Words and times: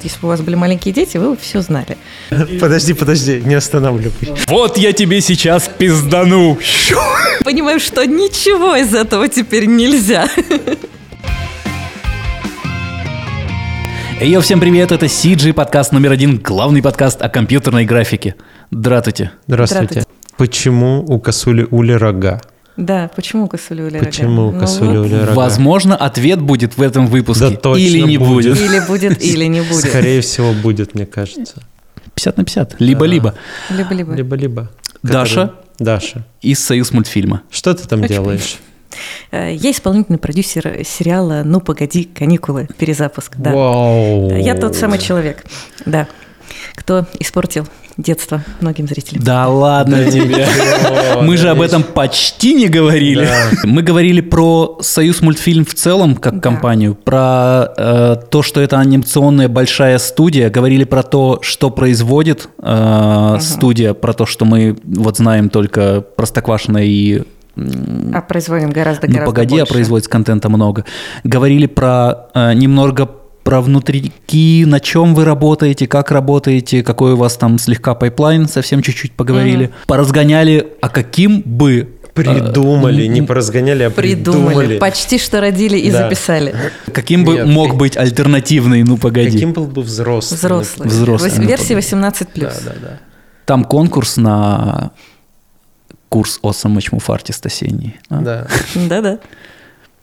Если 0.00 0.20
бы 0.20 0.28
у 0.28 0.30
вас 0.30 0.42
были 0.42 0.54
маленькие 0.54 0.94
дети, 0.94 1.16
вы 1.16 1.30
бы 1.30 1.36
все 1.36 1.60
знали. 1.60 1.96
Подожди, 2.60 2.94
подожди, 2.94 3.42
не 3.44 3.54
останавливай. 3.56 4.12
Вот 4.46 4.78
я 4.78 4.92
тебе 4.92 5.20
сейчас 5.20 5.68
пиздану. 5.76 6.56
Понимаю, 7.44 7.80
что 7.80 8.06
ничего 8.06 8.76
из 8.76 8.94
этого 8.94 9.26
теперь 9.26 9.66
нельзя. 9.66 10.28
Йо, 14.20 14.40
всем 14.40 14.60
привет, 14.60 14.92
это 14.92 15.06
CG, 15.06 15.52
подкаст 15.52 15.90
номер 15.90 16.12
один, 16.12 16.38
главный 16.38 16.80
подкаст 16.80 17.20
о 17.20 17.28
компьютерной 17.28 17.84
графике. 17.84 18.36
Здравствуйте. 18.70 19.32
Здравствуйте. 19.48 19.86
Здравствуйте. 20.02 20.08
Почему 20.36 21.04
у 21.08 21.18
косули 21.18 21.66
ули 21.72 21.90
рога? 21.90 22.40
Да, 22.78 23.10
почему 23.16 23.48
косули 23.48 23.82
ули 23.82 23.98
Почему 23.98 24.46
рога? 24.52 24.60
косули 24.60 24.88
Ну 24.88 25.02
вот. 25.02 25.06
ули 25.06 25.20
рога? 25.20 25.34
Возможно, 25.34 25.96
ответ 25.96 26.40
будет 26.40 26.76
в 26.78 26.80
этом 26.82 27.08
выпуске. 27.08 27.50
Да 27.50 27.56
точно 27.56 27.82
Или 27.84 28.00
не 28.02 28.18
будет. 28.18 28.54
будет. 28.54 28.60
Или 28.70 28.80
будет, 28.86 29.22
или 29.22 29.44
не 29.46 29.60
будет. 29.62 29.84
Скорее 29.88 30.20
всего, 30.20 30.52
будет, 30.52 30.94
мне 30.94 31.04
кажется. 31.04 31.56
50 32.14 32.36
на 32.36 32.44
50. 32.44 32.76
Либо-либо. 32.80 33.34
Либо-либо. 33.68 34.14
Либо-либо. 34.14 34.70
Даша 35.02 35.54
Даша, 35.78 36.24
из 36.40 36.58
Союз 36.64 36.92
мультфильма. 36.92 37.42
что 37.50 37.74
ты 37.74 37.86
там 37.86 38.00
Очень 38.00 38.14
делаешь? 38.14 38.58
Э, 39.30 39.52
Я 39.54 39.70
исполнительный 39.72 40.18
продюсер 40.18 40.82
сериала 40.84 41.42
«Ну, 41.44 41.60
погоди, 41.60 42.04
каникулы», 42.04 42.68
перезапуск. 42.78 43.36
Да. 43.36 43.52
Вау. 43.52 44.36
Я 44.36 44.54
тот 44.54 44.74
самый 44.76 44.98
человек, 44.98 45.44
да, 45.84 46.08
кто 46.74 47.06
испортил 47.20 47.68
детство 47.98 48.42
многим 48.60 48.86
зрителям. 48.86 49.22
Да 49.24 49.48
ладно 49.48 50.10
тебе. 50.10 50.46
Мы 51.20 51.36
же 51.36 51.50
об 51.50 51.60
этом 51.60 51.82
почти 51.82 52.54
не 52.54 52.68
говорили. 52.68 53.28
Мы 53.64 53.82
говорили 53.82 54.20
про 54.20 54.78
Союз 54.80 55.20
мультфильм 55.20 55.64
в 55.64 55.74
целом, 55.74 56.14
как 56.14 56.40
компанию, 56.40 56.94
про 56.94 57.68
э, 57.76 58.16
то, 58.30 58.42
что 58.42 58.60
это 58.60 58.78
анимационная 58.78 59.48
большая 59.48 59.98
студия, 59.98 60.48
говорили 60.48 60.84
про 60.84 61.02
то, 61.02 61.40
что 61.42 61.70
производит 61.70 62.48
э, 62.62 63.38
студия, 63.40 63.94
про 63.94 64.12
то, 64.12 64.26
что 64.26 64.44
мы 64.44 64.76
вот 64.84 65.16
знаем 65.16 65.48
только 65.50 66.00
Простоквашино 66.16 66.78
и 66.78 67.24
А 67.56 68.20
производим 68.20 68.70
гораздо, 68.70 69.08
ну, 69.08 69.14
гораздо 69.14 69.32
погоди, 69.32 69.56
а 69.56 69.58
больше. 69.60 69.72
производится 69.72 70.10
контента 70.10 70.48
много. 70.48 70.84
Говорили 71.24 71.66
про 71.66 72.28
э, 72.32 72.52
немного 72.54 73.08
про 73.48 73.62
внутрики, 73.62 74.64
на 74.66 74.78
чем 74.78 75.14
вы 75.14 75.24
работаете, 75.24 75.86
как 75.86 76.10
работаете, 76.10 76.82
какой 76.82 77.14
у 77.14 77.16
вас 77.16 77.38
там 77.38 77.58
слегка 77.58 77.94
pipeline, 77.94 78.46
совсем 78.46 78.82
чуть-чуть 78.82 79.12
поговорили. 79.12 79.70
Поразгоняли, 79.86 80.66
а 80.82 80.90
каким 80.90 81.40
бы 81.40 81.88
Придумали, 82.12 83.04
э, 83.04 83.06
не 83.06 83.22
поразгоняли, 83.22 83.84
а 83.84 83.90
Придумали, 83.90 84.54
придумали. 84.54 84.78
почти 84.78 85.16
что 85.18 85.40
родили 85.40 85.78
и 85.78 85.90
Да. 85.90 85.96
записали. 86.10 86.54
каким 86.92 87.24
бы 87.24 87.36
Нет, 87.36 87.46
мог 87.46 87.74
быть 87.76 87.96
альтернативный, 87.96 88.82
ну 88.82 88.98
погоди. 88.98 89.30
Каким 89.30 89.54
был 89.54 89.64
бы 89.64 89.80
взрослый? 89.80 90.36
Взрослый. 90.36 90.86
Взрослый, 90.86 91.30
Вось- 91.30 91.38
ну, 91.40 91.44
Версия 91.48 91.68
погоди. 91.68 91.86
18 91.86 92.28
Да, 92.34 92.52
да, 92.66 92.72
да. 92.82 92.98
Там 93.46 93.64
конкурс 93.64 94.18
на 94.18 94.90
курс 96.10 96.38
Awesome 96.42 96.78
Муфартист 96.92 97.46
осенний. 97.46 97.96
а? 98.10 98.20
Да, 98.20 98.46
Да-да. 98.74 99.20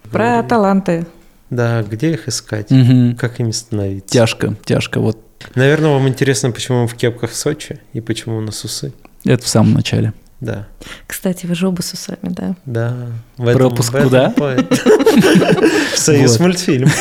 Про 0.09 0.41
таланты. 0.41 1.05
Да, 1.49 1.83
где 1.83 2.13
их 2.13 2.27
искать? 2.27 2.71
Мгм. 2.71 3.15
Как 3.15 3.39
ими 3.39 3.51
становиться? 3.51 4.09
Тяжко, 4.13 4.55
тяжко. 4.65 4.99
Вот 4.99 5.19
Наверное, 5.55 5.91
вам 5.91 6.07
интересно, 6.07 6.51
почему 6.51 6.83
мы 6.83 6.88
в 6.88 6.95
кепках 6.95 7.31
в 7.31 7.35
Сочи 7.35 7.79
и 7.93 8.01
почему 8.01 8.38
у 8.38 8.41
нас 8.41 8.63
усы. 8.63 8.93
это 9.25 9.43
в 9.43 9.47
самом 9.47 9.73
начале. 9.73 10.13
Да, 10.41 10.67
Кстати, 11.07 11.45
вы 11.45 11.55
же 11.55 11.67
оба 11.67 11.81
с 11.81 11.93
усами, 11.93 12.17
да? 12.23 12.55
да. 12.66 12.93
В 13.38 13.47
этом- 13.47 13.57
Пропуск 13.59 13.93
в 13.93 13.95
этом 13.95 14.33
куда? 14.33 14.33
В 15.93 15.97
Союз 15.97 16.39
мультфильм. 16.39 16.89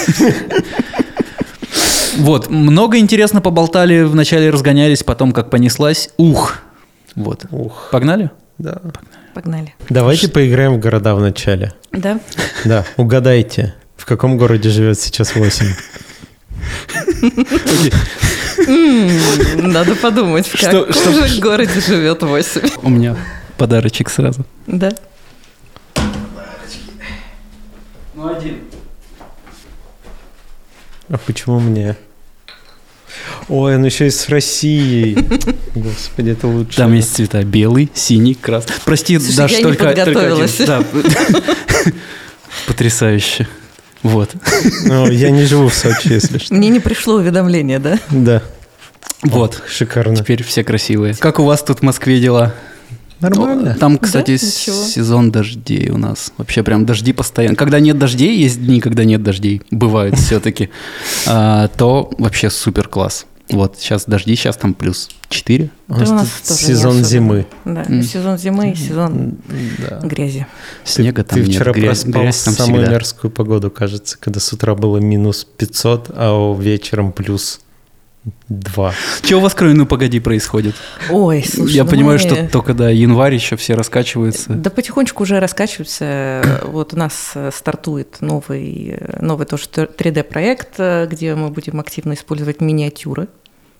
Вот, 2.16 2.48
много 2.48 2.98
интересно 2.98 3.40
поболтали, 3.40 4.02
вначале 4.02 4.50
разгонялись, 4.50 5.02
потом 5.02 5.32
как 5.32 5.50
понеслась. 5.50 6.10
Ух! 6.16 6.58
Вот. 7.16 7.44
Ух, 7.50 7.88
Погнали? 7.90 8.30
да. 8.58 8.80
Погнали. 9.34 9.74
Давайте 9.88 10.28
поиграем 10.28 10.74
в 10.74 10.78
города 10.78 11.16
в 11.16 11.20
начале. 11.20 11.72
Да? 11.90 12.20
Да, 12.64 12.84
угадайте, 12.96 13.74
в 14.04 14.06
каком 14.06 14.36
городе 14.36 14.68
живет 14.68 15.00
сейчас 15.00 15.34
8? 15.34 15.64
М, 18.68 19.72
Надо 19.72 19.94
подумать, 19.94 20.46
в 20.46 20.60
каком 20.60 20.92
же 21.26 21.40
городе 21.40 21.80
живет 21.80 22.22
8. 22.22 22.60
У 22.82 22.90
меня 22.90 23.16
подарочек 23.56 24.10
сразу. 24.10 24.44
Да? 24.66 24.92
Ну, 28.14 28.28
один. 28.28 28.58
А 31.08 31.16
почему 31.16 31.58
мне? 31.60 31.96
Ой, 33.48 33.76
он 33.76 33.86
еще 33.86 34.08
и 34.08 34.10
с 34.10 34.28
Россией. 34.28 35.14
Господи, 35.74 36.28
это 36.32 36.46
лучше. 36.46 36.76
Там 36.76 36.92
есть 36.92 37.14
цвета 37.16 37.42
белый, 37.42 37.90
синий, 37.94 38.34
красный. 38.34 38.74
Прости, 38.84 39.18
Слушай, 39.18 39.56
не 39.56 39.62
только, 39.62 39.94
только 39.94 40.34
один. 40.34 40.66
Да. 40.66 40.84
Потрясающе. 42.66 43.48
Вот. 44.04 44.30
Ну, 44.84 45.10
я 45.10 45.30
не 45.30 45.44
живу 45.44 45.68
в 45.68 45.74
Сочи, 45.74 46.12
если 46.12 46.38
что. 46.38 46.54
Мне 46.54 46.68
не 46.68 46.78
пришло 46.78 47.14
уведомление, 47.14 47.78
да? 47.80 47.98
Да, 48.10 48.42
Вот. 49.22 49.62
шикарно. 49.66 50.14
Теперь 50.14 50.44
все 50.44 50.62
красивые. 50.62 51.14
Как 51.14 51.40
у 51.40 51.44
вас 51.44 51.62
тут 51.62 51.80
в 51.80 51.82
Москве 51.82 52.20
дела? 52.20 52.54
Нормально. 53.20 53.74
Там, 53.80 53.96
кстати, 53.96 54.32
ничего. 54.32 54.84
сезон 54.84 55.30
дождей 55.30 55.88
у 55.88 55.96
нас. 55.96 56.32
Вообще 56.36 56.62
прям 56.62 56.84
дожди 56.84 57.12
постоянно. 57.14 57.56
Когда 57.56 57.80
нет 57.80 57.98
дождей, 57.98 58.36
есть 58.36 58.62
дни, 58.64 58.80
когда 58.80 59.04
нет 59.04 59.22
дождей. 59.22 59.62
Бывают 59.70 60.18
все-таки. 60.18 60.68
То 61.24 62.10
вообще 62.18 62.50
супер 62.50 62.88
класс. 62.88 63.24
Вот 63.50 63.76
сейчас 63.78 64.06
дожди, 64.06 64.34
сейчас 64.36 64.56
там 64.56 64.72
плюс 64.74 65.10
4. 65.28 65.70
У 65.88 65.92
Да 65.94 66.00
нас 66.00 66.10
у 66.10 66.14
нас 66.14 66.28
тоже 66.48 66.60
сезон 66.60 66.90
особенно. 66.92 67.04
зимы. 67.08 67.46
Да, 67.66 67.82
М. 67.82 68.02
сезон 68.02 68.38
зимы 68.38 68.70
и 68.72 68.74
сезон 68.74 69.36
Да. 69.78 70.00
грязи. 70.02 70.46
Снега 70.84 71.22
ты, 71.24 71.28
там 71.30 71.38
ты 71.40 71.44
нет. 71.46 71.54
вчера 71.56 71.72
грязь, 71.72 72.00
проспал 72.02 72.22
грязь 72.22 72.42
там 72.42 72.54
самую 72.54 72.82
всегда. 72.82 72.92
мерзкую 72.92 73.30
погоду, 73.30 73.70
кажется, 73.70 74.16
когда 74.18 74.40
с 74.40 74.50
утра 74.52 74.74
было 74.74 74.96
минус 74.96 75.44
500, 75.44 76.10
а 76.14 76.54
вечером 76.58 77.12
плюс 77.12 77.60
2. 78.48 78.92
Что 79.22 79.36
у 79.36 79.40
вас, 79.40 79.54
кроме 79.54 79.74
«Ну, 79.74 79.86
погоди» 79.86 80.20
происходит? 80.20 80.74
Ой, 81.10 81.44
слушай, 81.46 81.74
Я 81.74 81.84
ну 81.84 81.90
понимаю, 81.90 82.18
мы- 82.22 82.26
что 82.26 82.48
только 82.48 82.72
да, 82.74 82.88
январь 82.88 83.34
еще 83.34 83.56
все 83.56 83.74
раскачиваются. 83.74 84.52
Да 84.52 84.70
потихонечку 84.70 85.22
уже 85.22 85.40
раскачиваются. 85.40 86.42
Вот 86.74 86.94
у 86.94 86.96
нас 86.96 87.32
э, 87.34 87.50
стартует 87.54 88.20
новый, 88.20 88.96
э, 88.98 89.18
новый 89.20 89.46
тоже 89.46 89.64
3D-проект, 89.64 90.74
э, 90.78 91.06
где 91.10 91.34
мы 91.34 91.50
будем 91.50 91.78
активно 91.80 92.14
использовать 92.14 92.60
миниатюры, 92.60 93.28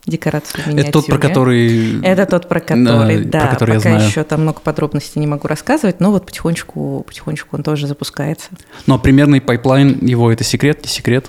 декорации 0.07 0.61
в 0.61 0.69
Это 0.77 0.93
тот, 0.93 1.07
про 1.07 1.19
который... 1.19 2.01
Это 2.03 2.27
тот, 2.27 2.49
про 2.49 2.61
который, 2.61 3.25
Да, 3.25 3.41
про 3.41 3.49
который 3.49 3.71
я 3.75 3.79
пока 3.79 3.91
знаю. 3.91 4.09
еще 4.09 4.23
там 4.25 4.43
много 4.43 4.61
подробностей 4.61 5.21
не 5.21 5.27
могу 5.27 5.49
рассказывать, 5.49 6.01
но 6.01 6.11
вот 6.11 6.27
потихонечку, 6.27 7.05
потихонечку 7.07 7.57
он 7.57 7.63
тоже 7.63 7.87
запускается. 7.87 8.49
Но 8.87 8.99
примерный 8.99 9.41
pipeline 9.41 9.99
его 10.05 10.31
это 10.31 10.45
секрет, 10.45 10.83
не 10.83 10.91
секрет? 10.91 11.27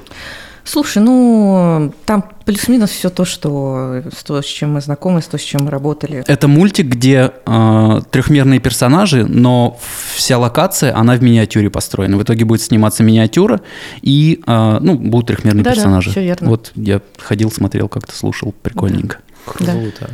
Слушай, 0.66 1.04
ну 1.04 1.94
там 2.06 2.26
плюс-минус 2.44 2.90
все 2.90 3.10
то, 3.10 3.24
что 3.24 4.02
с 4.12 4.24
то, 4.24 4.42
с 4.42 4.46
чем 4.46 4.74
мы 4.74 4.82
знакомы, 4.82 5.22
с 5.22 5.28
то, 5.28 5.38
с 5.38 5.42
чем 5.42 5.66
мы 5.66 5.72
работали. 5.72 6.24
Это 6.28 6.48
мультик, 6.48 6.88
где 6.88 7.32
э, 7.46 8.02
трехмерные 8.10 8.60
персонажи, 8.60 9.26
но 9.26 9.80
вся 10.16 10.40
локация, 10.40 10.96
она 10.98 11.16
в 11.16 11.22
миниатюре 11.22 11.70
построена. 11.70 12.18
В 12.18 12.24
итоге 12.24 12.46
будет 12.46 12.64
сниматься 12.64 13.04
миниатюра, 13.04 13.62
и, 14.02 14.42
э, 14.46 14.78
ну, 14.82 14.96
будут 14.98 15.28
трехмерные 15.28 15.64
Да-да, 15.64 15.76
персонажи. 15.76 16.10
всё 16.10 16.22
верно. 16.22 16.50
Вот 16.50 16.72
я 16.76 17.00
ходил, 17.20 17.52
смотрел, 17.52 17.88
как-то 17.88 18.16
слушал, 18.16 18.54
прикольненько. 18.64 19.20
Да. 19.60 19.72
Круто. 19.74 20.10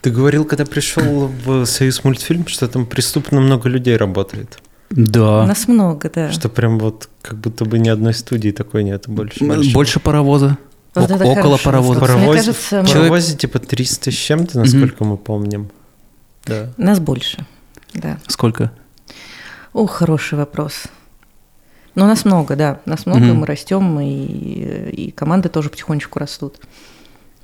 Ты 0.00 0.10
говорил, 0.10 0.44
когда 0.44 0.64
пришел 0.64 1.30
в 1.44 1.66
Союз 1.66 2.04
мультфильм, 2.04 2.46
что 2.46 2.68
там 2.68 2.86
преступно 2.86 3.40
много 3.40 3.68
людей 3.68 3.96
работает. 3.96 4.58
Да. 4.90 5.46
Нас 5.46 5.66
много, 5.68 6.10
да. 6.10 6.30
Что 6.30 6.48
прям 6.48 6.78
вот 6.78 7.08
как 7.22 7.38
будто 7.38 7.64
бы 7.64 7.78
ни 7.78 7.88
одной 7.88 8.14
студии 8.14 8.50
такой 8.50 8.84
нет 8.84 9.08
больше. 9.08 9.42
М, 9.42 9.48
большой. 9.48 9.72
Больше 9.72 10.00
паровоза. 10.00 10.58
Вот 10.94 11.10
это 11.10 11.24
около 11.24 11.56
паровоза. 11.56 12.00
вопрос. 12.00 12.16
Мне 12.16 12.26
Паровоз, 12.26 12.36
кажется, 12.46 12.82
мы- 12.82 12.88
паровозе 12.88 13.36
типа 13.36 13.58
300 13.58 14.10
с 14.12 14.14
чем-то, 14.14 14.58
насколько 14.60 15.04
мы 15.04 15.16
помним. 15.16 15.70
Да. 16.44 16.70
Нас 16.76 17.00
больше, 17.00 17.44
да. 17.94 18.18
Сколько? 18.28 18.70
О, 19.72 19.86
хороший 19.86 20.38
вопрос. 20.38 20.84
Но 21.96 22.06
нас 22.06 22.24
много, 22.24 22.54
да. 22.54 22.80
Нас 22.86 23.06
много, 23.06 23.22
Мгм. 23.24 23.36
мы 23.38 23.46
растем, 23.46 23.98
и, 24.00 24.90
и 24.90 25.10
команды 25.10 25.48
тоже 25.48 25.70
потихонечку 25.70 26.18
растут. 26.18 26.60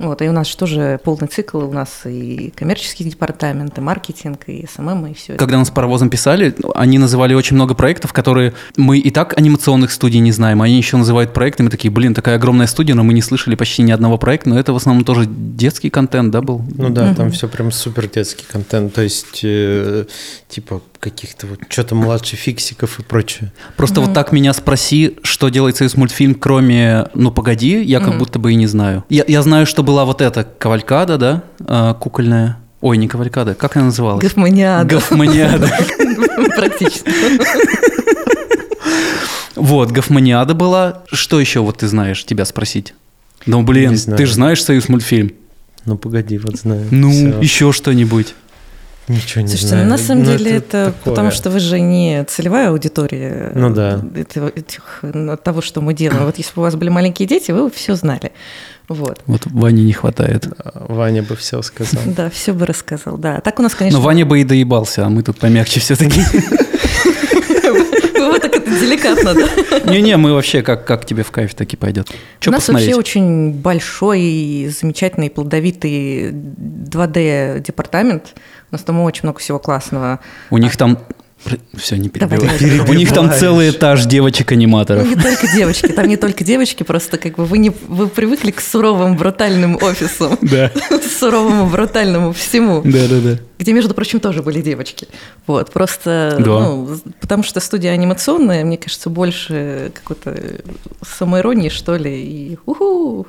Вот, 0.01 0.23
и 0.23 0.29
у 0.29 0.33
нас 0.33 0.49
же 0.49 0.57
тоже 0.57 0.99
полный 1.05 1.29
цикл, 1.29 1.59
у 1.59 1.71
нас 1.73 2.07
и 2.07 2.53
коммерческий 2.57 3.05
департамент, 3.05 3.77
и 3.77 3.81
маркетинг, 3.83 4.45
и 4.47 4.67
SMM, 4.67 5.07
и 5.09 5.15
все. 5.15 5.35
Когда 5.35 5.59
нас 5.59 5.69
с 5.69 5.71
паровозом 5.71 6.09
писали, 6.09 6.55
они 6.75 6.99
называли 6.99 7.35
очень 7.35 7.55
много 7.55 7.75
проектов, 7.75 8.15
которые 8.15 8.55
мы 8.79 8.99
и 8.99 9.11
так 9.11 9.37
анимационных 9.39 9.91
студий 9.93 10.21
не 10.21 10.33
знаем, 10.33 10.63
они 10.63 10.77
еще 10.79 10.97
называют 10.97 11.35
проектами, 11.35 11.69
такие, 11.69 11.91
блин, 11.91 12.15
такая 12.15 12.37
огромная 12.37 12.67
студия, 12.67 12.95
но 12.95 13.05
мы 13.05 13.13
не 13.13 13.21
слышали 13.21 13.57
почти 13.57 13.83
ни 13.83 13.93
одного 13.93 14.17
проекта, 14.17 14.49
но 14.49 14.59
это 14.59 14.73
в 14.73 14.77
основном 14.77 15.05
тоже 15.05 15.27
детский 15.29 15.91
контент, 15.91 16.31
да, 16.33 16.41
был? 16.41 16.63
Ну 16.77 16.89
да, 16.89 17.15
там 17.15 17.27
Мгм. 17.27 17.35
все 17.35 17.47
прям 17.49 17.71
супер 17.71 18.09
детский 18.09 18.47
контент. 18.51 18.95
То 18.95 19.03
есть, 19.03 19.41
э, 19.43 20.07
типа, 20.49 20.81
каких-то 21.01 21.47
вот 21.47 21.61
что-то 21.69 21.95
младше 21.95 22.37
фиксиков 22.37 23.01
и 23.01 23.03
прочее. 23.03 23.53
Просто 23.77 24.01
вот 24.01 24.13
так 24.13 24.33
меня 24.33 24.53
спроси, 24.53 25.17
что 25.23 25.49
делает 25.49 25.77
союз 25.77 25.97
мультфильм, 25.97 26.35
кроме 26.35 27.07
«Ну, 27.15 27.31
погоди», 27.31 27.83
я 27.83 28.01
как 28.01 28.19
будто 28.19 28.39
бы 28.39 28.53
и 28.53 28.55
не 28.55 28.67
знаю. 28.67 29.05
Я, 29.09 29.25
я 29.27 29.43
знаю, 29.43 29.67
что 29.67 29.83
была 29.83 30.05
вот 30.05 30.21
эта 30.21 30.45
кавалькада, 30.45 31.17
да, 31.17 31.43
а, 31.67 31.95
кукольная. 31.95 32.59
Ой, 32.83 32.97
не 32.97 33.09
кавалькада, 33.09 33.55
как 33.55 33.77
она 33.77 33.87
называлась? 33.87 34.23
Гофманиада. 34.23 34.95
Гофманиада. 34.95 35.71
Практически. 36.57 37.11
Вот, 39.57 39.91
Гофманиада 39.91 40.55
была. 40.55 41.03
Что 41.13 41.41
еще 41.41 41.61
вот 41.61 41.79
ты 41.79 41.89
знаешь, 41.89 42.25
тебя 42.25 42.45
спросить? 42.45 42.95
Ну, 43.47 43.63
блин, 43.63 43.99
ты 43.99 44.27
же 44.27 44.35
знаешь 44.35 44.63
союз 44.63 44.89
мультфильм. 44.89 45.33
Ну 45.87 45.97
погоди, 45.97 46.39
вот 46.39 46.57
знаю. 46.57 46.87
Ну, 46.91 47.11
еще 47.41 47.73
что-нибудь. 47.73 48.35
Ничего 49.11 49.41
не 49.43 49.49
Слушайте, 49.49 49.67
знаю. 49.69 49.85
ну 49.85 49.91
на 49.91 49.99
самом 49.99 50.23
Ну, 50.25 50.31
деле 50.37 50.53
это, 50.53 50.93
такое. 50.97 51.15
потому 51.15 51.31
что 51.33 51.51
вы 51.51 51.59
же 51.59 51.81
не 51.81 52.25
целевая 52.25 52.69
аудитория 52.71 53.51
Ну 53.57 53.71
да. 53.71 54.01
этого, 54.15 54.49
этих, 54.55 55.01
ну, 55.03 55.37
того, 55.37 55.63
что 55.63 55.81
мы 55.81 55.95
делаем. 55.95 56.25
Вот 56.27 56.39
если 56.39 56.55
бы 56.55 56.63
у 56.63 56.65
вас 56.65 56.77
были 56.77 56.91
маленькие 56.91 57.27
дети, 57.27 57.51
вы 57.51 57.71
все 57.71 57.97
знали. 57.97 58.31
Вот. 58.89 59.21
Вот 59.27 59.43
Ване 59.47 59.83
не 59.83 59.93
хватает. 59.93 60.47
А, 60.59 60.87
Ваня 60.89 61.23
бы 61.25 61.35
все 61.35 61.61
сказал. 61.63 62.03
Да, 62.07 62.31
все 62.31 62.53
бы 62.53 62.67
рассказал. 62.67 63.17
Да, 63.19 63.41
так 63.41 63.59
у 63.59 63.63
нас, 63.63 63.75
конечно, 63.75 63.99
Но 63.99 64.05
Ваня 64.05 64.25
бы 64.27 64.41
и 64.41 64.45
доебался, 64.45 65.07
а 65.07 65.09
мы 65.09 65.23
тут 65.25 65.39
помягче 65.39 65.81
все-таки. 65.81 66.21
вы 68.21 68.39
так 68.39 68.55
это 68.55 68.71
деликатно, 68.71 69.35
да? 69.35 69.91
Не-не, 69.93 70.17
мы 70.19 70.35
вообще 70.35 70.63
как, 70.63 70.85
как 70.87 71.07
тебе 71.07 71.23
в 71.23 71.31
кайф 71.31 71.55
таки 71.55 71.77
пойдет. 71.77 72.09
Что 72.39 72.51
У 72.51 72.53
нас 72.53 72.63
посмотреть? 72.63 72.95
вообще 72.95 73.19
очень 73.19 73.53
большой, 73.53 74.71
замечательный, 74.79 75.31
плодовитый 75.31 76.31
2D-департамент. 76.33 78.35
У 78.71 78.75
нас 78.75 78.83
там 78.83 79.01
очень 79.01 79.23
много 79.25 79.39
всего 79.41 79.59
классного. 79.59 80.21
У 80.51 80.59
них 80.59 80.77
там... 80.77 80.99
Все, 81.75 81.97
не 81.97 82.11
Давай, 82.11 82.39
перебивай. 82.39 82.91
У 82.91 82.93
них 82.93 83.15
там 83.15 83.33
целый 83.33 83.71
этаж 83.71 84.05
девочек-аниматоров. 84.05 85.05
Ну, 85.07 85.17
не 85.17 85.23
только 85.23 85.47
девочки, 85.51 85.87
там 85.87 86.07
не 86.07 86.19
только 86.19 86.45
девочки, 86.45 86.83
просто 86.83 87.17
как 87.17 87.37
бы 87.37 87.47
вы, 87.47 87.57
не, 87.57 87.73
вы 87.89 88.09
привыкли 88.09 88.51
к 88.51 88.61
суровым, 88.61 89.17
брутальным 89.17 89.77
офисам, 89.81 90.39
Да. 90.43 90.71
суровому, 91.19 91.67
брутальному 91.71 92.35
всему, 92.35 92.83
Да-да-да. 92.85 93.39
где, 93.59 93.73
между 93.73 93.95
прочим, 93.95 94.21
тоже 94.21 94.43
были 94.43 94.61
девочки. 94.61 95.09
Вот, 95.47 95.73
просто, 95.73 96.37
Да. 96.39 96.45
ну, 96.45 96.99
потому 97.23 97.43
что 97.43 97.59
студия 97.61 97.93
анимационная, 97.93 98.63
мне 98.63 98.77
кажется, 98.77 99.09
больше 99.09 99.93
какой-то 99.95 100.37
самоиронии, 101.01 101.71
что 101.71 101.97
ли, 101.97 102.21
и 102.23 102.59
уху, 102.67 103.27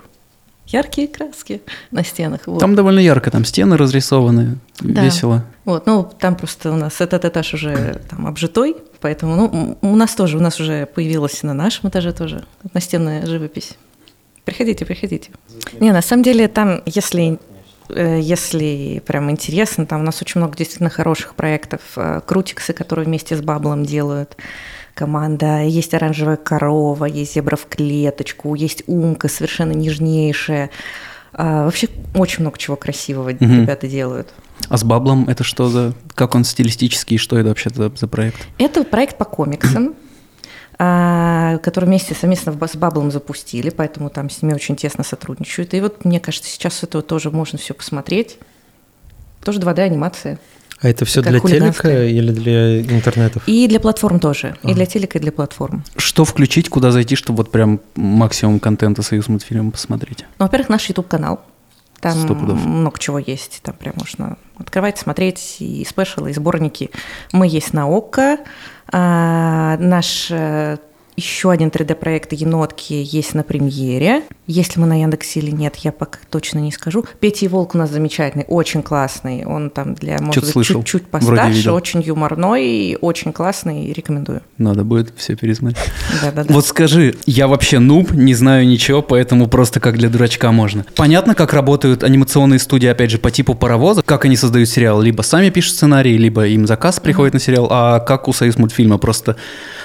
яркие 0.74 1.08
краски 1.08 1.62
на 1.92 2.04
стенах. 2.04 2.42
Вот. 2.46 2.60
Там 2.60 2.76
довольно 2.76 3.00
ярко, 3.00 3.32
там 3.32 3.46
стены 3.46 3.78
разрисованы, 3.78 4.58
Да. 4.80 5.04
весело. 5.04 5.44
Вот, 5.66 5.86
ну, 5.86 6.10
там 6.20 6.36
просто 6.36 6.72
у 6.72 6.76
нас 6.76 7.02
этот 7.02 7.26
этаж 7.26 7.54
уже 7.54 8.02
там 8.10 8.28
обжитой, 8.28 8.76
поэтому, 9.00 9.36
ну, 9.36 9.78
у 9.82 9.96
нас 9.96 10.16
тоже, 10.16 10.38
у 10.38 10.42
нас 10.42 10.60
уже 10.60 10.86
появилась 10.86 11.44
на 11.44 11.54
нашем 11.54 11.90
этаже 11.90 12.14
тоже 12.14 12.44
настенная 12.74 13.26
живопись. 13.26 13.78
Приходите, 14.46 14.86
приходите. 14.86 15.30
Не, 15.80 15.92
на 15.92 16.02
самом 16.02 16.24
деле 16.24 16.48
там, 16.48 16.82
если 16.86 17.38
э, 17.90 18.20
если 18.22 19.02
прям 19.06 19.30
интересно, 19.30 19.86
там 19.86 20.02
у 20.02 20.04
нас 20.04 20.22
очень 20.22 20.40
много 20.42 20.58
действительно 20.58 20.90
хороших 20.90 21.36
проектов. 21.36 21.82
Э, 21.96 22.22
Крутиксы, 22.26 22.74
которые 22.74 23.06
вместе 23.06 23.36
с 23.36 23.42
Баблом 23.42 23.86
делают 23.86 24.38
команда. 25.02 25.64
Есть 25.64 25.96
оранжевая 25.96 26.38
корова, 26.38 27.06
есть 27.06 27.34
зебра 27.34 27.56
в 27.56 27.66
клеточку, 27.66 28.54
есть 28.54 28.84
умка 28.86 29.30
совершенно 29.30 29.72
нежнейшая. 29.72 30.70
А, 31.34 31.66
Вообще 31.66 31.88
очень 32.14 32.42
много 32.42 32.60
чего 32.60 32.76
красивого 32.76 33.32
Мгм. 33.32 33.62
ребята 33.64 33.88
делают. 33.88 34.32
А 34.70 34.78
с 34.78 34.84
Баблом 34.84 35.28
это 35.28 35.44
что 35.44 35.70
за... 35.70 35.94
Как 36.14 36.36
он 36.36 36.44
стилистический, 36.44 37.18
что 37.18 37.36
это 37.40 37.50
вообще 37.50 37.72
за, 37.72 37.90
за 37.90 38.08
проект? 38.08 38.38
Это 38.60 38.84
проект 38.84 39.18
по 39.18 39.26
комиксам, 39.26 39.96
а, 40.78 41.58
который 41.64 41.86
вместе 41.86 42.14
совместно 42.14 42.54
с 42.68 42.76
Баблом 42.76 43.10
запустили, 43.10 43.72
поэтому 43.72 44.12
там 44.12 44.30
с 44.30 44.44
ними 44.44 44.54
очень 44.54 44.76
тесно 44.76 45.04
сотрудничают. 45.04 45.74
И 45.74 45.82
вот, 45.82 46.06
мне 46.06 46.20
кажется, 46.20 46.48
сейчас 46.48 46.84
этого 46.84 47.02
тоже 47.02 47.32
можно 47.32 47.58
все 47.58 47.74
посмотреть. 47.74 48.38
Тоже 49.44 49.60
2D-анимация. 49.60 50.38
А 50.82 50.90
это 50.90 51.06
все 51.06 51.22
для 51.22 51.40
телека 51.40 52.06
или 52.06 52.32
для 52.32 52.82
интернетов? 52.82 53.44
И 53.46 53.68
для 53.68 53.80
платформ 53.80 54.20
тоже. 54.20 54.56
И 54.64 54.68
Ага. 54.68 54.74
для 54.76 54.86
телека, 54.88 55.20
и 55.20 55.22
для 55.22 55.32
платформ. 55.32 55.84
Что 55.96 56.26
включить, 56.26 56.70
куда 56.70 56.92
зайти, 56.92 57.16
чтобы 57.16 57.38
вот 57.38 57.52
прям 57.52 57.80
максимум 57.96 58.60
контента 58.60 59.04
союз 59.04 59.28
мультфильма 59.28 59.72
посмотреть? 59.72 60.26
Ну, 60.40 60.46
во-первых, 60.46 60.70
наш 60.70 60.90
YouTube-канал. 60.90 61.40
Там 62.00 62.14
Сто 62.14 62.34
пудов. 62.34 62.58
много 62.66 62.98
чего 62.98 63.20
есть. 63.20 63.60
Там 63.62 63.76
прям 63.76 63.94
можно 63.96 64.38
открывать, 64.58 64.98
смотреть 64.98 65.58
и 65.60 65.86
спешалы, 65.88 66.32
и 66.32 66.34
сборники. 66.34 66.90
Мы 67.32 67.48
есть 67.48 67.74
на 67.74 67.86
ОККО. 67.88 68.40
А, 68.92 69.78
наш 69.78 70.28
э, 70.32 70.78
еще 71.16 71.52
один 71.52 71.70
3D-проект 71.70 72.34
«Енотки» 72.34 72.94
есть 72.94 73.34
на 73.34 73.44
премьере. 73.44 74.24
Если 74.48 74.80
мы 74.80 74.88
на 74.88 75.00
Яндексе 75.02 75.40
или 75.40 75.52
нет, 75.52 75.76
я 75.78 75.92
пока 75.92 76.20
точно 76.30 76.60
не 76.60 76.72
скажу. 76.72 77.06
Петя 77.20 77.46
и 77.46 77.48
Волк 77.48 77.76
у 77.76 77.78
нас 77.78 77.90
замечательный, 77.90 78.46
очень 78.48 78.82
классный. 78.84 79.46
Он 79.46 79.70
там 79.70 79.96
для, 79.96 80.20
может 80.20 80.54
быть, 80.54 80.66
чуть-чуть 80.66 81.08
постарше, 81.08 81.72
очень 81.72 82.02
юморной, 82.02 82.98
очень 83.00 83.34
классный, 83.34 83.92
рекомендую. 83.94 84.42
Надо 84.58 84.84
будет 84.84 85.14
все 85.16 85.36
пересмотреть. 85.36 85.84
Да-да-да. 86.22 86.54
Вот 86.54 86.66
скажи, 86.66 87.16
я 87.26 87.48
вообще 87.48 87.80
нуб, 87.80 88.12
не 88.12 88.34
знаю 88.34 88.68
ничего, 88.68 89.02
поэтому 89.02 89.48
просто 89.48 89.80
как 89.80 89.98
для 89.98 90.10
дурачка 90.10 90.52
можно. 90.52 90.86
Понятно, 90.96 91.36
как 91.36 91.54
работают 91.54 92.04
анимационные 92.04 92.60
студии, 92.60 92.88
опять 92.88 93.12
же, 93.12 93.18
по 93.18 93.32
типу 93.32 93.54
паровоза, 93.54 94.02
как 94.02 94.26
они 94.26 94.36
создают 94.36 94.70
сериал, 94.70 95.02
либо 95.02 95.22
сами 95.22 95.50
пишут 95.50 95.76
сценарий, 95.76 96.18
либо 96.18 96.48
им 96.48 96.68
заказ 96.68 97.00
приходит 97.00 97.34
на 97.34 97.40
сериал, 97.40 97.68
а 97.70 98.00
как 98.00 98.28
у 98.28 98.34
Союз 98.34 98.58
мультфильма 98.58 98.98
просто... 98.98 99.36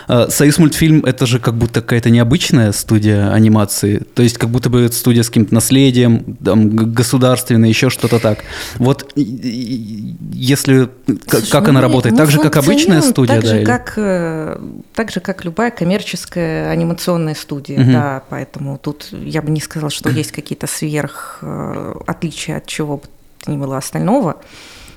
э, 0.09 0.27
Союз 0.31 0.59
мультфильм 0.59 1.01
это 1.05 1.27
же 1.27 1.39
как 1.41 1.55
будто 1.55 1.81
какая-то 1.81 2.11
необычная 2.11 2.73
студия 2.73 3.31
анимации, 3.33 3.99
то 4.15 4.23
есть 4.23 4.39
как 4.39 4.51
будто 4.51 4.71
бы 4.71 4.81
это 4.83 4.95
студия 4.95 5.23
с 5.23 5.29
каким-то 5.29 5.55
наследием, 5.55 6.37
там, 6.45 6.71
г- 6.71 6.85
государственная, 6.87 7.69
еще 7.69 7.91
что-то 7.91 8.19
так. 8.19 8.39
Вот 8.77 9.13
если... 9.17 10.87
к- 10.87 11.31
Слушай, 11.31 11.51
как 11.51 11.65
ну, 11.65 11.71
она 11.71 11.81
мы- 11.81 11.83
работает? 11.83 12.13
мы 12.15 12.19
Так 12.19 12.31
же, 12.31 12.39
как 12.41 12.57
обычная 12.57 13.01
студия, 13.03 13.37
так 13.37 13.45
да? 13.45 13.51
же, 13.51 13.57
или- 13.59 13.65
как, 13.65 13.93
э, 13.97 14.59
так 14.95 15.11
же, 15.11 15.21
как 15.21 15.45
любая 15.45 15.71
коммерческая 15.71 16.71
анимационная 16.71 17.35
студия, 17.35 17.81
Мгм. 17.81 17.93
да, 17.93 18.23
поэтому 18.29 18.79
тут 18.79 19.09
я 19.13 19.43
бы 19.43 19.51
не 19.51 19.61
сказала, 19.61 19.91
что 19.91 20.11
есть 20.11 20.33
какие-то 20.33 20.67
сверх 20.67 21.39
э, 21.43 21.95
отличия 22.07 22.59
от 22.59 22.67
чего 22.67 22.99
бы 22.99 23.03
то 23.45 23.51
ни 23.53 23.57
было 23.57 23.77
остального. 23.79 24.37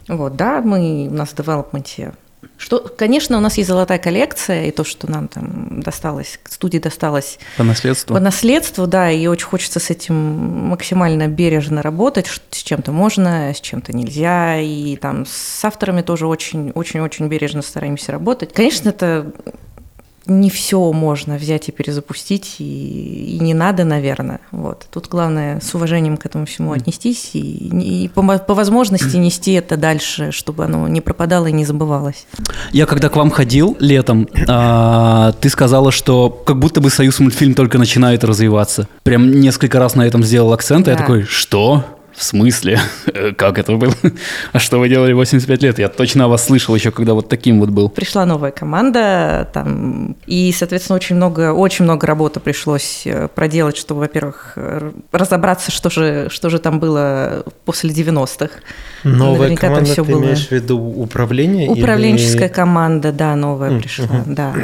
Вот, 0.08 0.36
да, 0.36 0.62
мы, 0.62 1.08
у 1.10 1.14
нас 1.14 1.30
в 1.30 1.36
девелопменте 1.36 2.14
что, 2.60 2.80
конечно, 2.80 3.38
у 3.38 3.40
нас 3.40 3.58
есть 3.58 3.70
золотая 3.70 4.00
коллекция, 4.00 4.66
и 4.66 4.72
то, 4.72 4.84
что 4.84 5.10
нам 5.10 5.30
там 5.30 5.82
досталось, 5.82 6.40
студии 6.44 6.78
досталось 6.78 7.40
По 7.58 7.64
наследству? 7.64 8.14
по 8.14 8.20
наследству, 8.20 8.86
да, 8.86 9.10
и 9.10 9.28
очень 9.28 9.48
хочется 9.48 9.80
с 9.80 9.90
этим 9.90 10.16
максимально 10.16 11.28
бережно 11.30 11.82
работать, 11.82 12.28
с 12.28 12.58
чем-то 12.58 12.92
можно, 12.92 13.54
с 13.56 13.62
чем-то 13.62 13.96
нельзя, 13.96 14.60
и 14.60 14.98
там 14.98 15.26
с 15.26 15.64
авторами 15.64 16.02
тоже 16.02 16.28
очень-очень-очень 16.28 17.28
бережно 17.30 17.62
стараемся 17.62 18.12
работать. 18.12 18.54
Конечно, 18.54 18.90
это 18.90 19.32
не 20.30 20.50
все 20.50 20.92
можно 20.92 21.36
взять 21.36 21.70
и 21.70 21.72
перезапустить, 21.72 22.56
и, 22.60 23.38
и 23.38 23.40
не 23.40 23.54
надо, 23.54 23.84
наверное. 23.84 24.40
Вот. 24.52 24.86
Тут 24.92 25.08
главное 25.08 25.60
с 25.60 25.74
уважением 25.76 26.18
к 26.18 26.26
этому 26.26 26.46
всему 26.46 26.72
отнестись 26.72 27.32
и, 27.34 27.40
и 27.40 28.08
по, 28.08 28.22
по 28.38 28.54
возможности 28.54 29.18
нести 29.18 29.54
это 29.54 29.78
дальше, 29.78 30.32
чтобы 30.32 30.66
оно 30.66 30.88
не 30.88 31.02
пропадало 31.02 31.48
и 31.48 31.52
не 31.52 31.66
забывалось. 31.66 32.26
Я 32.72 32.86
когда 32.86 33.10
к 33.10 33.16
вам 33.16 33.32
ходил 33.32 33.76
летом, 33.80 34.28
а, 34.48 35.34
ты 35.42 35.50
сказала, 35.50 35.92
что 35.92 36.30
как 36.30 36.58
будто 36.60 36.82
бы 36.82 36.90
Союз 36.90 37.20
мультфильм 37.20 37.54
только 37.54 37.78
начинает 37.78 38.24
развиваться. 38.24 38.88
Прям 39.04 39.32
несколько 39.32 39.80
раз 39.80 39.96
на 39.96 40.06
этом 40.06 40.24
сделал 40.24 40.54
акцент, 40.54 40.88
и 40.88 40.92
я 40.92 40.96
Да. 40.96 41.02
такой, 41.02 41.24
что? 41.24 41.84
В 42.20 42.24
смысле? 42.24 42.78
Как 43.38 43.58
это 43.58 43.78
было? 43.78 43.94
А 44.52 44.60
что 44.60 44.78
вы 44.78 44.90
делали 44.90 45.14
85 45.14 45.64
лет? 45.64 45.80
Я 45.80 45.88
точно 45.88 46.26
о 46.26 46.28
вас 46.28 46.46
слышал 46.46 46.76
еще, 46.76 46.92
когда 46.92 47.14
вот 47.14 47.30
таким 47.30 47.62
вот 47.62 47.70
был. 47.70 47.88
пришла 47.88 48.26
новая 48.26 48.52
команда, 48.52 49.48
там, 49.54 50.18
и, 50.28 50.52
соответственно, 50.52 50.98
очень 50.98 51.16
много, 51.16 51.54
очень 51.54 51.86
много 51.86 52.06
работы 52.06 52.42
пришлось 52.42 53.04
э, 53.06 53.30
проделать, 53.34 53.78
чтобы, 53.78 54.02
во-первых, 54.02 54.52
э, 54.58 54.92
разобраться, 55.14 55.72
что 55.72 55.90
же, 55.90 56.28
что 56.30 56.50
же 56.50 56.60
там 56.60 56.82
было 56.82 57.46
после 57.64 57.90
90-х. 57.92 58.50
Новая 59.06 59.38
Наверняка 59.40 59.68
там 59.68 59.70
команда, 59.76 59.92
всё 59.94 60.04
ты 60.04 60.12
было. 60.12 60.24
имеешь 60.24 60.48
в 60.48 60.52
виду 60.52 60.78
управление? 60.78 61.70
Управленческая 61.70 62.48
или- 62.50 62.54
команда, 62.54 63.14
да, 63.14 63.34
новая 63.38 63.80
пришла, 63.80 64.08
да. 64.26 64.56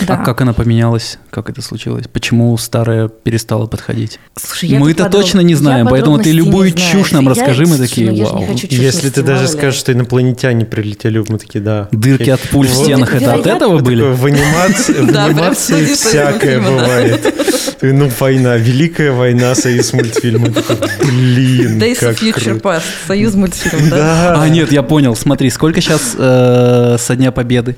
Да. 0.00 0.14
А 0.14 0.24
как 0.24 0.40
она 0.40 0.52
поменялась? 0.52 1.18
Как 1.30 1.50
это 1.50 1.60
случилось? 1.62 2.06
Почему 2.12 2.56
старая 2.56 3.08
перестала 3.08 3.66
подходить? 3.66 4.18
Слушай, 4.36 4.70
я 4.70 4.78
Мы 4.78 4.90
это 4.92 5.04
подроб- 5.04 5.10
точно 5.10 5.40
не 5.40 5.52
я 5.52 5.58
знаем, 5.58 5.86
поэтому 5.86 6.18
ты 6.18 6.32
любую 6.32 6.72
чушь 6.72 7.12
нам 7.12 7.24
Я- 7.24 7.30
расскажи, 7.30 7.66
мы 7.66 7.76
такие, 7.76 8.10
ну 8.10 8.16
я 8.16 8.24
вау. 8.24 8.46
Если 8.70 9.10
ты 9.10 9.22
даже 9.22 9.46
скажешь, 9.48 9.78
что 9.78 9.92
инопланетяне 9.92 10.64
прилетели, 10.64 11.22
мы 11.28 11.38
такие, 11.38 11.60
да. 11.62 11.88
Дырки 11.92 12.30
от 12.30 12.40
пуль 12.40 12.66
в 12.66 12.74
стенах, 12.74 13.14
это 13.14 13.34
от 13.34 13.46
этого 13.46 13.78
были? 13.78 14.02
В 14.02 14.24
анимации, 14.24 15.84
всякое 15.94 16.60
бывает. 16.60 17.34
Ну, 17.82 18.10
война, 18.18 18.56
Великая 18.56 19.12
война, 19.12 19.54
союз 19.54 19.92
мультфильма. 19.92 20.50
Такой, 20.52 20.76
Блин, 21.00 21.78
Days 21.80 21.96
как 21.98 22.16
of 22.16 22.20
Future 22.22 22.44
круто. 22.60 22.68
Past, 22.68 22.82
союз 23.06 23.34
мультфильм, 23.34 23.90
да? 23.90 23.96
Да. 24.36 24.42
А, 24.42 24.48
нет, 24.48 24.72
я 24.72 24.82
понял. 24.82 25.14
Смотри, 25.16 25.50
сколько 25.50 25.80
сейчас 25.80 26.12
со 26.12 27.16
Дня 27.16 27.30
Победы? 27.32 27.76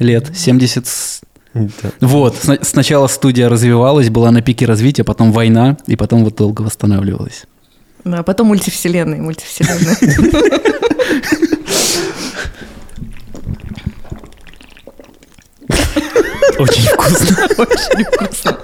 Лет? 0.00 0.30
70... 0.34 0.86
с- 0.86 1.20
Да. 1.54 1.70
Вот, 2.00 2.36
сна- 2.36 2.58
сначала 2.62 3.06
студия 3.08 3.48
развивалась, 3.48 4.08
была 4.10 4.30
на 4.30 4.40
пике 4.42 4.66
развития, 4.66 5.04
потом 5.04 5.32
война, 5.32 5.76
и 5.86 5.96
потом 5.96 6.24
вот 6.24 6.36
долго 6.36 6.62
восстанавливалась. 6.62 7.44
Да, 8.04 8.20
а 8.20 8.22
потом 8.22 8.48
мультивселенные, 8.48 9.20
мультивселенные. 9.20 9.96
Очень 16.58 16.82
вкусно. 16.82 17.36
Очень 17.58 18.04
вкусно. 18.04 18.58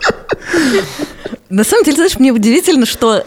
На 1.48 1.62
самом 1.64 1.84
деле, 1.84 1.96
знаешь, 1.96 2.18
мне 2.18 2.32
удивительно, 2.32 2.86
что 2.86 3.24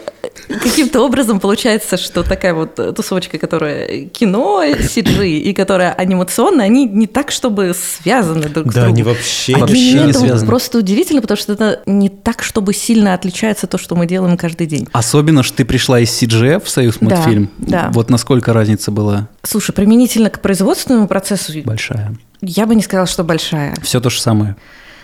каким-то 0.48 1.00
образом 1.00 1.40
получается, 1.40 1.96
что 1.96 2.22
такая 2.22 2.52
вот 2.54 2.74
тусовочка, 2.94 3.38
которая 3.38 4.06
кино, 4.06 4.62
CG 4.64 5.26
и 5.26 5.52
которая 5.54 5.92
анимационная, 5.92 6.66
они 6.66 6.86
не 6.86 7.06
так, 7.06 7.30
чтобы 7.30 7.74
связаны 7.74 8.48
друг 8.48 8.70
с 8.70 8.74
Да, 8.74 8.82
другом. 8.82 8.92
они 8.94 9.02
вообще 9.02 9.54
А 9.54 9.58
Вообще 9.60 9.92
не 9.94 10.10
это 10.10 10.18
связаны. 10.18 10.46
просто 10.46 10.78
удивительно, 10.78 11.22
потому 11.22 11.38
что 11.38 11.52
это 11.54 11.80
не 11.86 12.08
так, 12.10 12.42
чтобы 12.42 12.74
сильно 12.74 13.14
отличается 13.14 13.66
то, 13.66 13.78
что 13.78 13.94
мы 13.96 14.06
делаем 14.06 14.36
каждый 14.36 14.66
день. 14.66 14.86
Особенно, 14.92 15.42
что 15.42 15.56
ты 15.58 15.64
пришла 15.64 15.98
из 16.00 16.10
CGF 16.10 16.64
в 16.64 16.68
Союз 16.68 16.96
Да, 17.00 17.06
мультфильм. 17.06 17.50
да. 17.58 17.90
Вот 17.94 18.10
насколько 18.10 18.52
разница 18.52 18.90
была 18.90 19.28
Слушай, 19.42 19.72
применительно 19.72 20.28
к 20.30 20.40
производственному 20.42 21.08
процессу, 21.08 21.52
большая. 21.64 22.14
я 22.42 22.66
бы 22.66 22.74
не 22.74 22.82
сказала, 22.82 23.06
что 23.06 23.24
большая. 23.24 23.74
Все 23.82 24.00
то 24.00 24.10
же 24.10 24.20
самое. 24.20 24.56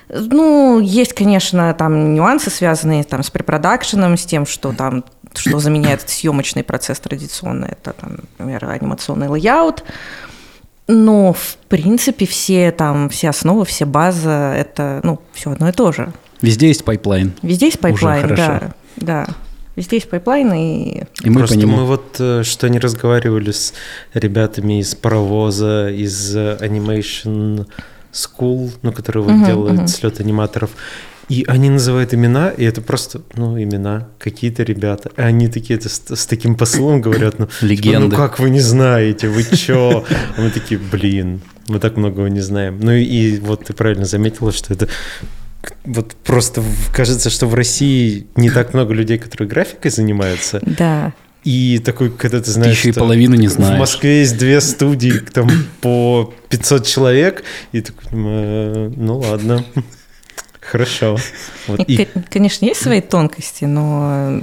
Ну, 0.09 0.81
есть, 0.81 1.13
конечно, 1.15 1.75
там 1.75 2.15
нюансы, 2.15 2.51
связанные 2.51 3.05
там, 3.05 3.23
с 3.23 3.31
препродакшеном, 3.31 4.17
с 4.17 4.25
тем, 4.25 4.47
что 4.47 4.73
там 4.73 5.05
что 5.35 5.59
заменяет 5.59 6.09
съемочный 6.09 6.65
процесс 6.65 6.99
традиционно. 6.99 7.67
Это, 7.67 7.93
там, 7.93 8.17
например, 8.39 8.65
анимационный 8.65 9.29
layout. 9.29 9.85
Но, 10.89 11.33
в 11.33 11.57
принципе, 11.69 12.27
все 12.27 12.71
там, 12.71 13.09
все 13.09 13.31
основы, 13.31 13.65
все 13.65 13.85
база, 13.85 14.55
это, 14.57 15.01
ну, 15.03 15.21
все 15.33 15.51
одно 15.51 15.69
и 15.69 15.73
то 15.73 15.93
же. 15.93 16.13
Везде 16.41 16.69
есть 16.69 16.85
pipeline. 16.85 17.33
Везде 17.43 17.67
есть 17.67 17.81
pipeline, 17.81 18.23
хорошо. 18.23 18.43
да, 18.47 18.73
да. 18.97 19.27
Везде 19.75 19.97
есть 19.97 20.09
pipeline, 20.09 20.53
и 20.55 21.03
И 21.23 21.31
мы 21.31 21.41
Просто 21.41 21.67
мы 21.67 21.85
вот 21.85 22.17
э, 22.19 22.45
что 22.45 22.69
не 22.69 22.79
разговаривали 22.79 23.51
с 23.51 23.75
ребятами 24.15 24.81
из 24.81 24.95
паровоза, 24.95 25.91
из 25.91 26.35
э, 26.35 26.57
Animation 26.61 27.67
School, 28.17 28.71
ну, 28.83 28.93
которые 28.93 29.23
вот 29.23 29.33
Мгм, 29.35 29.45
делают 29.45 29.79
мгм. 29.79 29.89
слет 29.89 30.21
аниматоров. 30.21 30.71
И 31.29 31.45
они 31.49 31.71
называют 31.71 32.15
имена, 32.15 32.51
и 32.51 32.65
это 32.65 32.81
просто, 32.81 33.21
ну, 33.35 33.61
имена, 33.61 34.09
какие-то 34.19 34.63
ребята. 34.63 35.11
И 35.17 35.21
они 35.21 35.49
такие 35.49 35.77
это 35.77 35.89
с, 35.89 36.01
с 36.15 36.25
таким 36.27 36.55
посылом 36.55 37.01
говорят, 37.01 37.39
ну, 37.41 37.47
типа, 37.47 37.65
Легенды. 37.65 38.09
ну 38.09 38.17
как 38.17 38.39
вы 38.39 38.49
не 38.51 38.61
знаете, 38.61 39.29
вы 39.29 39.43
чё? 39.43 40.05
А 40.37 40.41
мы 40.41 40.51
такие, 40.51 40.79
блин, 40.79 41.41
мы 41.67 41.81
так 41.81 41.97
многого 41.97 42.29
не 42.29 42.41
знаем. 42.41 42.79
Ну 42.81 42.93
и 42.93 43.39
вот 43.41 43.65
ты 43.65 43.73
правильно 43.73 44.05
заметила, 44.05 44.53
что 44.53 44.73
это 44.73 44.89
вот 45.85 46.15
просто 46.25 46.63
кажется, 46.95 47.29
что 47.29 47.47
в 47.49 47.55
России 47.55 48.29
не 48.37 48.51
так 48.51 48.73
много 48.73 48.95
людей, 48.95 49.19
которые 49.19 49.49
графикой 49.49 49.91
занимаются. 49.91 50.61
да. 50.79 51.13
И 51.47 51.79
такой, 51.79 52.11
когда 52.11 52.39
ты 52.39 52.47
Ты 52.47 52.51
знаешь, 52.51 52.77
еще 52.77 52.89
и 52.89 52.93
половину 52.93 53.37
не 53.37 53.47
в 53.47 53.53
знаешь. 53.53 53.79
Москве 53.79 54.19
есть 54.21 54.37
две 54.37 54.61
студии, 54.61 55.13
там 55.33 55.49
по 55.81 56.35
500 56.49 56.85
человек, 56.85 57.45
и 57.71 57.83
такой, 57.83 58.03
э, 58.11 58.93
ну 58.97 59.19
ладно, 59.19 59.65
хорошо. 60.61 61.17
Вот, 61.69 61.81
И, 61.89 61.93
и- 62.03 62.09
конечно, 62.31 62.65
есть 62.65 62.83
свои 62.83 63.01
тонкости, 63.01 63.65
но 63.65 64.43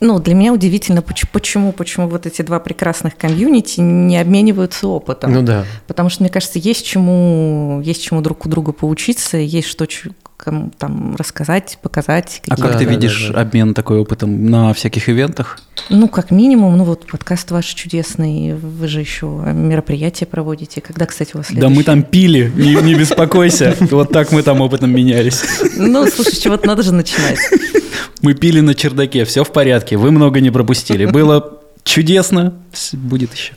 ну, 0.00 0.20
для 0.20 0.34
меня 0.34 0.52
удивительно, 0.52 1.02
поч- 1.02 1.28
почему, 1.32 1.72
почему 1.72 2.08
вот 2.08 2.26
эти 2.26 2.42
два 2.42 2.60
прекрасных 2.60 3.16
комьюнити 3.16 3.80
не 3.80 4.16
обмениваются 4.20 4.86
опытом. 4.86 5.32
ну 5.32 5.42
да, 5.42 5.64
Потому 5.88 6.10
что, 6.10 6.22
мне 6.22 6.30
кажется, 6.30 6.60
есть 6.60 6.86
чему, 6.86 7.80
есть 7.84 8.04
чему 8.04 8.20
друг 8.20 8.46
у 8.46 8.48
друга 8.48 8.70
поучиться, 8.70 9.36
есть 9.38 9.66
что 9.66 9.86
кому 10.38 10.70
там 10.78 11.16
рассказать, 11.16 11.78
показать. 11.82 12.40
А 12.46 12.50
какие- 12.52 12.62
как 12.62 12.72
Да, 12.72 12.78
ты 12.78 12.84
да, 12.86 12.90
видишь 12.92 13.26
да, 13.28 13.34
да. 13.34 13.40
обмен 13.42 13.74
такой 13.74 13.98
опытом 13.98 14.46
на 14.50 14.72
всяких 14.72 15.08
ивентах? 15.10 15.58
Ну, 15.90 16.08
как 16.08 16.30
минимум, 16.30 16.76
ну 16.78 16.84
вот 16.84 17.06
подкаст 17.06 17.50
ваш 17.50 17.66
чудесный, 17.66 18.54
вы 18.54 18.88
же 18.88 19.00
еще 19.00 19.26
мероприятия 19.26 20.26
проводите. 20.26 20.80
Когда, 20.80 21.06
кстати, 21.06 21.32
у 21.34 21.38
вас 21.38 21.48
Да 21.48 21.52
следующее? 21.54 21.76
мы 21.76 21.82
там 21.82 22.02
пили, 22.04 22.52
не, 22.56 22.74
не 22.82 22.94
беспокойся. 22.94 23.76
Вот 23.90 24.12
так 24.12 24.32
мы 24.32 24.42
там 24.42 24.60
опытом 24.60 24.94
менялись. 24.94 25.42
Ну, 25.76 26.06
слушай, 26.06 26.36
чего-то 26.36 26.66
надо 26.66 26.82
же 26.82 26.94
начинать. 26.94 27.38
Мы 28.22 28.34
пили 28.34 28.60
на 28.60 28.74
чердаке, 28.74 29.24
все 29.24 29.44
в 29.44 29.52
порядке, 29.52 29.96
вы 29.96 30.10
много 30.10 30.40
не 30.40 30.50
пропустили. 30.50 31.04
Было 31.06 31.57
чудесно, 31.88 32.54
будет 32.92 33.34
еще. 33.34 33.54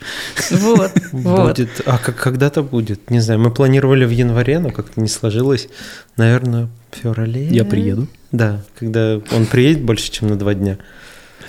Вот, 0.50 0.92
вот. 1.12 1.56
будет. 1.58 1.82
А 1.84 1.98
как 1.98 2.16
когда-то 2.16 2.62
будет? 2.62 3.10
Не 3.10 3.20
знаю, 3.20 3.40
мы 3.40 3.50
планировали 3.50 4.04
в 4.06 4.10
январе, 4.10 4.58
но 4.58 4.70
как-то 4.70 5.00
не 5.00 5.08
сложилось. 5.08 5.68
Наверное, 6.16 6.68
в 6.90 6.96
феврале. 6.96 7.46
Я 7.48 7.64
приеду. 7.64 8.08
Да, 8.32 8.62
когда 8.78 9.20
он 9.32 9.46
приедет 9.46 9.82
больше, 9.82 10.10
чем 10.10 10.28
на 10.28 10.36
два 10.36 10.54
дня. 10.54 10.78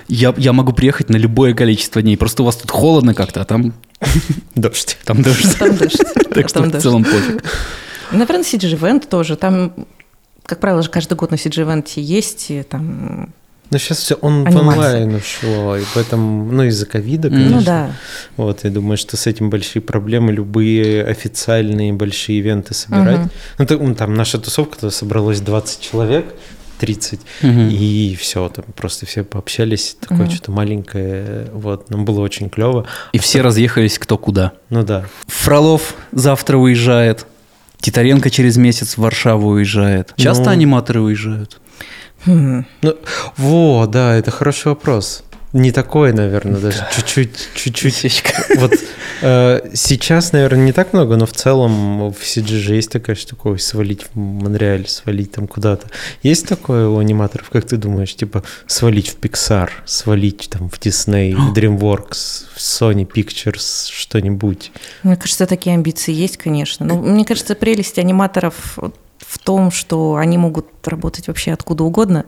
Я, 0.10 0.34
я 0.38 0.52
могу 0.52 0.74
приехать 0.74 1.10
на 1.10 1.16
любое 1.16 1.54
количество 1.54 2.02
дней, 2.02 2.18
просто 2.18 2.44
у 2.44 2.46
вас 2.46 2.58
тут 2.58 2.72
холодно 2.72 3.14
как-то, 3.14 3.42
а 3.42 3.46
там, 3.46 3.74
Дождь. 4.56 4.98
там 5.06 5.22
дождь. 5.22 5.58
Там 5.58 5.78
дождь. 5.78 6.02
Так 6.34 6.50
что 6.50 6.60
Там 6.62 6.72
в 6.72 6.82
целом 6.82 7.04
пофиг. 7.04 7.44
Наверное, 8.12 8.44
CG 8.44 8.78
Event 8.78 9.08
тоже. 9.08 9.38
Там, 9.38 9.74
как 10.46 10.60
правило, 10.60 10.82
же 10.82 10.90
каждый 10.90 11.14
год 11.14 11.32
на 11.32 11.36
CG 11.36 11.64
Event 11.64 11.92
есть 11.96 12.52
там... 12.70 13.30
Но 13.74 13.80
сейчас 13.80 13.98
все 13.98 14.16
он 14.16 14.44
в 14.46 14.56
онлайн 14.56 15.16
ушло, 15.16 15.76
и 15.78 15.84
поэтому, 15.96 16.52
ну, 16.52 16.64
из-за 16.64 16.86
ковида, 16.86 17.30
конечно. 17.30 17.56
Ну 17.58 17.62
да. 17.64 17.92
Вот, 18.38 18.64
я 18.64 18.70
думаю, 18.70 18.98
что 18.98 19.18
с 19.18 19.26
этим 19.28 19.50
большие 19.50 19.82
проблемы, 19.82 20.32
любые 20.32 21.04
официальные 21.04 21.92
большие 21.94 22.38
ивенты 22.40 22.74
собирать. 22.74 23.18
Мгм. 23.20 23.32
Ну, 23.58 23.66
ну, 23.88 23.96
там 23.96 24.14
наша 24.14 24.38
тусовка, 24.38 24.78
то 24.80 24.90
собралось 24.92 25.42
20 25.42 25.82
человек, 25.82 26.26
30, 26.80 27.20
Мгм. 27.42 27.70
и 27.70 28.16
все, 28.20 28.48
там 28.50 28.66
просто 28.76 29.06
все 29.06 29.24
пообщались, 29.24 29.98
такое 30.00 30.26
Мгм. 30.28 30.32
что-то 30.32 30.52
маленькое, 30.52 31.48
вот, 31.54 31.90
нам 31.90 32.06
было 32.06 32.20
очень 32.22 32.50
клево. 32.50 32.86
И 33.12 33.18
все 33.18 33.42
разъехались 33.42 33.98
кто 33.98 34.18
куда. 34.18 34.52
Ну 34.70 34.84
да, 34.84 35.06
Фролов 35.28 35.96
завтра 36.12 36.58
уезжает. 36.58 37.26
Титаренко 37.80 38.30
через 38.30 38.56
месяц 38.58 38.96
в 38.96 39.02
Варшаву 39.02 39.50
уезжает. 39.50 40.14
Часто 40.16 40.46
Ну. 40.46 40.50
аниматоры 40.52 41.02
уезжают? 41.02 41.60
Хм. 42.26 42.66
ну, 42.82 42.96
во, 43.38 43.88
да, 43.88 44.16
это 44.16 44.32
хороший 44.32 44.68
вопрос. 44.68 45.24
Не 45.54 45.72
такой, 45.72 46.14
наверное, 46.14 46.60
даже 46.60 46.88
чуть-чуть, 46.96 47.50
чуть-чуть. 47.54 47.96
Чуть-чуть. 47.96 48.24
Вот 48.58 48.74
э, 49.22 49.70
сейчас, 49.76 50.32
наверное, 50.32 50.66
не 50.66 50.72
так 50.72 50.94
много, 50.94 51.16
но 51.16 51.28
в 51.28 51.32
целом 51.32 52.12
в 52.12 52.18
CG 52.24 52.58
же 52.58 52.74
есть 52.74 52.92
такая 52.92 53.16
штука, 53.16 53.50
ой, 53.50 53.60
свалить 53.60 54.08
в 54.12 54.18
Монреаль, 54.18 54.88
свалить 54.88 55.32
там 55.32 55.48
куда-то. 55.48 55.88
Есть 56.24 56.48
такое 56.48 56.88
у 56.88 56.98
аниматоров, 56.98 57.52
как 57.52 57.66
ты 57.66 57.78
думаешь, 57.78 58.16
типа 58.16 58.44
свалить 58.66 59.10
в 59.10 59.20
Pixar, 59.20 59.70
свалить 59.86 60.50
там 60.50 60.70
в 60.70 60.80
Disney, 60.80 61.36
в 61.36 61.54
DreamWorks, 61.54 62.46
в 62.56 62.58
Sony 62.58 63.06
Pictures, 63.08 63.92
что-нибудь? 63.92 64.72
Мне 65.04 65.18
кажется, 65.18 65.46
такие 65.46 65.76
амбиции 65.76 66.14
есть, 66.14 66.38
конечно. 66.38 66.84
Но 66.84 66.96
мне 66.96 67.26
кажется, 67.26 67.54
прелесть 67.54 68.00
аниматоров 68.00 68.80
в 69.28 69.40
том, 69.40 69.72
что 69.72 70.16
они 70.16 70.38
могут 70.38 70.68
работать 70.88 71.28
вообще 71.28 71.54
откуда 71.54 71.84
угодно. 71.84 72.26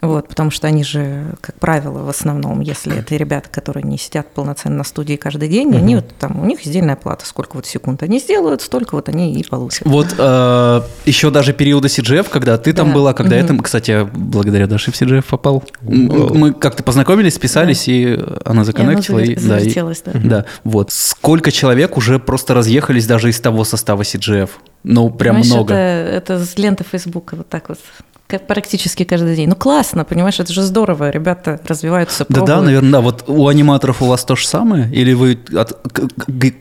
Вот, 0.00 0.28
потому 0.28 0.50
что 0.50 0.66
они 0.68 0.84
же, 0.84 1.34
как 1.40 1.56
правило, 1.56 2.02
в 2.04 2.08
основном, 2.08 2.60
если 2.60 2.98
это 2.98 3.16
ребята, 3.16 3.48
которые 3.50 3.82
не 3.82 3.98
сидят 3.98 4.30
полноценно 4.32 4.76
на 4.78 4.84
студии 4.84 5.16
каждый 5.16 5.48
день, 5.48 5.74
они 5.76 5.96
вот 5.96 6.06
там, 6.18 6.40
у 6.40 6.44
них 6.46 6.64
издельная 6.66 6.94
плата, 6.96 7.26
сколько 7.26 7.56
вот 7.56 7.66
секунд 7.66 8.02
они 8.04 8.20
сделают, 8.20 8.62
столько 8.62 8.94
вот 8.94 9.08
они 9.08 9.34
и 9.34 9.44
получат. 9.46 9.82
Вот 9.86 10.14
э, 10.16 10.80
еще 11.04 11.30
даже 11.30 11.52
периода 11.52 11.88
CGF, 11.88 12.28
когда 12.30 12.58
ты 12.58 12.72
там 12.72 12.88
Да. 12.88 12.94
была, 12.94 13.12
когда 13.12 13.34
я 13.36 13.42
Мгм. 13.42 13.48
там, 13.56 13.60
кстати, 13.60 13.90
я 13.90 14.04
благодаря 14.04 14.66
Даше 14.68 14.92
в 14.92 14.94
CGF 14.94 15.24
попал. 15.28 15.64
Вау. 15.80 16.34
Мы 16.34 16.52
как-то 16.52 16.82
познакомились, 16.82 17.34
списались, 17.34 17.88
и 17.88 18.18
она 18.44 18.64
законнектила. 18.64 19.18
И 19.18 19.32
И, 19.32 19.36
оно 19.36 19.48
да, 19.48 19.58
и- 19.60 19.74
да. 19.74 20.12
да, 20.14 20.44
вот. 20.64 20.92
Сколько 20.92 21.50
человек 21.50 21.96
уже 21.96 22.18
просто 22.18 22.54
разъехались 22.54 23.06
даже 23.06 23.30
из 23.30 23.40
того 23.40 23.64
состава 23.64 24.02
CGF? 24.02 24.50
Ну, 24.84 25.10
прям 25.10 25.34
Понимаешь, 25.36 25.52
много. 25.52 25.74
Это, 25.74 26.34
это 26.34 26.44
с 26.46 26.56
ленты 26.56 26.84
Фейсбука 26.84 27.34
вот 27.34 27.48
так 27.48 27.68
вот. 27.68 27.78
Как 28.28 28.46
практически 28.46 29.04
каждый 29.04 29.34
день. 29.36 29.48
Ну 29.48 29.56
классно, 29.56 30.04
понимаешь, 30.04 30.38
это 30.38 30.52
же 30.52 30.62
здорово. 30.62 31.08
Ребята 31.10 31.58
развиваются, 31.64 32.26
Да, 32.28 32.40
да, 32.40 32.44
пробуют. 32.46 32.64
наверное, 32.66 32.92
да. 32.92 33.00
Вот 33.00 33.24
у 33.26 33.48
аниматоров 33.48 34.02
у 34.02 34.06
вас 34.06 34.24
то 34.24 34.36
же 34.36 34.46
самое? 34.46 34.88
Или 34.92 35.14
вы... 35.14 35.38
от- 35.56 35.80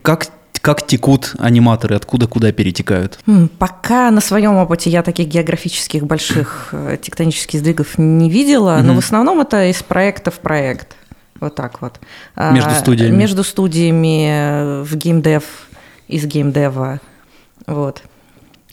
как 0.02 0.28
как 0.62 0.86
текут 0.88 1.34
аниматоры, 1.40 1.96
откуда 1.96 2.28
куда 2.28 2.52
перетекают? 2.52 3.20
Пока 3.60 4.12
на 4.12 4.20
своем 4.22 4.56
опыте 4.56 4.90
я 4.90 5.02
таких 5.04 5.28
географических 5.28 6.04
больших 6.06 6.70
э, 6.74 6.98
тектонических 7.02 7.60
сдвигов 7.60 7.98
не 7.98 8.30
видела, 8.30 8.78
но 8.82 8.94
Мгм. 8.94 8.96
в 8.96 9.00
основном 9.06 9.40
это 9.40 9.70
из 9.70 9.82
проекта 9.84 10.30
в 10.32 10.40
проект. 10.40 10.96
Вот 11.40 11.56
так 11.56 11.82
вот. 11.82 12.00
А, 12.36 12.52
Между 12.52 12.72
студиями. 12.72 13.16
Между 13.16 13.44
студиями 13.46 14.28
э, 14.30 14.82
в 14.84 14.96
геймдев, 14.96 15.44
из 16.10 16.26
геймдева. 16.26 17.00
Вот. 17.68 18.02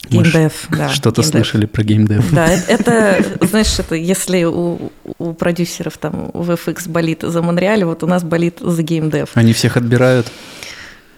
Геймдев, 0.09 0.67
да. 0.69 0.89
Что-то 0.89 1.23
слышали 1.23 1.65
про 1.65 1.83
геймдев. 1.83 2.31
Да, 2.33 2.51
э- 2.51 2.61
это, 2.67 3.23
знаешь, 3.41 3.77
это 3.79 3.95
если 3.95 4.43
у, 4.43 4.91
у 5.17 5.33
продюсеров 5.33 5.97
там 5.97 6.31
в 6.33 6.51
FX 6.51 6.89
болит 6.89 7.19
за 7.23 7.41
Монреаль, 7.41 7.83
вот 7.83 8.03
у 8.03 8.07
нас 8.07 8.23
болит 8.23 8.59
за 8.61 8.83
геймдев. 8.83 9.29
Они 9.33 9.53
всех 9.53 9.77
отбирают. 9.77 10.27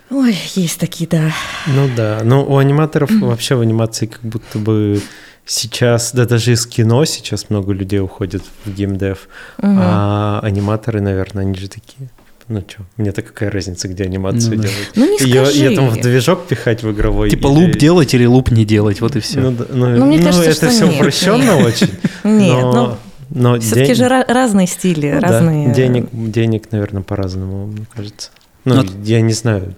Ой, 0.10 0.38
есть 0.56 0.80
такие, 0.80 1.08
да. 1.10 1.32
Ну 1.68 1.90
да, 1.96 2.22
но 2.24 2.46
у 2.46 2.58
аниматоров 2.58 3.10
вообще 3.12 3.56
в 3.56 3.62
анимации 3.62 4.06
как 4.06 4.22
будто 4.22 4.58
бы 4.58 5.02
сейчас, 5.46 6.14
да 6.14 6.26
даже 6.26 6.54
из 6.54 6.66
кино 6.66 7.04
сейчас 7.06 7.50
много 7.50 7.74
людей 7.74 8.00
уходит 8.00 8.44
в 8.66 8.72
геймдев, 8.74 9.28
Мгм. 9.62 9.78
а 9.82 10.40
аниматоры, 10.44 11.02
наверное, 11.02 11.44
они 11.44 11.56
же 11.56 11.68
такие. 11.68 12.10
Ну 12.50 12.64
что, 12.66 12.84
мне-то 12.96 13.22
какая 13.24 13.52
разница, 13.52 13.90
где 13.90 14.06
анимацию 14.06 14.56
Ну 14.56 14.62
да. 14.64 14.68
делают? 14.70 14.92
Ну 14.96 15.06
не 15.06 15.26
Ее, 15.30 15.46
скажи. 15.46 15.60
ее 15.60 15.76
там 15.76 15.90
в 15.90 16.00
движок 16.02 16.48
пихать 16.48 16.82
в 16.82 16.92
игровой. 16.92 17.30
Типа 17.30 17.48
или- 17.48 17.54
луп 17.68 17.76
делать 17.78 18.14
или 18.14 18.26
луп 18.26 18.52
не 18.52 18.64
делать, 18.64 19.02
вот 19.02 19.16
и 19.18 19.20
все. 19.20 19.40
Ну, 19.42 19.52
да, 19.52 19.66
ну, 19.70 19.88
Ну, 19.98 20.06
мне 20.06 20.18
ну, 20.20 20.24
кажется, 20.24 20.50
это 20.50 20.56
что 20.56 20.70
все 20.70 20.86
нет, 20.88 20.96
упрощенно 20.96 21.56
нет. 21.58 21.66
очень. 21.66 21.90
Нет, 22.24 22.62
но, 22.64 22.98
ну, 23.30 23.54
но 23.54 23.60
все-таки 23.60 23.88
день- 23.88 23.96
же 23.96 24.08
разные 24.08 24.68
стили, 24.68 25.12
ну 25.12 25.20
да, 25.22 25.28
разные... 25.28 25.74
денег, 25.74 26.08
денег, 26.14 26.72
наверное, 26.72 27.02
по-разному, 27.04 27.68
мне 27.68 27.86
кажется. 27.94 28.30
Ну, 28.64 28.76
Но- 28.76 28.86
я 29.04 29.20
не 29.20 29.34
знаю. 29.34 29.76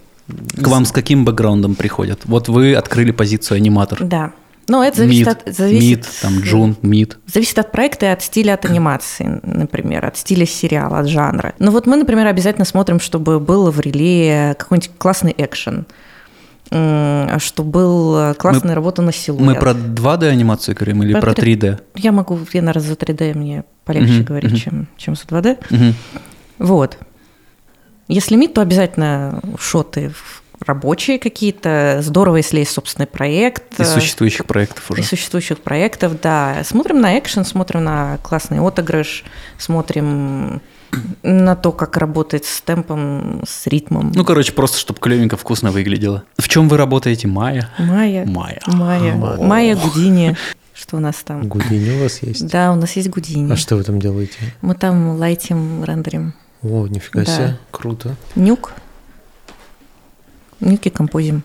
К 0.61 0.67
вам 0.67 0.85
с 0.85 0.91
каким 0.91 1.25
бэкграундом 1.25 1.73
приходят? 1.73 2.19
Вот 2.25 2.49
вы 2.49 2.75
открыли 2.75 3.09
позицию 3.09 3.55
аниматор. 3.57 4.03
Да. 4.03 4.31
Но 4.69 4.83
это 4.83 4.97
зависит 4.99 5.27
Мид, 5.27 5.37
от... 5.47 5.55
Зависит, 5.55 5.97
мид, 5.97 6.07
там, 6.21 6.39
джун, 6.39 6.77
мид. 6.83 7.17
Зависит 7.25 7.57
от 7.59 7.71
проекта 7.71 8.05
и 8.05 8.09
от 8.09 8.21
стиля, 8.21 8.53
от 8.53 8.65
анимации, 8.65 9.39
например, 9.43 10.05
от 10.05 10.15
стиля 10.15 10.45
сериала, 10.45 10.99
от 10.99 11.07
жанра. 11.07 11.53
Ну 11.59 11.71
вот 11.71 11.87
мы, 11.87 11.97
например, 11.97 12.27
обязательно 12.27 12.65
смотрим, 12.65 12.99
чтобы 12.99 13.39
был 13.39 13.69
в 13.71 13.79
реле 13.79 14.55
какой-нибудь 14.57 14.91
классный 14.97 15.33
экшен, 15.37 15.85
что 16.69 17.63
был 17.63 18.33
классная 18.35 18.75
работа 18.75 19.01
на 19.01 19.11
силуэт. 19.11 19.41
Мы 19.41 19.55
про 19.55 19.71
2D 19.71 20.27
анимацию 20.27 20.75
говорим 20.75 21.01
или 21.03 21.13
Про 21.13 21.21
про 21.21 21.33
три- 21.33 21.55
3D? 21.55 21.79
Я 21.95 22.11
могу, 22.11 22.39
я, 22.53 22.61
наверное, 22.61 22.87
за 22.87 22.93
3D 22.95 23.33
мне 23.35 23.63
полегче 23.85 24.13
Мгм, 24.13 24.23
говорить, 24.23 24.51
мгм. 24.51 24.59
чем, 24.59 24.87
чем 24.97 25.15
за 25.15 25.23
2D. 25.23 25.57
Мгм. 25.71 25.95
Вот. 26.59 26.97
Если 28.07 28.35
мид, 28.35 28.53
то 28.53 28.61
обязательно 28.61 29.41
шоты 29.59 30.09
в- 30.09 30.43
рабочие 30.65 31.19
какие-то. 31.19 31.99
Здорово, 32.01 32.37
если 32.37 32.59
есть 32.59 32.71
собственный 32.71 33.07
проект. 33.07 33.79
Из 33.79 33.87
существующих 33.89 34.45
проектов 34.45 34.89
уже. 34.91 35.01
Из 35.01 35.07
существующих 35.07 35.59
проектов, 35.59 36.19
да. 36.21 36.63
Смотрим 36.63 37.01
на 37.01 37.17
экшен, 37.17 37.45
смотрим 37.45 37.83
на 37.83 38.17
классный 38.23 38.59
отыгрыш, 38.59 39.23
смотрим 39.57 40.61
на 41.23 41.55
то, 41.55 41.71
как 41.71 41.97
работает 41.97 42.45
с 42.45 42.61
темпом, 42.61 43.43
с 43.47 43.67
ритмом. 43.67 44.11
Ну, 44.13 44.25
короче, 44.25 44.53
просто 44.53 44.77
чтобы 44.79 44.99
клевенько, 44.99 45.37
вкусно 45.37 45.71
выглядело. 45.71 46.23
В 46.37 46.47
чем 46.49 46.67
вы 46.67 46.77
работаете, 46.77 47.27
Майя? 47.27 47.69
Майя. 47.77 48.25
Майя. 48.25 48.59
Майя. 48.65 49.13
Майя. 49.15 49.37
Майя 49.43 49.75
Гудини. 49.75 50.35
Что 50.73 50.97
у 50.97 50.99
нас 50.99 51.17
там? 51.17 51.47
Гудини 51.47 51.99
у 51.99 52.03
вас 52.03 52.21
есть? 52.23 52.47
Да, 52.47 52.71
у 52.71 52.75
нас 52.75 52.93
есть 52.93 53.09
Гудини. 53.09 53.51
А 53.51 53.55
что 53.55 53.75
вы 53.75 53.83
там 53.83 53.99
делаете? 53.99 54.35
Мы 54.61 54.75
там 54.75 55.17
лайтим, 55.17 55.83
рендерим. 55.83 56.33
О, 56.63 56.87
нифига 56.87 57.23
Да. 57.23 57.35
себе, 57.35 57.57
круто. 57.71 58.15
Нюк. 58.35 58.73
Нюки 60.59 60.89
композим. 60.89 61.43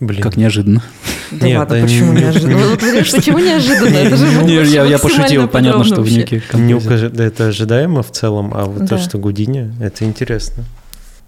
Блин. 0.00 0.22
Как 0.22 0.36
неожиданно. 0.36 0.82
Да 1.30 1.46
Нет, 1.46 1.58
ладно, 1.58 1.76
да 1.76 1.82
почему 1.82 2.12
не- 2.14 2.20
неожиданно? 2.22 2.56
Вот 2.68 2.80
почему 2.80 3.38
неожиданно? 3.38 3.96
Это 3.96 4.16
же 4.16 4.26
Не, 4.44 4.88
я, 4.90 4.98
пошутил, 4.98 5.46
понятно, 5.46 5.84
что 5.84 5.96
в 5.96 5.98
подробно 5.98 6.18
Нюке 6.18 6.36
Не 6.36 6.40
композит. 6.72 6.86
укажи- 6.86 7.10
да, 7.10 7.24
это 7.24 7.46
ожидаемо 7.48 8.02
в 8.02 8.10
целом, 8.10 8.52
а 8.54 8.64
вот 8.64 8.88
то, 8.88 8.98
что 8.98 9.18
Гудини, 9.18 9.72
это 9.80 10.04
интересно. 10.04 10.64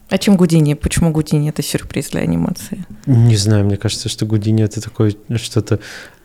А 0.09 0.19
чем 0.19 0.37
Гудини? 0.37 0.75
Почему 0.75 1.11
Гудини 1.11 1.49
это 1.51 1.63
сюрприз 1.63 2.11
для 2.11 2.21
анимации? 2.21 2.85
Не 3.07 3.37
знаю, 3.37 3.65
мне 3.65 3.77
кажется, 3.77 4.09
что 4.09 4.27
Гудини 4.27 4.63
это 4.63 4.81
такое 4.83 5.15
что-то... 5.37 5.79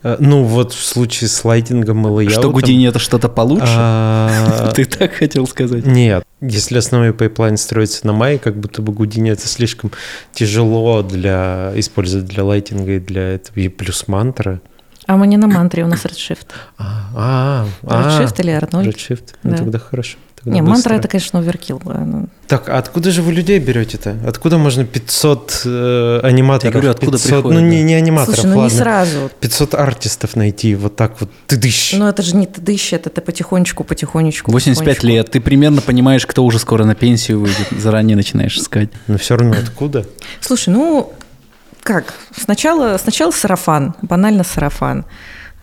э, 0.04 0.18
Ну, 0.20 0.44
вот 0.44 0.74
в 0.74 0.84
случае 0.84 1.28
с 1.30 1.44
lighting 1.46 1.95
ом 1.95 2.08
и 2.08 2.10
layout 2.10 2.27
ом... 2.27 2.42
Что 2.42 2.52
Гудини 2.52 2.88
это 2.88 3.00
что-то 3.00 3.30
получше? 3.30 3.66
а, 3.68 4.72
Ты 4.76 4.86
так 4.86 5.14
хотел 5.14 5.48
сказать? 5.48 5.86
Нет, 5.86 6.24
если 6.42 6.78
основной 6.78 7.14
pipeline 7.14 7.58
строится 7.58 8.06
на 8.06 8.14
мае, 8.14 8.40
как 8.40 8.58
будто 8.58 8.82
бы 8.82 8.94
Гудини 8.94 9.32
это 9.32 9.48
слишком 9.48 9.92
тяжело 10.34 11.02
для 11.04 11.72
использовать 11.76 12.28
для 12.28 12.44
lighting 12.44 12.88
а 12.88 12.94
и 12.94 13.00
для 13.00 13.36
этого, 13.36 13.60
и 13.60 13.70
плюс 13.70 14.08
мантра. 14.08 14.62
А 15.08 15.16
мы 15.16 15.26
не 15.28 15.38
на 15.38 15.48
мантре, 15.48 15.84
у 15.86 15.88
нас 15.88 16.04
Redshift. 16.04 16.48
А, 16.78 17.10
а, 17.16 17.68
а, 17.84 18.20
Redshift 18.20 18.42
или 18.42 18.54
R0? 18.54 18.86
Redshift. 18.86 19.36
Ну, 19.44 19.52
Да. 19.52 19.58
тогда 19.58 19.80
хорошо. 19.80 20.18
Не, 20.48 20.62
быстро. 20.62 20.74
мантра 20.74 20.94
это, 20.96 21.08
конечно, 21.08 21.40
оверкил. 21.40 21.82
Так, 22.48 22.70
а 22.70 22.78
откуда 22.78 23.12
же 23.12 23.22
вы 23.22 23.34
людей 23.34 23.60
берете-то? 23.60 24.18
Откуда 24.26 24.58
можно 24.58 24.86
500 24.86 25.62
э, 25.66 26.20
аниматоров? 26.24 26.64
Я 26.64 26.72
говорю, 26.72 26.92
откуда 26.92 27.12
500, 27.18 27.28
приходят, 27.30 27.60
Ну, 27.62 27.68
не, 27.68 27.78
да. 27.78 27.84
не 27.84 27.94
аниматоров, 27.96 28.36
Слушай, 28.40 28.48
ну 28.48 28.56
не 28.56 28.62
ладно. 28.62 28.78
сразу. 28.78 29.32
500 29.40 29.74
артистов 29.76 30.36
найти 30.36 30.76
вот 30.76 30.96
так 30.96 31.20
вот. 31.20 31.30
Ты 31.48 31.58
дыщ. 31.58 31.94
Ну 31.94 32.08
это 32.08 32.22
же 32.22 32.36
не 32.36 32.46
ты 32.48 32.74
ищет, 32.74 33.08
это 33.08 33.22
потихонечку, 33.22 33.84
потихонечку. 33.84 34.52
85 34.52 34.86
потихонечку. 34.86 35.08
лет. 35.08 35.32
Ты 35.32 35.42
примерно 35.42 35.82
понимаешь, 35.82 36.26
кто 36.26 36.44
уже 36.46 36.60
скоро 36.60 36.86
на 36.86 36.96
пенсию 36.96 37.42
выйдет. 37.42 37.68
Заранее 37.78 38.16
начинаешь 38.16 38.58
искать. 38.58 38.90
Но 39.08 39.18
все 39.18 39.36
равно 39.36 39.56
откуда? 39.62 40.06
Слушай, 40.40 40.70
ну 40.70 41.14
как? 41.84 42.14
Сначала, 42.36 42.98
сначала 42.98 43.32
сарафан, 43.32 43.96
банально 44.02 44.44
сарафан. 44.44 45.06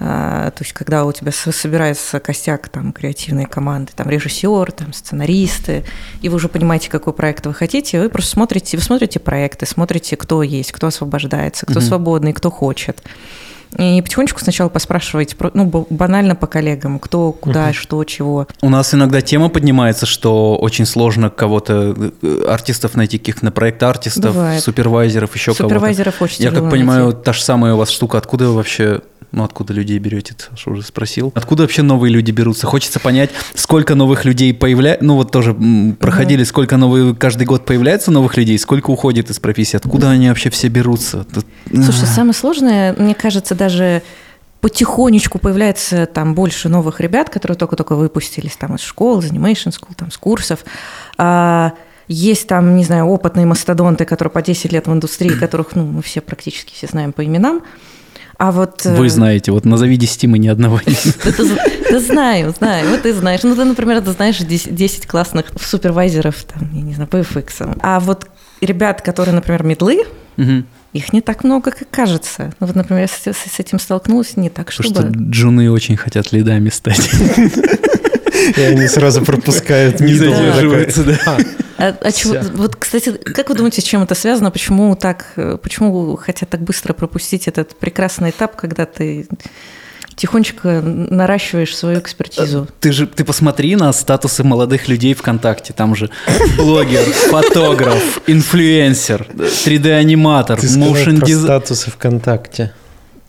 А, 0.01 0.51
то 0.51 0.65
есть, 0.65 0.73
когда 0.73 1.05
у 1.05 1.13
тебя 1.13 1.31
собирается 1.33 2.19
костяк 2.19 2.69
там, 2.69 2.93
креативной 2.93 3.45
команды, 3.47 3.93
там 3.95 4.09
режиссер, 4.11 4.73
там, 4.73 4.93
сценаристы, 4.93 5.85
и 6.21 6.29
вы 6.29 6.37
уже 6.37 6.49
понимаете, 6.49 6.91
какой 6.91 7.13
проект 7.13 7.47
вы 7.47 7.55
хотите, 7.55 8.01
вы 8.01 8.09
просто 8.09 8.33
смотрите, 8.33 8.77
вы 8.77 8.83
смотрите 8.83 9.21
проекты, 9.21 9.67
смотрите, 9.67 10.17
кто 10.17 10.43
есть, 10.43 10.73
кто 10.73 10.89
освобождается, 10.89 11.65
кто 11.65 11.79
Мгм. 11.79 11.89
свободный, 11.89 12.33
кто 12.33 12.51
хочет. 12.51 13.03
И 13.77 14.01
потихонечку 14.03 14.39
сначала 14.39 14.69
поспрашиваете, 14.69 15.35
про- 15.35 15.51
ну, 15.53 15.65
банально 15.91 16.37
по 16.37 16.47
коллегам, 16.47 17.01
кто, 17.01 17.33
куда, 17.33 17.73
что, 17.73 18.05
чего. 18.05 18.47
У 18.63 18.69
нас 18.69 18.95
иногда 18.95 19.21
тема 19.21 19.49
поднимается, 19.49 20.07
что 20.07 20.57
очень 20.57 20.87
сложно 20.87 21.29
кого-то, 21.29 21.97
э, 22.23 22.45
артистов 22.49 22.95
найти, 22.95 23.19
каких-то 23.19 23.45
на 23.47 23.51
проект 23.51 23.83
артистов, 23.83 24.33
Бывает. 24.33 24.63
супервайзеров, 24.63 25.35
еще 25.35 25.47
кого-то. 25.55 25.65
Супервайзеров 25.65 26.23
очень 26.23 26.45
Я 26.45 26.51
как 26.53 26.71
понимаю, 26.71 27.07
найти. 27.07 27.19
та 27.25 27.33
же 27.33 27.43
самая 27.43 27.75
у 27.75 27.77
вас 27.77 27.91
штука. 27.91 28.19
Откуда 28.19 28.47
вы 28.47 28.55
вообще, 28.55 29.01
ну 29.35 29.45
откуда 29.45 29.73
людей 29.73 29.99
берете? 29.99 30.35
Саша 30.39 30.71
уже 30.71 30.83
спросил. 30.83 31.33
Откуда 31.35 31.63
вообще 31.63 31.83
новые 31.83 32.13
люди 32.13 32.31
берутся? 32.31 32.67
Хочется 32.67 33.01
понять, 33.01 33.31
сколько 33.55 33.95
новых 33.95 34.25
людей 34.25 34.55
появляется. 34.55 35.05
Ну 35.05 35.17
вот 35.17 35.31
тоже 35.33 35.55
проходили, 35.99 36.45
сколько 36.45 36.77
новых 36.77 37.19
каждый 37.19 37.45
год 37.47 37.65
появляется 37.67 38.11
новых 38.11 38.37
людей, 38.37 38.59
сколько 38.59 38.91
уходит 38.91 39.31
из 39.31 39.41
профессии. 39.41 39.77
Откуда 39.77 40.11
они 40.11 40.29
вообще 40.29 40.51
все 40.51 40.69
берутся? 40.69 41.25
Тут- 41.25 41.47
Слушай, 41.71 42.07
самое 42.07 42.35
сложное, 42.35 42.95
мне 42.95 43.15
кажется, 43.15 43.55
даже 43.55 44.03
потихонечку 44.61 45.39
появляется 45.39 46.07
там 46.07 46.35
больше 46.35 46.71
новых 46.71 47.01
ребят, 47.01 47.29
которые 47.29 47.59
только-только 47.59 47.97
выпустились 47.97 48.57
там 48.57 48.77
из 48.77 48.81
школ, 48.81 49.21
из 49.21 49.31
Animation 49.31 49.71
School, 49.73 49.95
там, 49.95 50.11
с 50.11 50.17
курсов. 50.17 50.65
А, 51.19 51.73
есть 52.09 52.47
там, 52.49 52.77
не 52.77 52.85
знаю, 52.85 53.07
опытные 53.07 53.45
мастодонты, 53.47 54.05
которые 54.07 54.33
по 54.33 54.41
10 54.41 54.73
лет 54.73 54.87
в 54.87 54.93
индустрии, 54.93 55.31
которых, 55.39 55.75
ну, 55.75 55.85
мы 55.85 56.03
все 56.03 56.21
практически 56.21 56.73
все 56.73 56.87
знаем 56.87 57.13
по 57.13 57.25
именам. 57.25 57.61
А 58.45 58.51
вот... 58.51 58.85
э, 58.85 58.95
Вы 58.95 59.09
знаете, 59.09 59.53
вот 59.53 59.65
назови 59.65 59.97
10 59.97 60.25
мы 60.25 60.39
ни 60.39 60.49
одного 60.49 60.79
не 60.85 60.95
Да, 61.91 61.99
знаю, 61.99 62.55
знаю, 62.59 62.91
вот 62.91 63.01
ты 63.01 63.15
знаешь. 63.15 63.43
Ну, 63.43 63.57
ты, 63.57 63.65
например, 63.65 64.03
ты 64.03 64.11
знаешь 64.11 64.37
10, 64.37 64.75
10 64.75 65.07
классных 65.07 65.47
супервайзеров, 65.59 66.45
там, 66.45 66.69
я 66.75 66.83
не 66.83 66.93
знаю, 66.93 67.09
по 67.09 67.17
FX. 67.17 67.79
А 67.81 68.01
вот 68.01 68.27
ребят, 68.61 69.01
которые, 69.01 69.35
например, 69.35 69.63
медлы, 69.63 70.05
их 70.93 71.13
не 71.15 71.23
так 71.23 71.43
много, 71.43 71.71
как 71.71 71.89
кажется. 71.91 72.53
Ну, 72.61 72.67
вот, 72.67 72.77
например, 72.77 73.09
я 73.25 73.33
с, 73.33 73.35
с 73.35 73.59
этим 73.61 73.79
столкнулась 73.79 74.37
не 74.37 74.51
так, 74.51 74.67
Потому 74.67 74.91
чтобы... 74.95 75.09
что 75.09 75.19
джуны 75.19 75.71
очень 75.71 75.97
хотят 75.97 76.31
лидами 76.33 76.69
стать. 76.69 77.11
И 78.59 78.61
они 78.61 78.87
сразу 78.89 79.23
пропускают 79.23 80.01
Не 80.01 80.13
задерживаются, 80.13 81.03
да. 81.03 81.39
«А, 81.79 81.95
А- 82.01 82.13
чего- 82.13 82.37
вот, 82.55 82.77
кстати, 82.77 83.11
как 83.13 83.49
вы 83.49 83.55
думаете, 83.57 83.81
с 83.81 83.85
чем 83.85 84.03
это 84.03 84.15
связано? 84.15 84.51
Почему 84.51 84.95
так, 84.97 85.27
э, 85.37 85.59
почему 85.63 86.17
хотят 86.17 86.49
так 86.51 86.61
быстро 86.61 86.93
пропустить 86.93 87.49
этот 87.49 87.77
прекрасный 87.77 88.31
этап, 88.31 88.55
когда 88.57 88.87
ты 88.87 89.27
тихонечко 90.15 90.81
наращиваешь 90.83 91.77
свою 91.77 91.99
экспертизу? 91.99 92.69
Ты 92.81 92.93
же, 92.93 93.07
ты 93.09 93.25
посмотри 93.25 93.75
на 93.77 93.93
статусы 93.93 94.45
молодых 94.45 94.87
людей 94.89 95.15
ВКонтакте. 95.15 95.73
Там 95.73 95.97
же 95.97 96.11
блогер, 96.57 97.03
фотограф, 97.31 98.21
инфлюенсер, 98.29 99.27
3D-аниматор, 99.35 100.61
Ты 100.61 100.69
сказал 100.69 100.95
motion 100.95 101.19
про 101.19 101.27
дизайн. 101.27 101.45
статусы 101.47 101.91
ВКонтакте. 101.91 102.73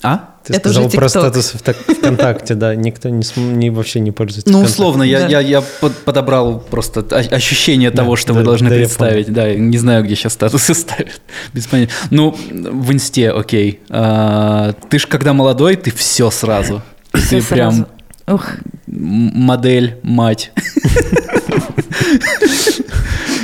А? 0.03 0.35
Ты 0.45 0.53
Это 0.53 0.69
сказал 0.69 0.86
уже 0.86 0.95
про 0.97 1.10
статус 1.10 1.53
в 1.55 1.62
так- 1.62 1.75
ВКонтакте, 1.77 2.53
да, 2.53 2.75
никто 2.75 3.10
не, 3.10 3.23
не- 3.36 3.69
вообще 3.71 3.99
не 3.99 4.12
пользуется 4.12 4.51
Ну, 4.51 4.62
условно, 4.62 5.01
я, 5.03 5.21
Да. 5.21 5.27
я, 5.27 5.39
я 5.39 5.62
под- 5.81 5.95
подобрал 5.97 6.60
просто 6.60 6.99
ощущение 7.01 7.89
Да, 7.89 7.97
того, 8.03 8.15
что 8.15 8.34
да, 8.34 8.39
вы 8.39 8.45
должны 8.45 8.69
да, 8.69 8.75
представить. 8.75 9.34
Да, 9.34 9.53
не 9.55 9.77
знаю, 9.79 10.03
где 10.03 10.15
сейчас 10.15 10.34
статусы 10.34 10.73
ставят. 10.75 11.19
Без 11.53 11.65
понятия. 11.65 11.93
Ну, 12.12 12.38
в 12.51 12.91
инсте, 12.93 13.31
окей. 13.31 13.79
А, 13.89 14.73
ты 14.89 14.99
ж 14.99 15.08
когда 15.08 15.34
молодой, 15.34 15.75
ты 15.77 15.89
все 15.91 16.29
сразу. 16.29 16.84
Всё 17.13 17.39
Ты 17.39 17.47
прям 17.47 17.71
сразу. 17.73 17.88
Ух, 18.27 18.45
м- 18.88 19.31
модель, 19.36 19.97
мать. 20.03 20.51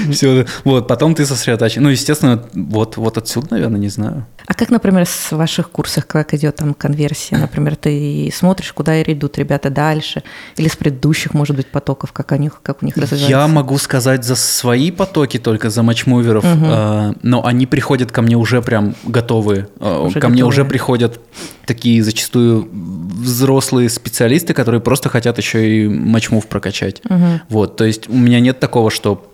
Все, 0.12 0.46
вот, 0.64 0.88
потом 0.88 1.16
ты 1.16 1.26
сосредоточен. 1.26 1.84
Ну, 1.84 1.90
естественно, 1.90 2.44
вот, 2.54 2.98
вот 2.98 3.18
отсюда, 3.18 3.48
наверное, 3.52 3.80
не 3.80 3.90
знаю. 3.90 4.26
А 4.48 4.54
как, 4.54 4.70
например, 4.70 5.06
с 5.06 5.32
ваших 5.32 5.70
курсах, 5.70 6.08
как 6.08 6.34
идет 6.34 6.56
там 6.58 6.74
конверсия? 6.74 7.38
Например, 7.38 7.76
ты 7.76 8.32
смотришь, 8.36 8.74
куда 8.74 9.02
идут 9.02 9.38
ребята 9.38 9.70
дальше, 9.70 10.24
или 10.58 10.68
с 10.68 10.76
предыдущих, 10.76 11.34
может 11.34 11.56
быть, 11.56 11.68
потоков, 11.68 12.12
как, 12.12 12.32
они, 12.32 12.50
как 12.64 12.82
у 12.84 12.86
них 12.86 12.98
развивается? 12.98 13.30
Я 13.30 13.48
могу 13.48 13.78
сказать 13.78 14.24
за 14.24 14.36
свои 14.36 14.92
потоки 14.92 15.38
только, 15.40 15.70
за 15.70 15.84
матчмуверов, 15.84 16.44
Мгм. 16.44 16.66
э, 16.66 17.14
но 17.22 17.46
они 17.46 17.66
приходят 17.66 18.12
ко 18.12 18.22
мне 18.22 18.36
уже 18.36 18.62
прям 18.62 18.96
готовые. 19.04 19.68
Э, 19.80 20.00
Уже 20.06 20.20
ко 20.20 20.30
мне 20.30 20.44
уже 20.44 20.58
готовые. 20.64 20.70
приходят 20.70 21.20
такие 21.66 22.04
зачастую 22.04 22.68
взрослые 22.72 23.90
специалисты, 23.90 24.54
которые 24.54 24.82
просто 24.82 25.10
хотят 25.10 25.38
еще 25.38 25.84
и 25.86 25.88
матчмув 25.88 26.48
прокачать. 26.48 27.02
Мгм. 27.10 27.42
Вот, 27.50 27.78
то 27.78 27.86
есть 27.86 28.10
у 28.10 28.14
меня 28.18 28.40
нет 28.40 28.60
такого, 28.60 28.90
что 28.92 29.31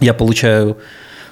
я 0.00 0.14
получаю 0.14 0.76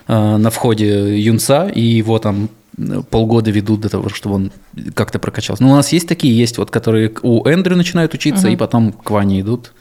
э, 0.09 0.37
на 0.37 0.51
входе 0.51 1.19
юнца, 1.21 1.69
и 1.69 1.81
его 1.81 2.19
там 2.19 2.49
э, 2.79 3.03
полгода 3.11 3.51
ведут 3.51 3.81
до 3.81 3.89
того, 3.89 4.09
чтобы 4.09 4.35
он 4.37 4.53
как-то 4.95 5.19
прокачался. 5.19 5.63
Ну, 5.63 5.71
у 5.73 5.75
нас 5.77 5.93
есть 5.93 6.09
такие, 6.09 6.37
есть 6.37 6.59
вот, 6.59 6.71
которые 6.71 7.13
у 7.23 7.47
Эндрю 7.47 7.77
начинают 7.77 8.15
учиться, 8.15 8.47
Мгм. 8.47 8.55
и 8.55 8.57
потом 8.57 8.93
к 8.93 9.11
Ване 9.11 9.41
идут, 9.41 9.73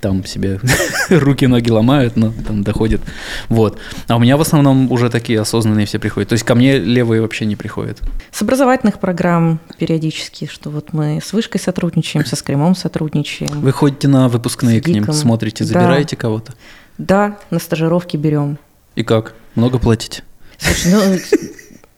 там 0.00 0.24
себе 0.24 0.60
руки-ноги 1.10 1.70
ломают, 1.70 2.14
но 2.16 2.32
там 2.46 2.62
доходят. 2.62 3.00
Вот. 3.48 3.78
А 4.06 4.14
у 4.14 4.20
меня 4.20 4.36
в 4.36 4.40
основном 4.40 4.92
уже 4.92 5.10
такие 5.10 5.40
осознанные 5.40 5.86
все 5.86 5.98
приходят. 5.98 6.28
То 6.28 6.34
есть 6.34 6.44
ко 6.44 6.54
мне 6.54 6.78
левые 6.78 7.20
вообще 7.20 7.46
не 7.46 7.56
приходят. 7.56 7.98
С 8.30 8.40
образовательных 8.42 9.00
программ 9.00 9.58
периодически, 9.76 10.46
что 10.46 10.70
вот 10.70 10.92
мы 10.92 11.20
с 11.20 11.32
вышкой 11.32 11.60
сотрудничаем, 11.60 12.24
со 12.24 12.36
скримом 12.36 12.76
сотрудничаем. 12.76 13.60
Вы 13.60 13.72
ходите 13.72 14.06
на 14.06 14.28
выпускные 14.28 14.80
к 14.80 14.86
ним, 14.86 15.10
смотрите, 15.12 15.64
Да. 15.64 15.68
забираете 15.80 16.14
кого-то? 16.14 16.54
Да, 16.98 17.38
на 17.50 17.58
стажировки 17.58 18.16
берем. 18.16 18.58
И 18.94 19.02
как? 19.04 19.34
Много 19.54 19.78
платите? 19.78 20.22
Слушай, 20.58 20.92
ну 20.92 21.18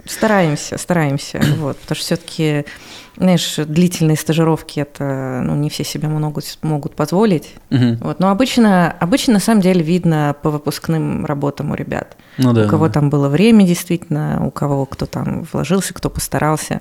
стараемся, 0.05 0.77
стараемся, 0.79 1.41
вот, 1.59 1.79
потому 1.79 1.97
что 1.97 2.05
все-таки, 2.05 2.65
знаешь, 3.17 3.55
длительные 3.57 4.17
стажировки 4.17 4.81
это, 4.81 5.41
ну, 5.45 5.55
не 5.55 5.71
все 5.71 5.85
себе 5.85 6.09
могут, 6.09 6.45
могут 6.63 6.95
позволить, 6.97 7.55
Мгм. 7.71 7.99
вот, 8.03 8.19
но 8.21 8.31
обычно, 8.31 8.91
обычно 8.99 9.35
на 9.35 9.41
самом 9.41 9.61
деле 9.61 9.83
видно 9.83 10.35
по 10.43 10.51
выпускным 10.51 11.25
работам 11.27 11.71
у 11.71 11.75
ребят, 11.75 12.17
Ну 12.39 12.53
да. 12.53 12.67
у 12.67 12.69
кого 12.69 12.89
там 12.89 13.09
было 13.09 13.29
время 13.29 13.65
действительно, 13.65 14.45
у 14.47 14.51
кого 14.51 14.85
кто 14.87 15.07
там 15.07 15.47
вложился, 15.53 15.95
кто 15.95 16.11
постарался. 16.11 16.81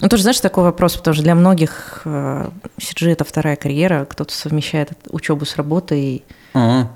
Ну, 0.00 0.08
тоже, 0.08 0.22
знаешь, 0.24 0.40
такой 0.40 0.64
вопрос, 0.64 0.96
потому 0.96 1.14
что 1.14 1.22
для 1.22 1.34
многих 1.36 2.02
э, 2.04 2.48
CG 2.80 3.12
это 3.12 3.24
вторая 3.24 3.54
карьера, 3.56 4.04
кто-то 4.04 4.34
совмещает 4.34 4.90
учебу 5.10 5.44
с 5.46 5.56
работой. 5.56 6.24
А, 6.54 6.88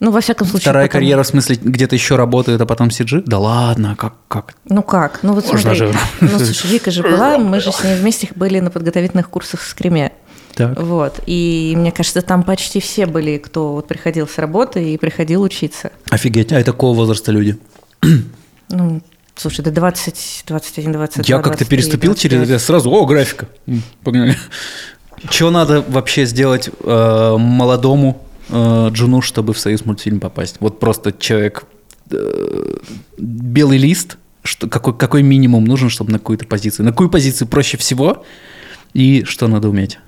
Ну, 0.00 0.10
во 0.10 0.20
всяком 0.20 0.46
случае, 0.48 0.62
Вторая 0.62 0.86
потом- 0.86 0.92
карьера, 1.00 1.22
в 1.22 1.26
смысле, 1.26 1.56
где-то 1.62 1.94
еще 1.94 2.16
работает, 2.16 2.60
а 2.60 2.66
потом 2.66 2.88
CG? 2.88 3.22
Да 3.26 3.38
ладно, 3.38 3.94
как? 3.96 4.14
как? 4.28 4.54
Ну 4.68 4.82
как? 4.82 5.20
Ну 5.22 5.34
вот 5.34 5.44
Можно 5.46 5.60
смотри, 5.74 5.78
же. 5.78 5.94
ну 6.20 6.38
слушай, 6.38 6.66
Вика 6.70 6.90
же 6.90 7.02
была, 7.02 7.38
мы 7.38 7.60
же 7.60 7.70
с 7.72 7.84
ней 7.84 7.96
вместе 7.96 8.28
были 8.34 8.58
на 8.60 8.70
подготовительных 8.70 9.30
курсах 9.30 9.60
в 9.60 9.66
Скриме. 9.66 10.12
Так. 10.54 10.78
Вот. 10.80 11.20
И 11.26 11.72
мне 11.76 11.92
кажется, 11.92 12.20
там 12.20 12.42
почти 12.42 12.80
все 12.80 13.06
были, 13.06 13.38
кто 13.38 13.72
вот 13.72 13.86
приходил 13.88 14.28
с 14.28 14.36
работы 14.38 14.92
и 14.92 14.98
приходил 14.98 15.40
учиться. 15.42 15.92
Офигеть, 16.10 16.52
а 16.52 16.58
это 16.60 16.72
какого 16.72 16.94
возраста 16.94 17.32
люди? 17.32 17.58
Ну, 18.68 19.00
слушай, 19.36 19.62
до 19.62 19.70
20, 19.70 20.44
21, 20.46 20.92
22, 20.92 21.24
я 21.26 21.36
как-то 21.36 21.58
23, 21.58 21.66
переступил 21.76 22.14
через 22.14 22.36
25. 22.38 22.56
это 22.56 22.64
сразу, 22.64 22.90
о, 22.90 23.06
графика, 23.06 23.46
погнали. 24.04 24.36
Что 25.30 25.50
надо 25.50 25.82
вообще 25.86 26.26
сделать 26.26 26.68
э, 26.82 27.36
молодому 27.38 28.20
э, 28.52 28.88
джуну, 28.92 29.20
чтобы 29.20 29.52
в 29.52 29.58
союз 29.58 29.84
мультфильм 29.84 30.20
попасть? 30.20 30.56
Вот 30.60 30.78
просто 30.78 31.12
человек, 31.12 31.64
э, 32.10 32.76
белый 33.18 33.78
лист, 33.78 34.18
что, 34.44 34.68
какой, 34.68 34.96
какой 34.96 35.22
минимум 35.22 35.64
нужен, 35.64 35.88
чтобы 35.88 36.12
на 36.12 36.18
какую-то 36.18 36.46
позицию? 36.46 36.86
На 36.86 36.92
какую 36.92 37.10
позицию 37.10 37.48
проще 37.48 37.76
всего 37.76 38.24
и 38.92 39.24
что 39.24 39.48
надо 39.48 39.68
уметь? 39.68 39.98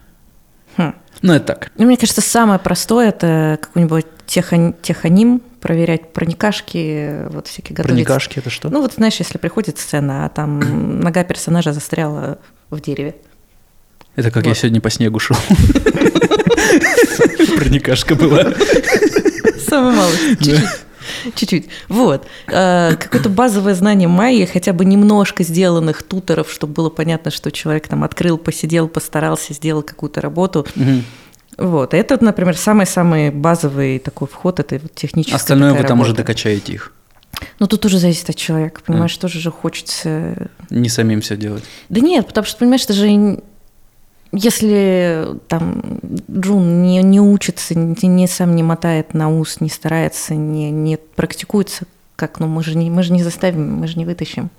Хм. 0.77 0.93
Ну, 1.23 1.33
это 1.33 1.47
так. 1.47 1.71
Ну, 1.79 1.87
мне 1.87 1.97
кажется, 1.97 2.21
самое 2.21 2.59
простое 2.59 3.09
это 3.09 3.59
какой-нибудь 3.63 4.07
техо- 4.27 4.75
техоним, 4.83 5.41
проверять 5.61 6.13
проникашки, 6.13 7.27
вот 7.31 7.47
всякие 7.47 7.77
готовить. 7.77 7.95
Проникашки 8.05 8.39
это 8.39 8.51
что? 8.51 8.69
Ну, 8.71 8.83
вот 8.83 8.95
знаешь, 8.95 9.17
если 9.17 9.39
приходит 9.39 9.79
сцена, 9.79 10.27
а 10.27 10.29
там 10.29 10.61
нога 11.01 11.25
персонажа 11.25 11.73
застряла 11.73 12.39
в 12.71 12.81
дереве. 12.81 13.15
Это 14.17 14.31
как 14.31 14.45
я 14.45 14.51
Вот. 14.51 14.59
сегодня 14.59 14.81
по 14.81 14.91
снегу 14.91 15.19
шел. 15.19 15.37
Проникашка 17.57 18.15
была. 18.15 18.53
Самое 19.67 19.97
малое. 19.97 20.37
Чуть-чуть. 20.37 20.61
Чуть-чуть. 21.35 21.69
Вот. 21.89 22.27
А, 22.53 22.95
Какое-то 22.97 23.29
базовое 23.29 23.75
знание 23.75 24.09
майи, 24.09 24.45
хотя 24.47 24.73
бы 24.73 24.85
немножко 24.85 25.43
сделанных 25.43 26.03
туторов, 26.03 26.51
чтобы 26.51 26.73
было 26.75 26.91
понятно, 26.91 27.31
что 27.31 27.51
человек 27.51 27.89
там 27.89 28.05
открыл, 28.05 28.39
посидел, 28.39 28.89
постарался, 28.89 29.53
сделал 29.55 29.83
какую-то 29.83 30.21
работу. 30.21 30.67
Мгм. 30.75 31.05
Вот. 31.57 31.95
Это, 31.95 32.23
например, 32.23 32.57
самый-самый 32.57 33.31
базовый 33.31 33.99
такой 33.99 34.29
вход, 34.29 34.61
это 34.61 34.79
вот 34.83 34.95
техническая 34.95 35.37
Остальное 35.37 35.75
вы 35.75 35.85
там 35.85 36.01
уже 36.01 36.15
докачаете 36.15 36.73
их. 36.73 36.93
Ну, 37.59 37.67
тут 37.67 37.85
уже 37.85 37.99
зависит 37.99 38.31
от 38.31 38.37
человека, 38.37 38.81
понимаешь, 38.85 39.17
тоже 39.17 39.41
же 39.41 39.51
хочется... 39.51 40.49
Не 40.71 40.89
самим 40.89 41.21
все 41.21 41.37
делать. 41.37 41.65
Да 41.89 42.01
нет, 42.01 42.27
потому 42.27 42.47
что, 42.47 42.59
понимаешь, 42.59 42.85
это 42.85 42.93
же... 42.93 43.41
Если 44.35 45.27
там 45.49 46.01
Джун 46.31 46.83
не, 46.83 47.03
не 47.03 47.21
учится, 47.21 47.79
не, 47.79 48.09
не 48.09 48.27
сам 48.27 48.57
не 48.57 48.63
мотает 48.63 49.15
на 49.15 49.29
ус, 49.29 49.61
не 49.61 49.69
старается, 49.69 50.35
не, 50.35 50.71
не 50.71 50.97
практикуется, 50.97 51.85
как, 52.17 52.41
ну 52.41 52.47
мы 52.47 52.63
же, 52.63 52.77
не, 52.77 52.91
мы 52.91 53.03
же 53.03 53.13
не 53.13 53.23
заставим, 53.23 53.77
мы 53.77 53.87
же 53.87 53.97
не 53.97 54.05
вытащим. 54.05 54.51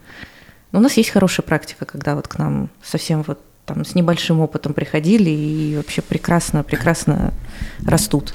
Но 0.71 0.79
у 0.79 0.81
нас 0.81 0.93
есть 0.93 1.09
хорошая 1.09 1.45
практика, 1.45 1.85
когда 1.85 2.15
вот 2.15 2.27
к 2.27 2.37
нам 2.37 2.69
совсем 2.83 3.23
вот 3.23 3.39
там 3.65 3.83
с 3.83 3.95
небольшим 3.95 4.39
опытом 4.41 4.73
приходили 4.73 5.29
и 5.29 5.75
вообще 5.75 6.01
прекрасно, 6.01 6.63
прекрасно 6.63 7.33
растут. 7.85 8.33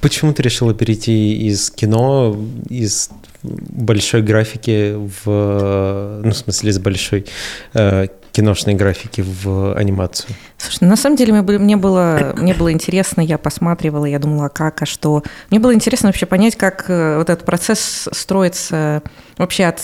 Почему 0.00 0.32
ты 0.32 0.42
решила 0.42 0.74
перейти 0.74 1.48
из 1.48 1.70
кино, 1.70 2.36
из 2.68 3.10
большой 3.42 4.22
графики 4.22 4.94
в, 4.94 6.22
ну, 6.24 6.30
в 6.30 6.36
смысле, 6.36 6.70
из 6.70 6.78
большой 6.78 7.26
э, 7.74 8.06
киношной 8.38 8.74
графики 8.74 9.20
в 9.20 9.74
анимацию? 9.74 10.32
Слушай, 10.58 10.78
ну, 10.82 10.90
на 10.90 10.96
самом 10.96 11.16
деле 11.16 11.32
мне 11.32 11.42
было, 11.76 12.32
мне, 12.36 12.54
было, 12.54 12.70
интересно, 12.70 13.20
я 13.20 13.36
посматривала, 13.36 14.04
я 14.04 14.20
думала, 14.20 14.46
а 14.46 14.48
как, 14.48 14.80
а 14.82 14.86
что. 14.86 15.24
Мне 15.50 15.58
было 15.58 15.74
интересно 15.74 16.08
вообще 16.08 16.24
понять, 16.24 16.54
как 16.54 16.84
э, 16.86 17.18
вот 17.18 17.30
этот 17.30 17.44
процесс 17.44 18.08
строится 18.12 19.02
вообще 19.38 19.64
от, 19.64 19.82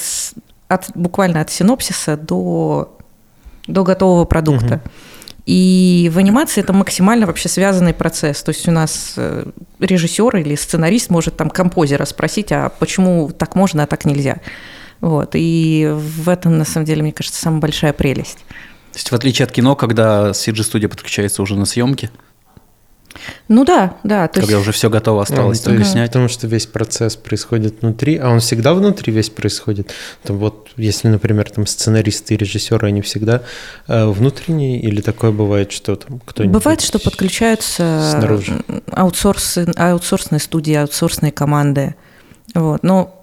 от 0.69 0.85
буквально 0.95 1.41
от 1.41 1.51
синопсиса 1.51 2.17
до, 2.17 2.97
до 3.67 3.83
готового 3.83 4.25
продукта. 4.25 4.81
И 5.47 6.09
в 6.15 6.19
анимации 6.19 6.61
это 6.61 6.73
максимально 6.73 7.27
вообще 7.27 7.49
связанный 7.49 7.93
процесс. 7.93 8.41
То 8.45 8.51
есть 8.51 8.69
у 8.69 8.71
нас 8.71 9.15
э, 9.17 9.47
режиссер 9.81 10.37
или 10.37 10.55
сценарист 10.55 11.11
может 11.11 11.37
там 11.37 11.51
композера 11.51 12.05
спросить, 12.05 12.53
а 12.53 12.69
почему 12.69 13.33
так 13.37 13.57
можно, 13.57 13.83
а 13.83 13.87
так 13.89 14.05
нельзя. 14.05 14.37
Вот. 15.05 15.33
И 15.35 15.87
в 15.93 16.31
этом, 16.31 16.57
на 16.57 16.65
самом 16.65 16.87
деле, 16.87 17.03
мне 17.03 17.13
кажется, 17.13 17.39
самая 17.39 17.61
большая 17.61 17.93
прелесть. 17.93 18.39
То 18.93 18.97
есть 18.97 19.13
в 19.13 19.15
отличие 19.15 19.45
от 19.45 19.53
кино, 19.53 19.77
когда 19.77 20.31
CG-студия 20.31 20.89
подключается 20.89 21.43
уже 21.43 21.57
на 21.57 21.67
съемки, 21.67 22.11
Ну 23.49 23.67
да, 23.67 23.99
да. 24.03 24.29
То 24.29 24.41
когда 24.41 24.55
есть, 24.55 24.63
уже 24.63 24.73
все 24.73 24.89
готово, 24.89 25.23
осталось 25.23 25.59
Ну, 25.59 25.65
только 25.65 25.81
есть, 25.81 25.93
снять. 25.93 26.09
Потому 26.09 26.29
что 26.29 26.47
весь 26.47 26.65
процесс 26.65 27.17
происходит 27.17 27.83
внутри, 27.83 28.17
а 28.17 28.31
он 28.31 28.41
всегда 28.41 28.73
внутри 28.73 29.13
весь 29.13 29.29
происходит. 29.29 29.93
Там 30.23 30.39
вот, 30.39 30.71
если, 30.77 31.09
например, 31.09 31.51
там 31.51 31.67
сценаристы 31.67 32.33
и 32.33 32.37
режиссеры, 32.39 32.89
они 32.89 33.03
всегда 33.03 33.43
э, 33.89 34.07
внутренние, 34.07 34.81
или 34.81 35.03
такое 35.03 35.33
бывает, 35.33 35.71
что 35.71 35.97
там 35.97 36.19
кто-нибудь... 36.25 36.55
Бывает, 36.63 36.81
что 36.81 36.99
подключаются 36.99 38.09
снаружи. 38.11 38.65
аутсорсы, 38.91 39.71
аутсорсные 39.77 40.41
студии, 40.41 40.73
аутсорсные 40.73 41.31
команды. 41.31 41.95
Вот. 42.55 42.83
Но 42.83 43.21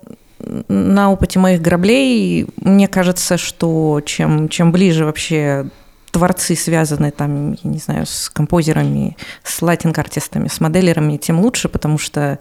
на 0.67 1.11
опыте 1.11 1.39
моих 1.39 1.61
граблей 1.61 2.47
мне 2.57 2.87
кажется, 2.87 3.37
что 3.37 4.01
чем, 4.05 4.49
чем 4.49 4.71
ближе 4.71 5.05
вообще 5.05 5.67
творцы 6.11 6.55
связаны 6.55 7.11
там, 7.11 7.53
я 7.53 7.69
не 7.69 7.77
знаю, 7.79 8.05
с 8.05 8.29
композерами, 8.29 9.15
с 9.43 9.61
лайтинг-артистами, 9.61 10.47
с 10.49 10.59
моделерами, 10.59 11.17
тем 11.17 11.39
лучше, 11.39 11.69
потому 11.69 11.97
что 11.97 12.39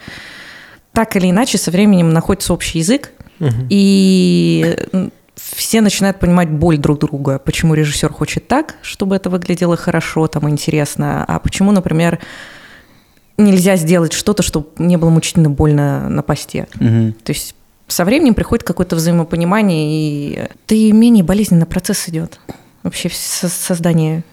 так 0.93 1.15
или 1.17 1.31
иначе 1.31 1.57
со 1.59 1.71
временем 1.71 2.13
находится 2.13 2.53
общий 2.53 2.79
язык, 2.79 3.13
Мгм. 3.39 3.69
и 3.71 4.77
все 5.37 5.81
начинают 5.81 6.19
понимать 6.19 6.51
боль 6.51 6.77
друг 6.79 6.99
друга, 6.99 7.39
почему 7.39 7.75
режиссер 7.75 8.13
хочет 8.13 8.47
так, 8.49 8.75
чтобы 8.83 9.17
это 9.17 9.31
выглядело 9.31 9.77
хорошо, 9.77 10.27
там 10.27 10.49
интересно, 10.51 11.25
а 11.27 11.39
почему, 11.39 11.71
например, 11.73 12.19
нельзя 13.39 13.77
сделать 13.77 14.13
что-то, 14.13 14.43
чтобы 14.43 14.69
не 14.79 14.97
было 14.99 15.09
мучительно 15.11 15.49
больно 15.49 16.09
на 16.11 16.23
посте. 16.23 16.67
Мгм. 16.79 17.15
То 17.25 17.33
есть 17.33 17.55
со 17.91 18.05
временем 18.05 18.35
приходит 18.35 18.65
какое-то 18.65 18.97
взаимопонимание, 18.97 19.87
и 19.91 20.49
ты 20.67 20.93
менее 20.93 21.25
болезненно 21.25 21.67
процесс 21.67 22.09
идет. 22.09 22.41
Вообще 22.83 23.11
создание 23.11 24.25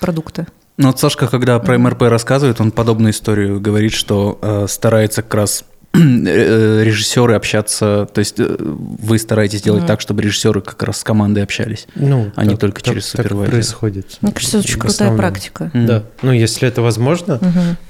продукта. 0.00 0.46
Ну 0.76 0.88
вот 0.88 1.00
Сашка, 1.00 1.26
когда 1.28 1.58
про 1.58 1.78
МРП 1.78 2.02
рассказывает, 2.02 2.60
он 2.60 2.70
подобную 2.70 3.12
историю 3.12 3.60
говорит, 3.60 3.92
что 3.92 4.38
э, 4.42 4.66
старается 4.68 5.22
как 5.22 5.34
раз 5.34 5.64
режиссеры 5.96 7.34
общаться, 7.34 8.08
то 8.12 8.18
есть 8.18 8.38
э, 8.38 8.56
вы 8.58 9.18
стараетесь 9.18 9.62
делать 9.62 9.80
Мгм. 9.82 9.88
так, 9.88 10.00
чтобы 10.00 10.22
режиссеры 10.22 10.60
как 10.60 10.82
раз 10.82 10.98
с 11.00 11.04
командой 11.04 11.42
общались. 11.42 11.86
Ну, 11.94 12.30
А 12.34 12.44
не 12.44 12.50
так- 12.50 12.60
только 12.60 12.80
так- 12.82 12.94
через 12.94 13.10
так 13.10 13.20
и 13.20 13.22
супервайзера. 13.22 13.50
происходит. 13.56 14.18
Мне 14.20 14.32
кажется, 14.32 14.58
это 14.58 14.66
очень 14.66 14.78
крутая 14.78 14.92
основном. 15.08 15.18
практика. 15.18 15.70
М. 15.74 15.86
Да. 15.86 16.02
Ну, 16.22 16.32
если 16.32 16.68
это 16.68 16.82
возможно, 16.82 17.40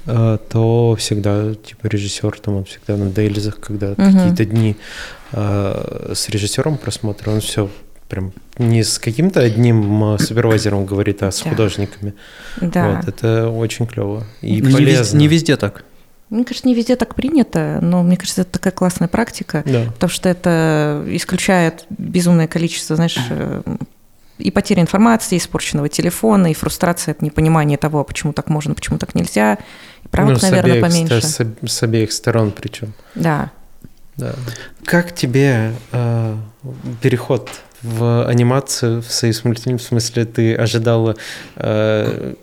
э, 0.05 0.37
то 0.49 0.95
всегда, 0.99 1.53
типа, 1.55 1.87
режиссер, 1.87 2.39
там, 2.39 2.55
он 2.57 2.65
всегда 2.65 2.97
на 2.97 3.09
дейлизах, 3.09 3.59
когда 3.59 3.93
Мгм. 3.97 4.13
какие-то 4.13 4.45
дни 4.45 4.75
э, 5.33 6.13
с 6.15 6.29
режиссером 6.29 6.77
просмотра, 6.77 7.31
он 7.31 7.41
все 7.41 7.69
прям 8.07 8.31
не 8.57 8.83
с 8.85 8.97
каким-то 8.99 9.41
одним 9.41 10.13
э, 10.15 10.19
супервайзером 10.19 10.85
говорит, 10.85 11.21
а 11.23 11.31
с 11.33 11.41
Да. 11.41 11.49
художниками. 11.49 12.13
Да. 12.61 13.01
Вот, 13.01 13.07
это 13.09 13.49
очень 13.49 13.85
клево 13.87 14.23
и 14.41 14.61
не, 14.61 14.71
полезно. 14.71 15.17
не 15.17 15.27
везде 15.27 15.57
так. 15.57 15.83
Мне 16.29 16.43
кажется, 16.43 16.67
не 16.67 16.75
везде 16.75 16.95
так 16.95 17.15
принято, 17.15 17.79
но 17.81 18.03
мне 18.03 18.17
кажется, 18.17 18.41
это 18.41 18.51
такая 18.51 18.73
классная 18.73 19.07
практика, 19.07 19.63
Да. 19.65 19.85
потому 19.93 20.09
что 20.09 20.27
это 20.27 21.03
исключает 21.07 21.85
безумное 21.89 22.47
количество, 22.47 22.95
знаешь, 22.97 23.17
э, 23.29 23.61
и 24.37 24.51
потери 24.51 24.81
информации, 24.81 25.35
и 25.35 25.37
испорченного 25.39 25.89
телефона, 25.89 26.51
и 26.51 26.53
фрустрация 26.53 27.13
от 27.13 27.21
непонимания 27.21 27.77
того, 27.77 28.03
почему 28.03 28.33
так 28.33 28.49
можно, 28.49 28.75
почему 28.75 28.97
так 28.97 29.15
нельзя. 29.15 29.57
И 30.03 30.07
правок, 30.09 30.33
Ну, 30.33 30.39
наверное, 30.41 30.71
обеих 30.73 30.85
поменьше. 30.85 31.21
С, 31.21 31.39
с 31.65 31.83
обеих 31.83 32.11
сторон 32.11 32.51
причем. 32.51 32.93
Да. 33.15 33.51
Да. 34.17 34.35
Как 34.83 35.15
тебе 35.15 35.73
э, 35.91 36.35
переход 37.01 37.49
в 37.81 38.27
анимацию, 38.27 39.01
в 39.01 39.11
союз 39.11 39.43
мультфильм, 39.43 39.77
в 39.77 39.81
смысле, 39.83 40.25
ты 40.25 40.55
ожидала 40.55 41.15
э, 41.55 42.33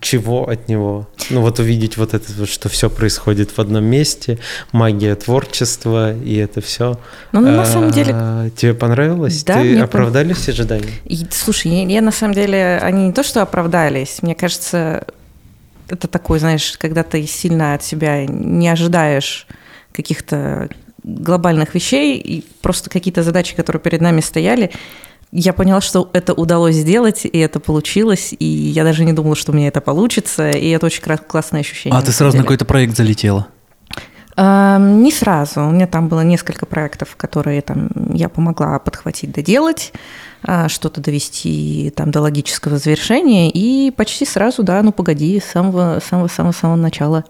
чего 0.00 0.48
от 0.48 0.68
него? 0.68 1.08
Ну 1.30 1.40
вот 1.40 1.58
увидеть 1.58 1.96
вот 1.96 2.14
это, 2.14 2.46
что 2.46 2.68
все 2.68 2.88
происходит 2.88 3.50
в 3.50 3.58
одном 3.58 3.84
месте, 3.84 4.38
магия 4.72 5.14
творчества 5.14 6.14
и 6.14 6.36
это 6.36 6.60
все. 6.60 6.98
Ну, 7.32 7.40
на 7.40 7.64
самом 7.64 7.90
деле, 7.90 8.14
Тебе 8.56 8.74
понравилось? 8.74 9.42
Да, 9.44 9.54
ты 9.54 9.60
мне 9.60 9.80
пон- 9.80 9.84
оправдались 9.84 10.48
ожидания? 10.48 10.92
И, 11.04 11.26
слушай, 11.30 11.72
я, 11.72 11.86
я 11.86 12.00
на 12.00 12.12
самом 12.12 12.34
деле, 12.34 12.78
они 12.82 13.06
не 13.06 13.12
то 13.12 13.22
что 13.22 13.42
оправдались, 13.42 14.22
мне 14.22 14.34
кажется, 14.34 15.06
это 15.88 16.08
такой, 16.08 16.38
знаешь, 16.38 16.76
когда 16.78 17.02
ты 17.02 17.26
сильно 17.26 17.74
от 17.74 17.82
себя 17.82 18.26
не 18.26 18.68
ожидаешь 18.68 19.46
каких-то 19.92 20.68
глобальных 21.02 21.74
вещей, 21.74 22.18
и 22.18 22.44
просто 22.62 22.90
какие-то 22.90 23.22
задачи, 23.22 23.54
которые 23.54 23.80
перед 23.80 24.00
нами 24.00 24.20
стояли, 24.20 24.70
я 25.32 25.52
поняла, 25.52 25.80
что 25.80 26.08
это 26.12 26.32
удалось 26.32 26.76
сделать, 26.76 27.24
и 27.24 27.38
это 27.38 27.60
получилось, 27.60 28.34
и 28.38 28.44
я 28.44 28.84
даже 28.84 29.04
не 29.04 29.12
думала, 29.12 29.36
что 29.36 29.52
у 29.52 29.54
меня 29.54 29.68
это 29.68 29.80
получится, 29.80 30.50
и 30.50 30.68
это 30.70 30.86
очень 30.86 31.02
классное 31.02 31.60
ощущение. 31.60 31.98
А 31.98 32.02
ты 32.02 32.12
сразу 32.12 32.36
на 32.36 32.42
какой-то 32.42 32.64
проект 32.64 32.96
залетела? 32.96 33.48
Ам, 34.36 35.02
Не 35.02 35.12
сразу. 35.12 35.60
У 35.62 35.70
меня 35.70 35.86
там 35.86 36.08
было 36.08 36.22
несколько 36.22 36.66
проектов, 36.66 37.14
которые 37.16 37.62
там 37.62 37.88
я 38.12 38.28
помогла 38.28 38.78
подхватить, 38.78 39.32
доделать, 39.32 39.92
а, 40.42 40.68
что-то 40.68 41.00
довести 41.00 41.92
там 41.94 42.10
до 42.10 42.20
логического 42.20 42.78
завершения, 42.78 43.50
и 43.50 43.90
почти 43.92 44.24
сразу, 44.26 44.62
да, 44.62 44.82
ну 44.82 44.92
погоди, 44.92 45.40
с 45.40 45.50
самого 45.52 46.00
самого 46.04 46.28
самого 46.28 46.52
самого 46.52 46.76
начала. 46.76 47.24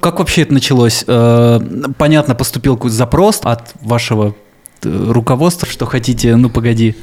Как 0.00 0.18
вообще 0.18 0.42
это 0.42 0.52
началось? 0.52 1.04
Э, 1.06 1.58
Понятно, 1.98 2.34
поступил 2.34 2.76
какой-то 2.76 2.96
запрос 2.96 3.40
от 3.42 3.72
вашего 3.80 4.34
э, 4.84 5.10
руководства, 5.12 5.68
что 5.68 5.86
хотите, 5.86 6.36
ну 6.36 6.50
погоди. 6.50 6.94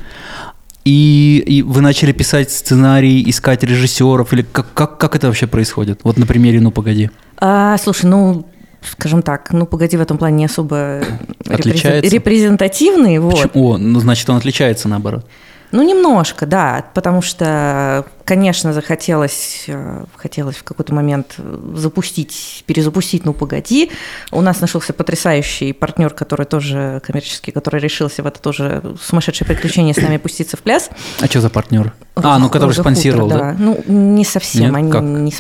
И, 0.86 1.42
и 1.46 1.62
вы 1.62 1.82
начали 1.82 2.12
писать 2.12 2.52
сценарий, 2.52 3.24
искать 3.30 3.64
режиссеров, 3.64 4.34
или 4.34 4.42
как, 4.42 4.74
как, 4.74 4.98
как 4.98 5.16
это 5.16 5.28
вообще 5.28 5.48
происходит? 5.48 6.02
Вот 6.04 6.18
на 6.18 6.26
примере 6.26 6.60
«Ну 6.60 6.72
погоди». 6.72 7.10
А, 7.38 7.78
слушай, 7.78 8.06
ну 8.06 8.46
скажем 8.82 9.22
так, 9.22 9.52
ну 9.54 9.66
погоди 9.66 9.96
в 9.98 10.02
этом 10.02 10.18
плане 10.18 10.38
не 10.38 10.46
особо 10.46 11.02
Отличается? 11.48 12.14
репрезентативный, 12.14 13.20
вот. 13.20 13.42
Почему? 13.42 13.70
О, 13.72 13.78
ну 13.78 14.00
значит, 14.02 14.30
он 14.30 14.38
отличается 14.38 14.90
наоборот. 14.90 15.26
Ну, 15.74 15.82
немножко, 15.82 16.46
да, 16.46 16.86
потому 16.94 17.24
что, 17.24 18.06
конечно, 18.26 18.74
захотелось, 18.74 19.64
э, 19.66 20.06
хотелось 20.16 20.56
в 20.56 20.64
какой-то 20.64 20.94
момент 20.94 21.36
запустить, 21.74 22.64
перезапустить 22.68 23.26
«Ну, 23.26 23.34
погоди». 23.34 23.90
У 24.32 24.42
нас 24.42 24.62
нашелся 24.62 24.94
потрясающий 24.94 25.74
партнер, 25.74 26.14
который 26.14 26.46
тоже 26.46 27.02
коммерческий, 27.04 27.52
который 27.52 27.82
решился 27.82 28.22
в 28.22 28.28
это 28.28 28.40
тоже 28.40 28.84
сумасшедшее 29.02 29.48
приключение 29.48 29.96
с 29.96 29.98
нами 29.98 30.18
пуститься 30.18 30.58
в 30.58 30.60
пляс. 30.60 30.92
А 31.20 31.26
что 31.26 31.42
за 31.42 31.50
партнер? 31.50 31.92
А, 32.14 32.38
ну 32.38 32.52
который 32.52 32.76
спонсировал, 32.76 33.28
да? 33.28 33.56
Ну, 33.58 33.84
не 33.88 34.26
совсем, 34.26 34.66
Нет? 34.66 34.76
они, 34.76 34.92
Как? 34.92 35.02
не 35.02 35.34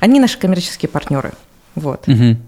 они 0.00 0.18
наши 0.18 0.36
коммерческие 0.36 0.88
партнеры. 0.88 1.32
Вот. 1.74 2.06
Мгм. 2.06 2.38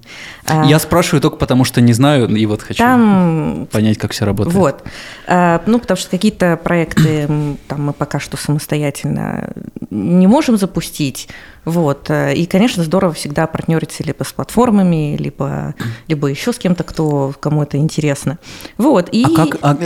А, 0.46 0.64
Я 0.66 0.78
спрашиваю 0.78 1.20
только 1.20 1.36
потому, 1.36 1.64
что 1.64 1.80
не 1.80 1.92
знаю, 1.92 2.28
и 2.28 2.46
вот 2.46 2.62
хочу 2.62 2.78
Там 2.78 3.66
понять, 3.72 3.98
как 3.98 4.12
все 4.12 4.24
работает. 4.24 4.56
Вот. 4.56 4.84
А, 5.26 5.62
Ну, 5.66 5.78
потому 5.78 5.98
что 5.98 6.10
какие-то 6.10 6.56
проекты 6.56 7.26
там 7.66 7.82
мы 7.86 7.92
пока 7.92 8.20
что 8.20 8.36
самостоятельно 8.36 9.50
не 9.90 10.26
можем 10.26 10.56
запустить. 10.56 11.28
Вот. 11.66 12.10
И, 12.10 12.46
конечно, 12.46 12.82
здорово 12.84 13.12
всегда 13.12 13.46
партнериться 13.46 14.02
либо 14.04 14.22
с 14.22 14.32
платформами, 14.32 15.16
либо, 15.18 15.74
либо 16.08 16.28
еще 16.28 16.52
с 16.52 16.58
кем-то, 16.58 16.84
кто, 16.84 17.34
кому 17.40 17.62
это 17.64 17.76
интересно. 17.76 18.38
Вот. 18.78 19.08
И... 19.10 19.24
А 19.24 19.28
как, 19.30 19.58
а, 19.62 19.76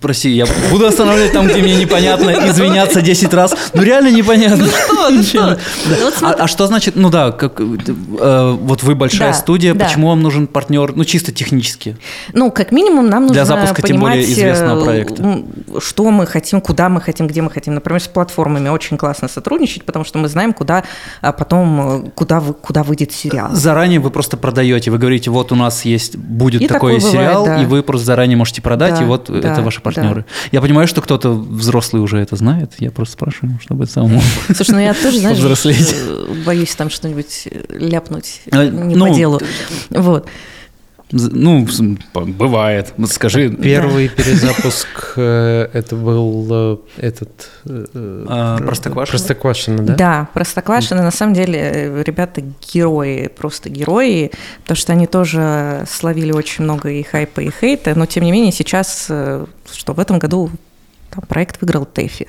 прости, 0.00 0.30
я 0.30 0.46
буду 0.70 0.86
останавливать 0.86 1.32
там, 1.32 1.48
где 1.48 1.60
мне 1.60 1.76
непонятно, 1.76 2.30
извиняться 2.48 3.02
10 3.02 3.34
раз. 3.34 3.54
Ну 3.74 3.82
реально 3.82 4.08
непонятно. 4.12 4.64
Ну 4.64 4.70
что, 4.70 5.10
ну 5.10 5.22
что? 5.22 5.58
Ну 5.88 6.28
А, 6.28 6.32
а 6.38 6.46
что 6.46 6.66
значит, 6.68 6.94
ну 6.96 7.10
да, 7.10 7.32
как, 7.32 7.60
э, 7.60 8.56
вот 8.60 8.82
вы 8.84 8.94
большая 8.94 9.32
Да, 9.32 9.34
студия, 9.34 9.74
да. 9.74 9.84
почему 9.86 10.08
вам 10.08 10.22
нужен 10.22 10.46
партнер, 10.46 10.94
ну 10.94 11.04
чисто 11.04 11.32
технически? 11.32 11.96
Ну, 12.32 12.50
как 12.52 12.70
минимум, 12.72 13.08
нам 13.08 13.22
нужно 13.22 13.34
Для 13.34 13.44
запуска, 13.44 13.82
тем 13.82 13.98
более, 13.98 14.22
известного 14.22 14.80
э, 14.80 14.84
проекта. 14.84 15.44
что 15.80 16.10
мы 16.10 16.26
хотим, 16.26 16.60
куда 16.60 16.88
мы 16.88 17.00
хотим, 17.00 17.26
где 17.26 17.42
мы 17.42 17.50
хотим. 17.50 17.74
Например, 17.74 18.00
с 18.00 18.06
платформами 18.06 18.68
очень 18.68 18.96
классно 18.96 19.28
сотрудничать, 19.28 19.84
потому 19.84 20.04
что 20.04 20.18
мы 20.18 20.28
знаем, 20.28 20.52
куда 20.52 20.84
а 21.24 21.32
потом, 21.32 22.06
э, 22.06 22.10
куда, 22.14 22.40
вы, 22.40 22.52
куда 22.54 22.82
выйдет 22.82 23.12
сериал. 23.12 23.50
Заранее 23.52 23.98
вы 24.00 24.10
просто 24.10 24.36
продаете, 24.36 24.90
вы 24.90 24.98
говорите, 24.98 25.30
вот 25.30 25.52
у 25.52 25.54
нас 25.54 25.84
есть, 25.84 26.16
будет 26.16 26.62
И 26.62 26.66
такой 26.66 26.98
такое 26.98 27.12
сериал, 27.12 27.42
бывает, 27.44 27.60
да. 27.60 27.62
и 27.62 27.66
вы 27.66 27.82
просто 27.82 28.06
заранее 28.06 28.36
можете 28.36 28.60
продать, 28.62 28.94
Да, 28.94 29.02
и 29.02 29.06
вот 29.06 29.26
да, 29.28 29.52
это 29.52 29.62
ваши 29.62 29.78
да. 29.78 29.82
партнеры. 29.82 30.26
Я 30.52 30.60
понимаю, 30.60 30.86
что 30.86 31.00
кто-то 31.00 31.30
взрослый 31.30 32.02
уже 32.02 32.18
это 32.18 32.36
знает, 32.36 32.72
я 32.78 32.90
просто 32.90 33.14
спрашиваю, 33.14 33.58
чтобы 33.60 33.86
самому. 33.86 34.20
Слушай, 34.54 34.70
ну 34.72 34.78
я 34.80 34.94
тоже, 34.94 35.18
знаешь, 35.18 35.38
Повзрослеть. 35.38 35.94
э, 35.96 36.26
боюсь 36.44 36.74
там 36.74 36.90
что-нибудь 36.90 37.48
э, 37.50 37.64
ляпнуть 37.70 38.42
А, 38.50 38.66
не 38.66 38.94
ну, 38.94 39.08
по 39.08 39.14
делу. 39.14 39.40
Вот. 39.90 40.28
Ну, 41.10 41.66
бывает. 42.14 42.92
Скажи, 43.06 43.50
Первый 43.50 44.08
перезапуск 44.16 45.14
э, 45.16 45.68
это 45.72 45.94
был 45.96 46.48
э, 46.50 46.76
этот... 46.96 47.50
э, 47.66 48.24
А, 48.28 48.56
про- 48.58 48.66
Простоквашино? 48.66 49.10
Простоквашино, 49.18 49.82
да? 49.82 49.94
Да, 49.94 50.28
Простоквашино, 50.34 51.02
на 51.02 51.10
самом 51.10 51.34
деле, 51.34 52.02
ребята 52.04 52.42
герои, 52.72 53.28
просто 53.28 53.68
герои, 53.70 54.32
потому 54.62 54.76
что 54.76 54.92
они 54.92 55.06
тоже 55.06 55.84
словили 55.88 56.32
очень 56.32 56.64
много 56.64 56.88
и 56.90 57.02
хайпа, 57.02 57.40
и 57.40 57.50
хейта, 57.50 57.94
но 57.96 58.06
тем 58.06 58.24
не 58.24 58.32
менее 58.32 58.50
сейчас, 58.52 59.04
что 59.06 59.92
в 59.92 60.00
этом 60.00 60.18
году 60.18 60.50
там, 61.10 61.22
проект 61.28 61.60
выиграл 61.60 61.84
ТЭФИ. 61.84 62.28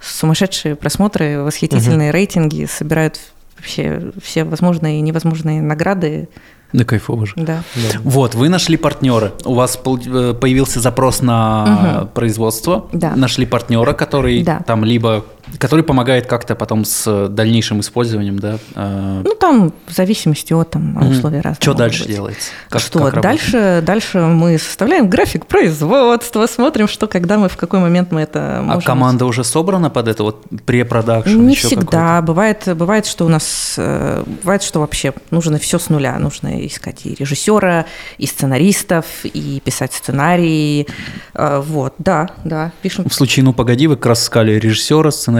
Сумасшедшие 0.00 0.76
просмотры, 0.76 1.42
восхитительные 1.42 2.10
рейтинги, 2.10 2.64
собирают 2.66 3.20
вообще 3.56 4.12
все 4.22 4.44
возможные 4.44 4.98
и 4.98 5.02
невозможные 5.02 5.60
награды. 5.60 6.28
Да 6.72 6.84
кайфово 6.84 7.26
же. 7.26 7.32
Да. 7.36 7.62
Да. 7.74 7.98
Вот, 8.04 8.34
вы 8.34 8.48
нашли 8.48 8.76
партнера. 8.76 9.32
У 9.44 9.54
вас 9.54 9.76
э, 9.78 10.34
появился 10.34 10.80
запрос 10.80 11.22
на 11.22 11.64
Мгм. 12.00 12.08
производство. 12.08 12.86
Да. 12.92 13.14
Нашли 13.16 13.46
партнера, 13.46 13.92
который 13.94 14.42
Да. 14.42 14.60
там 14.66 14.84
либо 14.84 15.24
Который 15.58 15.82
помогает 15.84 16.26
как-то 16.26 16.54
потом 16.54 16.84
с 16.84 17.28
дальнейшим 17.28 17.80
использованием, 17.80 18.38
да? 18.38 18.58
э, 18.74 19.22
Ну, 19.24 19.34
там 19.34 19.72
в 19.86 19.92
зависимости 19.94 20.52
от 20.52 20.70
там, 20.70 20.96
условий 21.10 21.40
разных. 21.40 21.62
Что 21.62 21.74
дальше 21.74 22.04
быть. 22.04 22.12
делается? 22.12 22.50
Как- 22.68 22.80
что 22.82 22.98
как 23.00 23.14
работает? 23.14 23.22
дальше, 23.40 23.82
дальше 23.84 24.18
мы 24.20 24.58
составляем 24.58 25.08
график 25.08 25.46
производства, 25.46 26.46
смотрим, 26.46 26.86
что 26.88 27.06
когда 27.06 27.38
мы, 27.38 27.48
в 27.48 27.56
какой 27.56 27.80
момент 27.80 28.12
мы 28.12 28.20
это 28.20 28.58
А 28.58 28.62
можем. 28.62 28.82
команда 28.82 29.24
уже 29.26 29.42
собрана 29.44 29.90
под 29.90 30.08
это 30.08 30.22
вот 30.22 30.44
препродакшн? 30.66 31.38
Не 31.46 31.54
всегда. 31.56 32.20
Бывает, 32.22 32.64
бывает, 32.76 33.06
что 33.06 33.24
у 33.24 33.28
нас 33.28 33.74
э, 33.78 34.22
бывает, 34.42 34.62
что 34.62 34.80
вообще 34.80 35.12
нужно 35.30 35.58
все 35.58 35.78
с 35.78 35.88
нуля. 35.88 36.18
Нужно 36.18 36.66
искать 36.66 37.06
и 37.06 37.14
режиссера, 37.14 37.86
и 38.18 38.26
сценаристов, 38.26 39.06
и 39.24 39.60
писать 39.64 39.92
сценарии. 39.92 40.86
Э, 41.34 41.62
Вот, 41.64 41.94
да, 41.98 42.28
да, 42.44 42.72
пишем. 42.82 43.08
В 43.08 43.14
случае 43.14 43.44
«Ну, 43.44 43.52
погоди», 43.52 43.86
вы 43.86 43.96
как 43.96 44.06
раз 44.06 44.22
сказали 44.24 44.52
режиссера, 44.58 45.10
сценариста. 45.10 45.37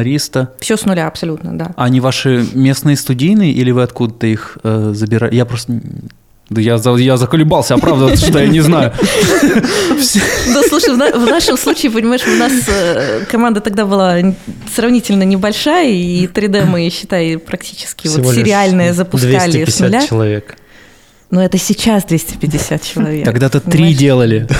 Все 0.60 0.76
с 0.76 0.84
нуля, 0.84 1.06
абсолютно, 1.06 1.56
да. 1.56 1.72
А 1.76 1.84
Они 1.84 2.00
ваши 2.00 2.46
местные 2.54 2.96
студийные 2.96 3.52
или 3.52 3.70
вы 3.70 3.82
откуда-то 3.82 4.26
их 4.26 4.58
э, 4.62 4.92
забираете? 4.94 5.36
Я 5.36 5.44
просто... 5.44 5.80
Да 6.50 6.62
я, 6.62 6.78
за- 6.78 6.96
я 6.96 7.18
заколебался 7.18 7.74
оправдываться, 7.74 8.26
что 8.30 8.38
я 8.38 8.46
не 8.46 8.60
знаю. 8.60 8.92
Да, 10.54 10.62
слушай, 10.68 10.94
в, 10.94 10.96
на- 10.96 11.10
в 11.12 11.26
нашем 11.26 11.58
случае, 11.58 11.92
понимаешь, 11.92 12.22
у 12.26 12.36
нас 12.38 12.52
э, 12.68 13.24
команда 13.30 13.60
тогда 13.60 13.84
была 13.84 14.16
сравнительно 14.74 15.24
небольшая, 15.24 15.90
и 15.90 16.26
3D 16.26 16.64
мы, 16.64 16.88
считай, 16.90 17.36
практически 17.36 18.08
вот 18.08 18.34
сериальные 18.34 18.94
запускали 18.94 19.50
с 19.50 19.76
250 19.76 19.80
нуля. 19.90 20.06
человек. 20.06 20.56
Но 21.30 21.44
это 21.44 21.58
сейчас 21.58 22.04
250 22.04 22.82
человек. 22.82 23.24
Тогда-то 23.26 23.60
три 23.60 23.92
делали. 23.92 24.48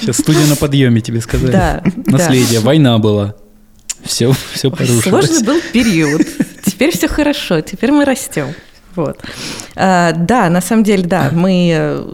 Сейчас 0.00 0.18
студия 0.18 0.46
на 0.46 0.56
подъеме, 0.56 1.00
тебе 1.00 1.20
сказали. 1.20 1.52
Да, 1.52 1.82
Наследие, 2.06 2.60
война 2.60 2.98
была. 2.98 3.34
Все, 4.02 4.32
все 4.52 4.68
Ой, 4.68 4.76
порушилось. 4.76 5.04
Сложный 5.04 5.42
был 5.44 5.60
период. 5.72 6.22
Теперь 6.64 6.92
все 6.92 7.08
хорошо, 7.08 7.60
теперь 7.60 7.90
мы 7.90 8.04
растем. 8.04 8.48
Вот. 8.96 9.18
А, 9.76 10.12
да, 10.12 10.48
на 10.50 10.60
самом 10.60 10.84
деле, 10.84 11.04
да, 11.04 11.30
мы 11.32 11.70
э, 11.74 12.04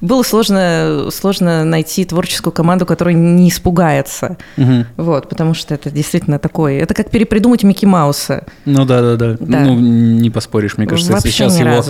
было 0.00 0.22
сложно, 0.22 1.08
сложно 1.12 1.64
найти 1.64 2.04
творческую 2.04 2.52
команду, 2.52 2.86
которая 2.86 3.14
не 3.14 3.48
испугается. 3.48 4.38
Мгм. 4.56 4.86
Вот, 4.96 5.28
потому 5.28 5.54
что 5.54 5.74
это 5.74 5.90
действительно 5.90 6.38
такое. 6.38 6.80
Это 6.80 6.94
как 6.94 7.10
перепридумать 7.10 7.64
Микки 7.64 7.84
Мауса. 7.84 8.46
Ну 8.64 8.84
да, 8.84 9.02
да, 9.02 9.16
да. 9.16 9.36
Да. 9.38 9.60
Ну, 9.60 9.78
не 9.78 10.30
поспоришь, 10.30 10.78
мне 10.78 10.86
кажется, 10.86 11.12
Вообще 11.12 11.28
если 11.28 11.48
сейчас 11.48 11.58
его 11.58 11.84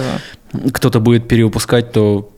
кто-то 0.73 1.01
будет 1.01 1.29
перевыпускать, 1.29 1.93
то 1.93 2.31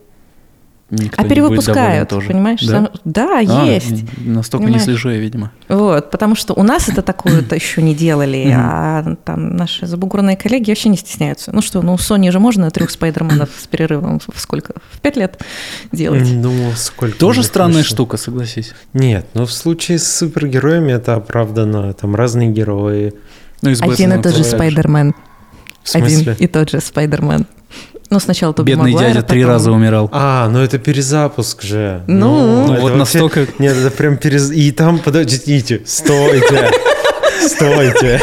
никто 0.94 1.22
А 1.22 1.28
перевыпускают, 1.28 2.08
тоже. 2.08 2.28
понимаешь? 2.28 2.60
Да? 2.62 2.72
Сам- 2.72 2.88
Да, 3.04 3.38
А, 3.38 3.64
есть. 3.66 4.04
Настолько 4.24 4.64
Понимаешь? 4.64 4.86
не 4.86 4.92
слежу 4.94 5.10
я, 5.10 5.18
видимо. 5.18 5.50
Вот, 5.68 6.10
потому 6.10 6.34
что 6.36 6.54
у 6.54 6.62
нас 6.62 6.88
это 6.88 7.02
такое-то 7.02 7.54
еще 7.54 7.82
не 7.82 7.94
делали, 7.94 8.52
а 8.56 9.16
там 9.24 9.56
наши 9.56 9.86
забугурные 9.86 10.36
коллеги 10.36 10.70
вообще 10.70 10.88
не 10.88 10.96
стесняются. 10.96 11.52
Ну 11.52 11.62
что, 11.62 11.82
ну 11.82 11.94
у 11.94 11.96
Sony 11.96 12.30
же 12.30 12.38
можно 12.40 12.70
трех 12.70 12.90
спайдерменов 12.90 13.50
с 13.60 13.66
перерывом 13.66 14.20
в 14.20 14.40
сколько? 14.40 14.74
В 14.92 15.00
пять 15.00 15.16
лет 15.16 15.40
делать? 15.92 16.22
Ну, 16.30 16.52
сколько 16.76 17.16
Тоже 17.18 17.42
странная 17.42 17.78
вышло? 17.78 17.94
штука, 17.96 18.16
согласись. 18.16 18.72
Нет, 18.92 19.26
ну 19.34 19.46
в 19.46 19.52
случае 19.52 19.98
с 19.98 20.06
супергероями 20.16 20.92
это 20.92 21.14
оправдано. 21.14 21.92
Там 21.94 22.14
разные 22.14 22.50
герои. 22.50 23.12
Ну, 23.62 23.70
Один 23.80 24.12
и 24.12 24.22
тот 24.22 24.34
же 24.36 24.44
Спайдермен. 24.44 25.14
Один 25.92 26.32
и 26.38 26.46
тот 26.46 26.70
же 26.70 26.80
Спайдермен. 26.80 27.46
Ну, 28.14 28.20
сначала 28.20 28.54
Тоби 28.54 28.70
Бедный 28.70 28.92
Магуайр, 28.92 29.14
дядя 29.14 29.26
три 29.26 29.40
потом- 29.40 29.52
раза 29.54 29.72
умирал. 29.72 30.08
А, 30.12 30.48
ну 30.48 30.60
это 30.60 30.78
перезапуск 30.78 31.62
же. 31.62 32.02
Ну. 32.06 32.64
Ну, 32.64 32.72
это 32.74 32.80
вот 32.82 32.92
вообще- 32.92 32.96
настолько... 32.96 33.46
Нет, 33.58 33.76
это 33.76 33.90
прям 33.90 34.18
перез... 34.18 34.52
И 34.52 34.70
там, 34.70 35.00
подождите, 35.00 35.82
стойте, 35.84 36.70
стойте. 37.40 38.20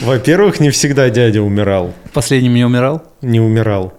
Во-первых, 0.00 0.60
не 0.60 0.70
всегда 0.70 1.10
дядя 1.10 1.42
умирал. 1.42 1.92
Последним 2.14 2.54
не 2.54 2.64
умирал? 2.64 3.02
Не 3.20 3.38
умирал. 3.38 3.92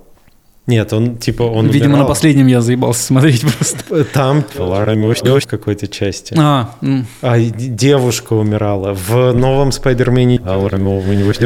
Нет, 0.68 0.94
он 0.94 1.18
типа 1.18 1.44
он 1.44 1.68
Видимо, 1.68 1.90
на 1.90 1.94
умирал. 1.96 2.08
последнем 2.10 2.48
я 2.48 2.62
заебался 2.62 3.04
смотреть 3.04 3.42
просто. 3.58 4.04
Там 4.06 4.44
Лара 4.58 4.94
в 4.96 5.48
какой-то 5.48 5.88
части. 5.88 6.36
А, 6.38 6.76
А 7.22 7.40
девушка 7.40 8.34
умирала. 8.34 8.94
В 8.94 9.34
новом 9.34 9.72
Спайдермене 9.72 10.40
Лара 10.40 10.78
Мёш. 10.78 11.38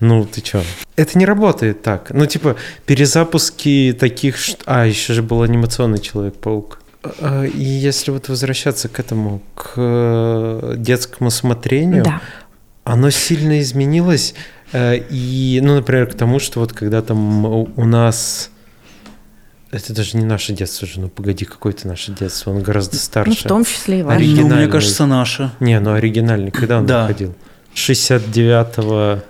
Ну, 0.00 0.24
ты 0.24 0.40
чё? 0.40 0.62
Это 0.96 1.16
не 1.18 1.24
работает 1.24 1.82
так. 1.82 2.10
Ну, 2.12 2.26
типа, 2.26 2.56
перезапуски 2.86 3.96
таких... 3.98 4.36
А, 4.66 4.84
еще 4.86 5.12
же 5.14 5.22
был 5.22 5.42
анимационный 5.42 5.98
Человек-паук. 6.00 6.80
А, 7.20 7.44
И 7.44 7.62
если 7.62 8.10
вот 8.10 8.28
возвращаться 8.28 8.88
к 8.88 8.98
этому, 9.00 9.42
к 9.54 9.72
э, 9.76 10.74
детскому 10.76 11.30
смотрению, 11.30 12.04
Да. 12.04 12.20
оно 12.84 13.10
сильно 13.10 13.60
изменилось. 13.60 14.34
Э, 14.72 14.98
И, 15.10 15.60
ну, 15.62 15.74
например, 15.76 16.06
к 16.06 16.14
тому, 16.14 16.38
что 16.38 16.60
вот 16.60 16.72
когда 16.72 17.02
там 17.02 17.44
у 17.44 17.84
нас... 17.84 18.50
Это 19.70 19.94
даже 19.94 20.18
не 20.18 20.24
наше 20.24 20.52
детство 20.52 20.86
же, 20.86 21.00
ну 21.00 21.08
погоди, 21.08 21.46
какое-то 21.46 21.88
наше 21.88 22.12
детство, 22.12 22.50
он 22.50 22.62
гораздо 22.62 22.96
Ну, 22.96 23.00
старше. 23.00 23.40
в 23.40 23.42
том 23.48 23.64
числе 23.64 24.00
и 24.00 24.02
Ори- 24.02 24.04
ваш. 24.04 24.16
ну, 24.18 24.22
мне 24.24 24.32
Оригинальный. 24.40 24.70
кажется, 24.70 25.06
наша. 25.06 25.52
Не, 25.60 25.80
ну 25.80 25.92
оригинальный, 25.94 26.50
когда 26.50 26.78
он 26.78 26.86
Да. 26.86 27.02
выходил? 27.06 27.34
69-го. 27.74 29.20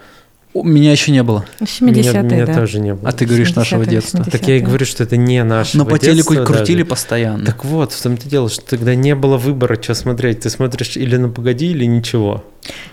У 0.54 0.64
Меня 0.64 0.92
еще 0.92 1.12
не 1.12 1.22
было. 1.22 1.46
70-е, 1.60 1.86
меня, 1.86 2.22
меня 2.22 2.46
да. 2.46 2.54
тоже 2.54 2.78
не 2.78 2.94
было. 2.94 3.08
А 3.08 3.12
ты 3.12 3.24
говоришь 3.24 3.54
нашего 3.54 3.82
70-е, 3.82 3.90
детства. 3.90 4.24
Так 4.24 4.46
я 4.48 4.56
и 4.56 4.58
80-е. 4.58 4.66
говорю, 4.66 4.84
что 4.86 5.02
это 5.04 5.16
не 5.16 5.42
наше 5.44 5.78
Но 5.78 5.86
по 5.86 5.98
телеку 5.98 6.34
крутили 6.44 6.78
даже. 6.82 6.90
постоянно. 6.90 7.46
Так 7.46 7.64
вот, 7.64 7.92
в 7.92 8.02
том-то 8.02 8.28
дело, 8.28 8.50
что 8.50 8.62
тогда 8.62 8.94
не 8.94 9.14
было 9.14 9.38
выбора, 9.38 9.82
что 9.82 9.94
смотреть. 9.94 10.40
Ты 10.40 10.50
смотришь 10.50 10.96
или 10.98 11.16
на 11.16 11.30
«Погоди», 11.30 11.70
или 11.70 11.86
ничего. 11.86 12.44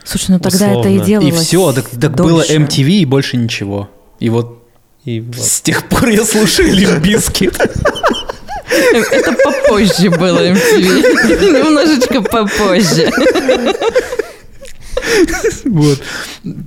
Слушай, 0.05 0.31
ну 0.31 0.39
тогда 0.39 0.67
это 0.71 0.87
и 0.87 0.93
Условно. 0.99 1.05
делалось 1.05 1.35
И 1.35 1.45
все, 1.45 1.73
так, 1.73 1.85
так 1.89 2.15
было. 2.15 2.43
MTV 2.47 2.89
и 2.89 3.05
больше 3.05 3.35
ничего. 3.35 3.89
И 4.21 4.29
вот 4.29 4.63
И 5.03 5.19
вот. 5.19 5.35
с 5.35 5.59
тех 5.61 5.87
пор 5.89 6.07
я 6.09 6.23
слушаю 6.23 6.73
Лимп 6.73 6.99
Бизкит. 7.03 7.57
Это 8.93 9.33
попозже 9.43 10.09
было 10.11 10.47
MTV. 10.49 10.81
Немножечко 11.61 12.21
попозже. 12.21 13.09
Вот. 15.65 15.99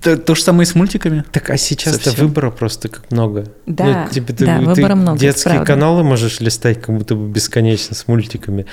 То, 0.02 0.16
то 0.16 0.34
же 0.34 0.42
самое 0.42 0.62
и 0.62 0.66
с 0.66 0.74
мультиками. 0.74 1.24
Так, 1.32 1.50
а 1.50 1.56
сейчас-то 1.56 2.10
Совсем. 2.10 2.26
выбора 2.26 2.50
просто 2.50 2.88
как 2.88 3.10
много. 3.10 3.46
Да, 3.66 4.04
Ну, 4.06 4.14
типа, 4.14 4.32
ты, 4.32 4.46
да, 4.46 4.58
ты 4.58 4.64
выбора 4.64 4.94
много, 4.94 5.16
это 5.16 5.20
детские 5.26 5.54
правда. 5.54 5.72
каналы 5.72 6.04
можешь 6.04 6.40
листать 6.40 6.80
как 6.80 6.96
будто 6.96 7.14
бы 7.14 7.28
бесконечно 7.28 7.94
с 7.94 8.08
мультиками. 8.08 8.66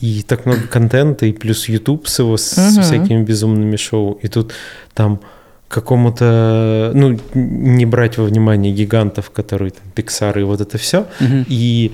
И 0.00 0.22
так 0.22 0.46
много 0.46 0.62
контента, 0.62 1.26
и 1.26 1.32
плюс 1.32 1.68
YouTube 1.68 2.08
с 2.08 2.18
его 2.20 2.36
с 2.36 2.52
всякими 2.82 3.22
безумными 3.22 3.76
шоу. 3.76 4.18
И 4.22 4.28
тут 4.28 4.52
там 4.94 5.20
какому-то, 5.68 6.90
ну, 6.94 7.18
не 7.34 7.86
брать 7.86 8.18
во 8.18 8.24
внимание 8.24 8.72
гигантов, 8.72 9.30
которые 9.30 9.70
там 9.70 9.84
Pixar 9.94 10.40
и 10.40 10.42
вот 10.42 10.60
это 10.60 10.78
все. 10.78 11.06
И 11.20 11.92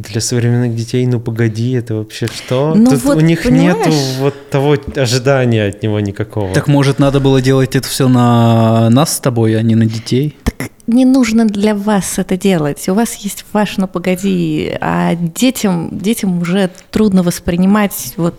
для 0.00 0.20
современных 0.20 0.74
детей, 0.74 1.06
ну 1.06 1.20
погоди, 1.20 1.72
это 1.72 1.94
вообще 1.96 2.26
что? 2.26 2.74
Ну 2.74 2.90
Тут 2.90 3.04
вот, 3.04 3.16
у 3.18 3.20
них 3.20 3.42
понимаешь? 3.42 3.76
нету 3.86 3.96
вот 4.20 4.50
того 4.50 4.76
ожидания 4.96 5.66
от 5.66 5.82
него 5.82 6.00
никакого. 6.00 6.54
Так 6.54 6.66
может 6.66 6.98
надо 6.98 7.20
было 7.20 7.42
делать 7.42 7.76
это 7.76 7.86
все 7.86 8.08
на 8.08 8.88
нас 8.90 9.16
с 9.16 9.20
тобой, 9.20 9.56
а 9.58 9.62
не 9.62 9.74
на 9.74 9.84
детей? 9.84 10.36
Так 10.44 10.70
не 10.86 11.04
нужно 11.04 11.46
для 11.46 11.74
вас 11.74 12.18
это 12.18 12.36
делать. 12.38 12.88
У 12.88 12.94
вас 12.94 13.14
есть 13.16 13.44
ваш 13.52 13.76
«Ну, 13.76 13.86
погоди», 13.86 14.72
а 14.80 15.14
детям, 15.14 15.90
детям 15.92 16.40
уже 16.40 16.70
трудно 16.90 17.22
воспринимать 17.22 18.14
вот 18.16 18.34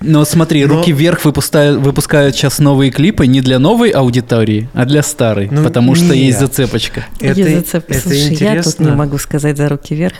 Но 0.00 0.24
смотри, 0.24 0.64
Но- 0.66 0.76
руки 0.76 0.92
вверх 0.92 1.24
выпускают, 1.24 1.78
выпускают 1.80 2.34
сейчас 2.34 2.58
новые 2.58 2.90
клипы 2.90 3.26
не 3.26 3.40
для 3.40 3.58
новой 3.58 3.90
аудитории, 3.90 4.68
а 4.74 4.84
для 4.84 5.02
старой, 5.02 5.48
Ну, 5.50 5.62
потому 5.62 5.94
что 5.94 6.06
нет. 6.06 6.16
есть 6.16 6.40
зацепочка. 6.40 7.04
это, 7.20 7.40
есть 7.40 7.54
зацеп. 7.70 7.84
это 7.90 8.00
Слушай, 8.00 8.18
я 8.18 8.26
тут 8.28 8.32
интересно. 8.34 8.84
не 8.84 8.90
могу 8.96 9.18
сказать 9.18 9.56
за 9.56 9.68
руки 9.68 9.94
вверх. 9.94 10.16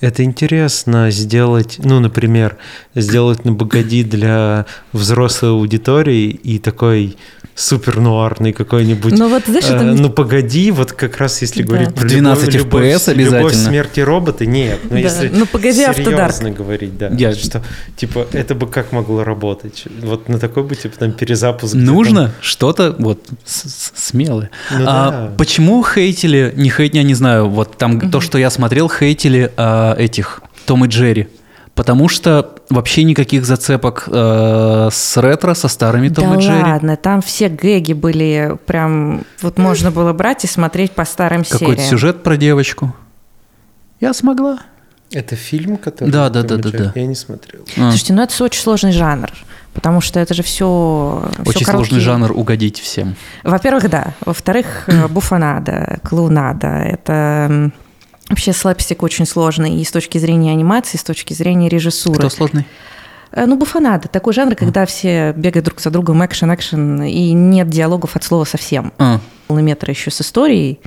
Это 0.00 0.24
интересно 0.24 1.10
сделать, 1.10 1.78
ну, 1.78 2.00
например, 2.00 2.56
сделать 2.94 3.44
на 3.44 3.54
погоди 3.54 4.02
для 4.02 4.64
взрослой 4.92 5.50
аудитории 5.50 6.30
и 6.30 6.58
такой 6.58 7.18
супер 7.60 8.00
нуарный 8.00 8.52
какой-нибудь. 8.52 9.12
Ну 9.18 9.28
вот, 9.28 9.44
знаешь, 9.46 9.64
э, 9.68 9.74
это... 9.74 9.84
ну 9.84 10.10
погоди, 10.10 10.70
вот 10.70 10.92
как 10.92 11.18
раз 11.18 11.40
если 11.42 11.62
Да. 11.62 11.68
говорить 11.68 11.94
про 11.94 12.04
В 12.04 12.08
12 12.08 12.54
любовь, 12.54 12.82
FPS 12.84 13.14
любовь, 13.14 13.16
любовь, 13.16 13.40
обязательно. 13.42 13.64
смерть 13.68 13.98
и 13.98 14.02
роботы, 14.02 14.46
нет. 14.46 14.78
Ну, 14.84 14.90
Да. 14.90 14.98
если 14.98 15.28
Ну, 15.28 15.46
погоди, 15.46 15.84
Автодарк. 15.84 16.32
серьезно 16.32 16.50
говорить, 16.50 16.96
да. 16.98 17.08
Я- 17.08 17.34
Что, 17.34 17.62
типа, 17.96 18.26
это 18.32 18.54
бы 18.54 18.66
как 18.66 18.92
могло 18.92 19.24
работать? 19.24 19.84
Вот 20.02 20.28
на 20.28 20.38
такой 20.38 20.62
бы, 20.64 20.74
типа, 20.74 20.96
там, 20.98 21.12
перезапуск. 21.12 21.74
Нужно 21.74 22.32
что-то 22.40 22.94
вот 22.98 23.20
смелое. 23.94 24.50
Ну 24.70 24.84
а 24.86 25.10
да. 25.10 25.32
почему 25.36 25.84
хейтили, 25.84 26.52
не 26.56 26.70
хейт, 26.70 26.94
я 26.94 27.02
не 27.02 27.14
знаю, 27.14 27.48
вот 27.48 27.76
там 27.76 28.10
то, 28.10 28.20
что 28.20 28.38
я 28.38 28.50
смотрел, 28.50 28.88
хейтили 28.88 29.52
а, 29.56 29.94
этих 29.96 30.42
Том 30.66 30.84
и 30.84 30.88
Джерри. 30.88 31.28
Потому 31.80 32.08
что 32.08 32.56
вообще 32.68 33.04
никаких 33.04 33.46
зацепок 33.46 34.04
э, 34.06 34.88
с 34.92 35.16
ретро, 35.16 35.54
со 35.54 35.66
старыми 35.66 36.10
Том 36.10 36.28
да 36.28 36.36
и 36.36 36.42
Джерри. 36.42 36.62
ладно, 36.62 36.96
там 36.98 37.22
все 37.22 37.48
гэги 37.48 37.94
были 37.94 38.58
прям... 38.66 39.24
Вот 39.40 39.56
можно 39.56 39.90
было 39.90 40.12
брать 40.12 40.44
и 40.44 40.46
смотреть 40.46 40.90
по 40.90 41.06
старым 41.06 41.42
Какой-то 41.42 41.76
сериям. 41.76 41.88
сюжет 41.88 42.22
про 42.22 42.36
девочку. 42.36 42.94
Я 43.98 44.12
смогла. 44.12 44.58
Это 45.10 45.36
фильм, 45.36 45.78
который... 45.78 46.10
Да, 46.10 46.28
да, 46.28 46.42
да, 46.42 46.58
да, 46.58 46.70
да. 46.70 46.92
Я 46.94 47.06
не 47.06 47.14
смотрел. 47.14 47.62
А, 47.78 47.88
Слушайте, 47.92 48.12
ну 48.12 48.22
это 48.24 48.44
очень 48.44 48.60
сложный 48.60 48.92
жанр, 48.92 49.30
потому 49.72 50.02
что 50.02 50.20
это 50.20 50.34
же 50.34 50.42
все... 50.42 51.30
Очень 51.46 51.64
сложный 51.64 52.00
жанр 52.00 52.32
угодить 52.32 52.78
всем. 52.78 53.16
Во-первых, 53.42 53.88
да. 53.88 54.12
Во-вторых, 54.26 54.84
э, 54.86 55.08
буфонада, 55.08 55.98
клоунада. 56.06 56.66
Это 56.66 57.70
вообще 58.30 58.52
слапстик 58.52 59.02
очень 59.02 59.26
сложный 59.26 59.76
и 59.80 59.84
с 59.84 59.90
точки 59.90 60.18
зрения 60.18 60.52
анимации, 60.52 60.96
и 60.96 61.00
с 61.00 61.04
точки 61.04 61.34
зрения 61.34 61.68
режиссуры. 61.68 62.18
Кто 62.18 62.30
сложный? 62.30 62.64
Э, 63.32 63.44
Ну, 63.46 63.56
буфонада. 63.56 64.08
Такой 64.08 64.32
жанр, 64.32 64.54
когда 64.54 64.86
все 64.86 65.32
бегают 65.36 65.64
друг 65.66 65.80
за 65.80 65.90
другом, 65.90 66.24
экшен, 66.24 66.52
экшен, 66.54 67.02
и 67.02 67.32
нет 67.32 67.68
диалогов 67.68 68.16
от 68.16 68.24
слова 68.24 68.44
совсем. 68.44 68.92
А, 68.98 69.20
Полнометра 69.48 69.90
еще 69.92 70.10
с 70.10 70.20
историей. 70.20 70.80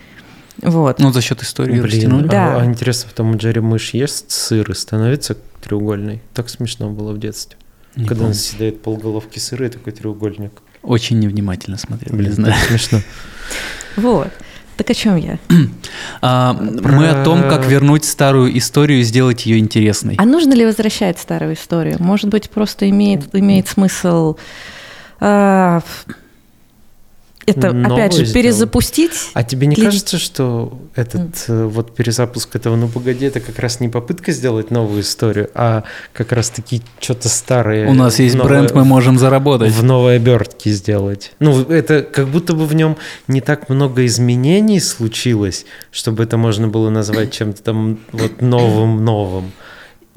Вот. 0.62 1.00
ну 1.00 1.12
за 1.12 1.22
счет 1.22 1.42
истории 1.42 1.72
Блин, 1.74 1.84
растянули. 1.86 2.28
Да. 2.28 2.58
а, 2.58 2.62
а 2.62 2.66
интересно, 2.66 3.10
потом 3.10 3.36
Джерри 3.38 3.60
мышь 3.60 3.92
ест 3.94 4.30
сыр 4.32 4.70
и 4.72 4.74
становится 4.76 5.36
треугольной. 5.62 6.22
Так 6.34 6.50
смешно 6.50 6.90
было 6.90 7.12
в 7.12 7.20
детстве. 7.20 7.58
Не 7.96 8.04
Когда 8.06 8.22
помню. 8.22 8.30
он 8.30 8.34
съедает 8.36 8.82
полголовки 8.82 9.40
сыра 9.40 9.66
и 9.66 9.70
такой 9.70 9.94
треугольник. 9.94 10.52
Очень 10.84 11.20
невнимательно 11.20 11.78
смотрел, 11.78 12.16
Блин, 12.16 12.30
не 12.30 12.36
знаю. 12.36 12.56
смешно. 12.68 13.00
Вот. 13.96 14.30
Так 14.78 14.90
о 14.90 14.94
чем 14.94 15.18
я? 15.18 15.38
А, 16.22 16.54
Мы 16.54 17.10
о 17.10 17.24
том, 17.24 17.44
как 17.44 17.66
вернуть 17.66 18.06
старую 18.06 18.58
историю 18.58 19.00
и 19.00 19.04
сделать 19.04 19.46
ее 19.46 19.60
интересной. 19.60 20.16
А 20.18 20.26
нужно 20.26 20.54
ли 20.54 20.66
возвращать 20.66 21.20
старую 21.20 21.54
историю? 21.54 21.98
Может 22.00 22.30
быть, 22.30 22.50
просто 22.50 22.90
имеет, 22.90 23.34
имеет 23.36 23.68
смысл 23.68 24.36
а, 25.20 25.82
это, 27.46 27.72
Новое 27.74 27.96
опять 28.06 28.14
же, 28.14 28.26
сделать. 28.26 28.34
перезапустить? 28.34 29.12
А 29.34 29.44
тебе 29.44 29.68
не 29.68 29.76
Для- 29.76 29.86
кажется, 29.86 30.18
что 30.18 30.78
этот 30.96 31.46
э, 31.48 31.66
вот 31.66 31.96
перезапуск 31.96 32.56
этого 32.56 32.76
«Ну 32.76 32.88
погоди» 32.88 33.26
это 33.26 33.40
как 33.40 33.60
раз 33.60 33.80
не 33.80 33.90
попытка 33.90 34.32
сделать 34.32 34.72
новую 34.72 35.02
историю, 35.02 35.50
а 35.56 35.84
как 36.14 36.32
раз 36.32 36.50
таки 36.50 36.82
что-то 37.00 37.30
старое. 37.30 37.88
У 37.90 37.94
нас 37.94 38.20
есть 38.20 38.36
новое- 38.36 38.50
бренд, 38.50 38.74
мы 38.74 38.86
можем 38.86 39.18
заработать. 39.20 39.72
в 39.74 39.84
новой 39.84 40.16
обертке 40.18 40.72
сделать. 40.72 41.32
Ну, 41.40 41.62
это 41.64 42.02
как 42.04 42.28
будто 42.28 42.54
бы 42.54 42.66
в 42.66 42.74
нем 42.76 42.98
не 43.28 43.42
так 43.42 43.70
много 43.70 44.06
изменений 44.06 44.80
случилось, 44.80 45.66
чтобы 45.92 46.24
это 46.24 46.38
можно 46.38 46.68
было 46.68 46.90
назвать 46.90 47.32
чем-то 47.32 47.62
там 47.64 48.00
вот 48.12 48.42
новым-новым. 48.42 49.52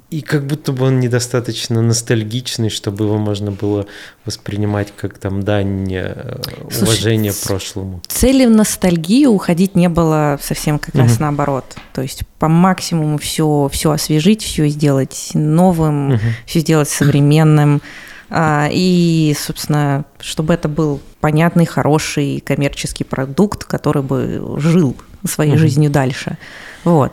И 0.08 0.20
как 0.20 0.46
будто 0.46 0.70
бы 0.70 0.84
он 0.86 1.00
недостаточно 1.00 1.82
ностальгичный, 1.82 2.70
чтобы 2.70 3.06
его 3.06 3.16
можно 3.18 3.50
было 3.50 3.86
воспринимать 4.24 4.92
как 4.96 5.18
там 5.18 5.42
дань 5.42 5.92
э, 5.92 6.38
Слушай, 6.70 6.82
уважения 6.84 7.32
с- 7.32 7.38
прошлому. 7.38 8.00
Цели 8.06 8.46
в 8.46 8.50
ностальгию 8.50 9.30
уходить 9.32 9.74
не 9.74 9.88
было 9.88 10.38
совсем 10.40 10.78
как 10.78 10.94
раз 10.94 11.14
Мгм. 11.14 11.22
наоборот. 11.22 11.64
То 11.92 12.02
есть 12.02 12.22
по 12.38 12.46
максимуму 12.46 13.18
все, 13.18 13.68
все 13.72 13.90
освежить, 13.90 14.42
все 14.44 14.68
сделать 14.68 15.30
новым, 15.34 16.10
Мгм. 16.10 16.20
все 16.46 16.60
сделать 16.60 16.88
современным. 16.88 17.82
А, 18.30 18.68
И, 18.70 19.34
собственно, 19.38 20.04
чтобы 20.20 20.54
это 20.54 20.68
был 20.68 21.00
понятный, 21.20 21.66
хороший 21.66 22.40
коммерческий 22.46 23.02
продукт, 23.04 23.64
который 23.64 24.02
бы 24.02 24.54
жил 24.58 24.96
своей 25.24 25.52
Мгм. 25.52 25.58
жизнью 25.60 25.90
дальше. 25.90 26.38
Вот. 26.84 27.12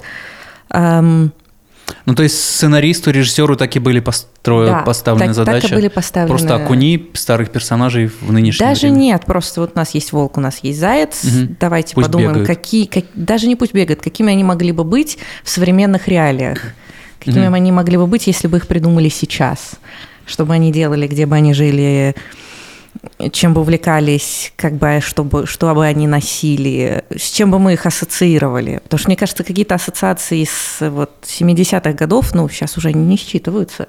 Ну, 2.05 2.15
то 2.15 2.23
есть 2.23 2.37
сценаристу, 2.41 3.11
режиссеру 3.11 3.55
так 3.55 3.75
и 3.75 3.79
были 3.79 3.99
постро... 3.99 4.65
да, 4.65 4.79
поставлены 4.81 5.33
так- 5.33 5.45
так 5.45 5.55
и 5.57 5.59
задачи. 5.61 5.73
были 5.73 5.87
поставлены. 5.87 6.29
Просто 6.37 6.55
окуни 6.55 7.09
старых 7.13 7.49
персонажей 7.51 8.07
в 8.07 8.31
нынешнее 8.31 8.67
Даже 8.67 8.81
время. 8.87 8.95
нет, 8.97 9.25
просто 9.25 9.61
вот 9.61 9.71
у 9.75 9.77
нас 9.79 9.91
есть 9.91 10.11
волк, 10.11 10.37
у 10.37 10.41
нас 10.41 10.59
есть 10.63 10.79
заяц. 10.79 11.23
Мгм. 11.23 11.57
Давайте 11.59 11.95
Пусть 11.95 12.07
подумаем, 12.07 12.31
бегают. 12.31 12.47
какие, 12.47 12.85
как- 12.85 13.05
даже 13.13 13.47
не 13.47 13.55
пусть 13.55 13.73
бегают, 13.73 14.01
какими 14.01 14.31
они 14.31 14.43
могли 14.43 14.71
бы 14.71 14.83
быть 14.83 15.17
в 15.43 15.49
современных 15.49 16.07
реалиях. 16.07 16.59
Какими 17.19 17.45
Мгм. 17.45 17.53
они 17.53 17.71
могли 17.71 17.97
бы 17.97 18.05
быть, 18.07 18.27
если 18.27 18.47
бы 18.47 18.57
их 18.57 18.67
придумали 18.67 19.07
сейчас. 19.09 19.71
Что 20.25 20.45
бы 20.45 20.53
они 20.53 20.71
делали, 20.71 21.07
где 21.07 21.25
бы 21.25 21.35
они 21.35 21.53
жили, 21.53 22.15
чем 23.31 23.53
бы 23.53 23.61
увлекались, 23.61 24.53
как 24.55 24.73
бы, 24.73 24.99
чтобы, 25.01 25.45
что 25.45 25.73
бы 25.73 25.85
они 25.85 26.07
носили, 26.07 27.03
с 27.15 27.31
чем 27.31 27.51
бы 27.51 27.59
мы 27.59 27.73
их 27.73 27.85
ассоциировали. 27.85 28.79
Потому 28.83 28.99
что, 28.99 29.09
мне 29.09 29.15
кажется, 29.15 29.43
какие-то 29.43 29.75
ассоциации 29.75 30.43
с 30.43 30.89
вот, 30.89 31.11
70-х 31.23 31.93
годов, 31.93 32.33
ну, 32.33 32.47
сейчас 32.49 32.77
уже 32.77 32.93
не 32.93 33.17
считываются. 33.17 33.87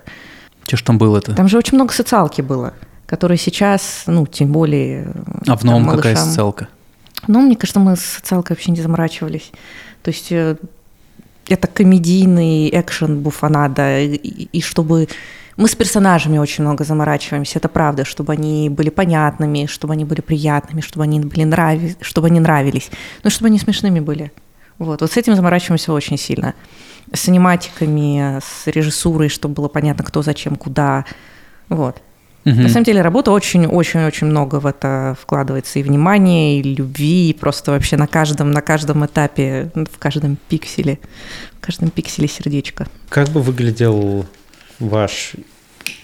Че 0.67 0.77
ж 0.77 0.83
там 0.83 0.99
было-то? 0.99 1.35
Там 1.35 1.49
же 1.49 1.59
очень 1.59 1.77
много 1.77 1.93
социалки 1.93 2.43
было, 2.43 2.73
которые 3.07 3.39
сейчас, 3.39 4.05
ну, 4.07 4.27
тем 4.27 4.53
более... 4.53 5.09
А 5.47 5.57
в 5.57 5.61
там, 5.61 5.71
новом 5.71 5.97
какая 5.97 6.15
малышам- 6.15 6.25
социалка? 6.25 6.69
Ну, 7.27 7.41
мне 7.41 7.57
кажется, 7.57 7.81
мы 7.81 7.97
с 7.97 8.01
социалкой 8.01 8.57
вообще 8.57 8.71
не 8.71 8.81
заморачивались. 8.81 9.51
То 10.03 10.11
есть 10.11 10.31
э, 10.31 10.57
это 11.49 11.67
комедийный 11.67 12.69
экшен 12.71 13.21
буфанада, 13.21 14.01
и, 14.01 14.17
и 14.17 14.61
чтобы... 14.61 15.09
Мы 15.57 15.69
с 15.69 15.75
персонажами 15.75 16.39
очень 16.39 16.65
много 16.65 16.85
заморачиваемся, 16.85 17.59
это 17.59 17.69
правда, 17.69 18.05
чтобы 18.05 18.33
они 18.33 18.69
были 18.69 18.91
понятными, 18.91 19.67
чтобы 19.67 19.93
они 19.93 20.05
были 20.05 20.21
приятными, 20.21 20.81
чтобы 20.81 21.05
они 21.05 21.21
были 21.21 21.45
нрави... 21.45 21.97
чтобы 22.01 22.27
они 22.27 22.41
нравились, 22.41 22.91
но 23.23 23.31
чтобы 23.31 23.49
они 23.49 23.59
смешными 23.59 24.01
были. 24.01 24.33
Вот, 24.79 25.01
вот 25.01 25.13
с 25.13 25.17
этим 25.17 25.37
заморачиваемся 25.37 25.93
очень 25.93 26.19
сильно. 26.19 26.55
С 27.13 27.29
аниматиками, 27.29 28.41
с 28.41 28.67
режиссурой, 28.67 29.29
чтобы 29.29 29.55
было 29.55 29.69
понятно, 29.69 30.05
кто, 30.05 30.23
зачем, 30.23 30.57
куда. 30.57 31.05
Вот. 31.69 32.03
Мгм. 32.45 32.63
На 32.63 32.69
самом 32.69 32.85
деле 32.85 33.01
работа 33.01 33.31
очень-очень-очень 33.31 34.27
много 34.27 34.61
в 34.61 34.67
это 34.67 35.17
вкладывается 35.21 35.79
и 35.79 35.83
внимание, 35.83 36.61
и 36.61 36.75
любви, 36.75 37.31
и 37.31 37.33
просто 37.33 37.71
вообще 37.71 37.97
на 37.97 38.07
каждом, 38.07 38.51
на 38.51 38.61
каждом 38.61 39.07
этапе, 39.07 39.71
в 39.75 39.99
каждом 39.99 40.37
пикселе, 40.49 40.99
в 41.59 41.65
каждом 41.65 41.91
пикселе 41.91 42.29
сердечко. 42.29 42.87
Как 43.09 43.29
бы 43.29 43.41
выглядел 43.41 44.27
ваш 44.79 45.33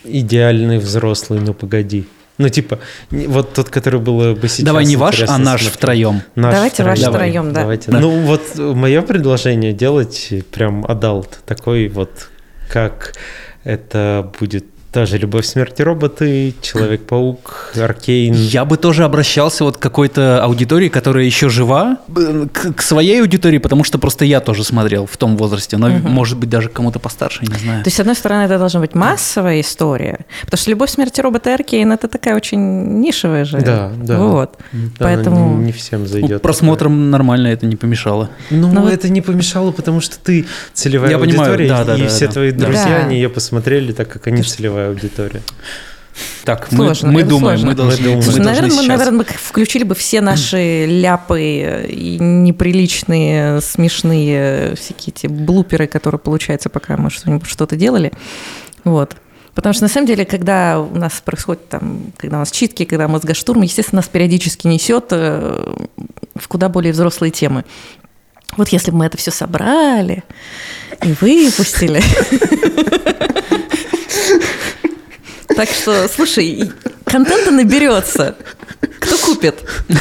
идеальный 0.04 0.78
взрослый 0.78 1.40
«Ну 1.40 1.54
погоди»? 1.54 2.06
Ну, 2.38 2.48
типа, 2.48 2.78
вот 3.10 3.52
тот, 3.52 3.68
который 3.68 4.00
было 4.00 4.34
бы 4.34 4.48
сейчас 4.48 4.64
Давай 4.64 4.86
не 4.86 4.96
ваш, 4.96 5.20
а 5.20 5.36
наш 5.36 5.60
смотреть. 5.60 5.74
втроем. 5.74 6.22
Наш 6.36 6.54
Давайте 6.54 6.84
ваш 6.84 6.98
втроем. 6.98 7.14
втроем, 7.14 7.52
да. 7.52 7.60
Давайте. 7.60 7.90
Да. 7.90 8.00
Ну, 8.00 8.20
вот 8.22 8.56
мое 8.56 9.02
предложение 9.02 9.74
делать 9.74 10.32
прям 10.50 10.86
adult, 10.88 11.40
такой 11.44 11.88
вот, 11.88 12.30
как 12.70 13.12
это 13.62 14.32
будет 14.40 14.64
та 14.92 15.06
же 15.06 15.18
«Любовь, 15.18 15.46
смерть 15.46 15.78
и 15.78 15.84
роботы», 15.84 16.52
«Человек-паук», 16.62 17.74
«Arcane». 17.80 18.34
Я 18.34 18.64
бы 18.64 18.76
тоже 18.76 19.04
обращался 19.04 19.62
вот 19.64 19.76
к 19.76 19.80
какой-то 19.80 20.42
аудитории, 20.42 20.88
которая 20.88 21.24
еще 21.24 21.48
жива, 21.48 21.98
к, 22.52 22.72
к 22.74 22.82
своей 22.82 23.20
аудитории, 23.20 23.58
потому 23.58 23.84
что 23.84 23.98
просто 23.98 24.24
я 24.24 24.40
тоже 24.40 24.64
смотрел 24.64 25.06
в 25.06 25.16
том 25.16 25.36
возрасте, 25.36 25.76
но 25.76 25.88
может 25.90 26.38
быть 26.38 26.48
даже 26.50 26.68
кому-то 26.68 26.98
постарше, 26.98 27.44
не 27.46 27.56
знаю. 27.56 27.84
То 27.84 27.88
есть, 27.88 27.96
с 27.98 28.00
одной 28.00 28.16
стороны, 28.16 28.42
это 28.42 28.58
должна 28.58 28.80
быть 28.80 28.94
массовая 28.96 29.60
история, 29.60 30.26
потому 30.44 30.58
что 30.58 30.70
«Любовь, 30.70 30.90
смерть 30.90 31.16
и 31.18 31.22
роботы 31.22 31.50
Аркейн»— 31.50 31.92
это 31.92 32.08
такая 32.08 32.34
очень 32.34 32.58
нишевая 33.00 33.44
же. 33.44 33.58
Да, 33.60 33.92
да. 33.96 34.18
Вот. 34.18 34.58
Да, 34.72 35.04
Поэтому... 35.04 35.56
не, 35.58 35.66
не 35.66 35.72
всем 35.72 36.00
Ну, 36.00 36.06
зайдет. 36.06 36.42
просмотром 36.42 37.10
нормально 37.10 37.46
это 37.48 37.64
не 37.64 37.76
помешало. 37.76 38.28
Ну, 38.50 38.72
Ну, 38.72 38.80
вот- 38.82 38.92
это 38.92 39.08
не 39.08 39.20
помешало, 39.20 39.70
потому 39.70 40.00
что 40.00 40.18
ты 40.18 40.46
целевая 40.74 41.12
Я 41.12 41.18
понимаю, 41.18 41.52
аудитория, 41.52 41.68
да, 41.68 41.84
да, 41.84 41.94
и 41.96 42.02
да, 42.02 42.08
все 42.08 42.26
да. 42.26 42.32
твои 42.32 42.50
Да. 42.50 42.64
друзья, 42.66 42.98
Да. 43.00 43.06
они 43.06 43.14
ее 43.16 43.28
посмотрели, 43.28 43.92
так 43.92 44.08
как 44.08 44.26
они 44.26 44.42
целевая 44.42 44.79
аудитория. 44.88 45.42
Так, 46.44 46.70
мы, 46.72 46.86
Сложно, 46.86 47.12
мы 47.12 47.20
это 47.20 47.30
думаем, 47.30 47.58
сложно. 47.60 47.68
мы 47.70 47.74
должны, 47.76 47.98
Мы 47.98 48.02
думаем. 48.04 48.16
мы 48.18 48.22
Слушай, 48.24 48.36
должны 48.36 48.50
наверное, 48.52 48.70
мы, 48.76 48.82
сейчас- 48.82 48.88
наверное, 48.88 49.18
мы 49.18 49.24
включили 49.24 49.84
бы 49.84 49.94
все 49.94 50.20
наши 50.20 50.86
ляпы 50.86 51.40
и 51.88 52.18
неприличные, 52.18 53.60
смешные 53.60 54.74
всякие 54.74 55.14
эти 55.16 55.26
блуперы, 55.28 55.86
которые 55.86 56.18
получаются, 56.18 56.68
пока 56.68 56.96
мы 56.96 57.10
что-нибудь 57.10 57.46
что-то 57.48 57.76
делали. 57.76 58.12
Вот. 58.84 59.16
Потому 59.54 59.72
что 59.72 59.84
на 59.84 59.88
самом 59.88 60.06
деле, 60.06 60.24
когда 60.24 60.80
у 60.80 60.96
нас 60.96 61.20
происходит 61.24 61.68
там, 61.68 62.12
когда 62.16 62.36
у 62.36 62.40
нас 62.40 62.50
читки, 62.50 62.84
когда 62.84 63.08
мозгоштурм, 63.08 63.62
естественно, 63.62 63.98
нас 63.98 64.08
периодически 64.08 64.66
несет 64.66 65.06
э, 65.10 65.74
в 66.34 66.48
куда 66.48 66.68
более 66.68 66.92
взрослые 66.92 67.30
темы. 67.30 67.64
Вот 68.56 68.68
если 68.70 68.90
бы 68.90 68.98
мы 68.98 69.06
это 69.06 69.16
все 69.16 69.30
собрали 69.30 70.22
и 71.04 71.12
выпустили. 71.20 72.02
Так 75.60 75.68
что, 75.68 76.08
слушай, 76.08 76.72
контента 77.04 77.50
наберется. 77.50 78.34
Кто 78.98 79.18
купит? 79.18 79.56
Ну, 79.88 79.98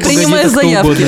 кто 0.00 0.08
заявки. 0.48 1.06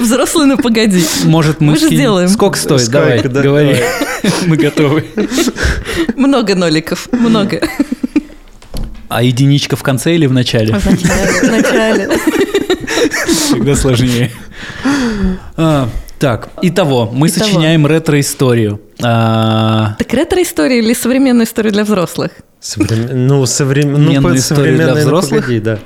Взрослый, 0.00 0.46
ну 0.46 0.56
погоди. 0.56 1.04
Может, 1.24 1.60
мы, 1.60 1.72
Мы 1.72 1.78
же 1.78 1.88
сделаем. 1.88 2.28
Сколько 2.28 2.56
стоит? 2.56 2.82
Сколько, 2.82 3.00
Давай, 3.00 3.22
да, 3.22 3.42
говори. 3.42 3.74
давай. 3.74 3.84
Мы 4.46 4.56
готовы. 4.58 5.06
Много 6.14 6.54
ноликов, 6.54 7.08
много. 7.10 7.68
А 9.08 9.24
единичка 9.24 9.74
в 9.74 9.82
конце 9.82 10.14
или 10.14 10.26
в 10.26 10.32
начале? 10.32 10.72
В 10.78 11.42
начале. 11.50 12.16
Всегда 13.26 13.74
сложнее. 13.74 14.30
А, 15.56 15.88
Так, 16.18 16.48
итого, 16.62 17.08
мы 17.12 17.28
Итого. 17.28 17.44
сочиняем 17.46 17.86
ретро-историю. 17.86 18.80
А, 19.02 19.94
Так 19.98 20.12
ретро-история 20.12 20.78
или 20.80 20.92
современная 20.92 21.46
история 21.46 21.70
для 21.70 21.84
взрослых? 21.84 22.32
Современ- 22.60 23.14
Ну, 23.14 23.46
современ... 23.46 23.92
ну, 23.92 23.98
Современную 23.98 24.22
под 24.22 24.36
историю 24.36 24.76
для 24.76 24.94
взрослых? 24.94 25.42
погоди, 25.42 25.60
да. 25.60 25.78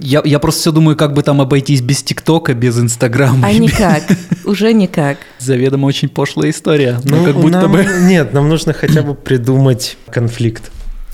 я, 0.00 0.22
я 0.24 0.38
просто 0.38 0.60
все 0.62 0.72
думаю, 0.72 0.96
как 0.96 1.12
бы 1.12 1.22
там 1.22 1.42
обойтись 1.42 1.82
без 1.82 2.02
ТикТока, 2.02 2.54
без 2.54 2.78
Инстаграма. 2.78 3.46
А 3.46 3.52
никак, 3.52 4.02
уже 4.46 4.72
никак. 4.72 5.18
Заведомо 5.40 5.84
очень 5.86 6.08
пошлая 6.08 6.50
история. 6.50 6.98
Ну, 7.04 7.16
Ну, 7.18 7.24
как 7.26 7.36
будто 7.36 7.68
бы... 7.68 7.84
Нет, 8.00 8.32
нам 8.32 8.48
нужно 8.48 8.72
хотя 8.72 9.02
бы 9.02 9.14
придумать 9.14 9.98
конфликт. 10.10 10.70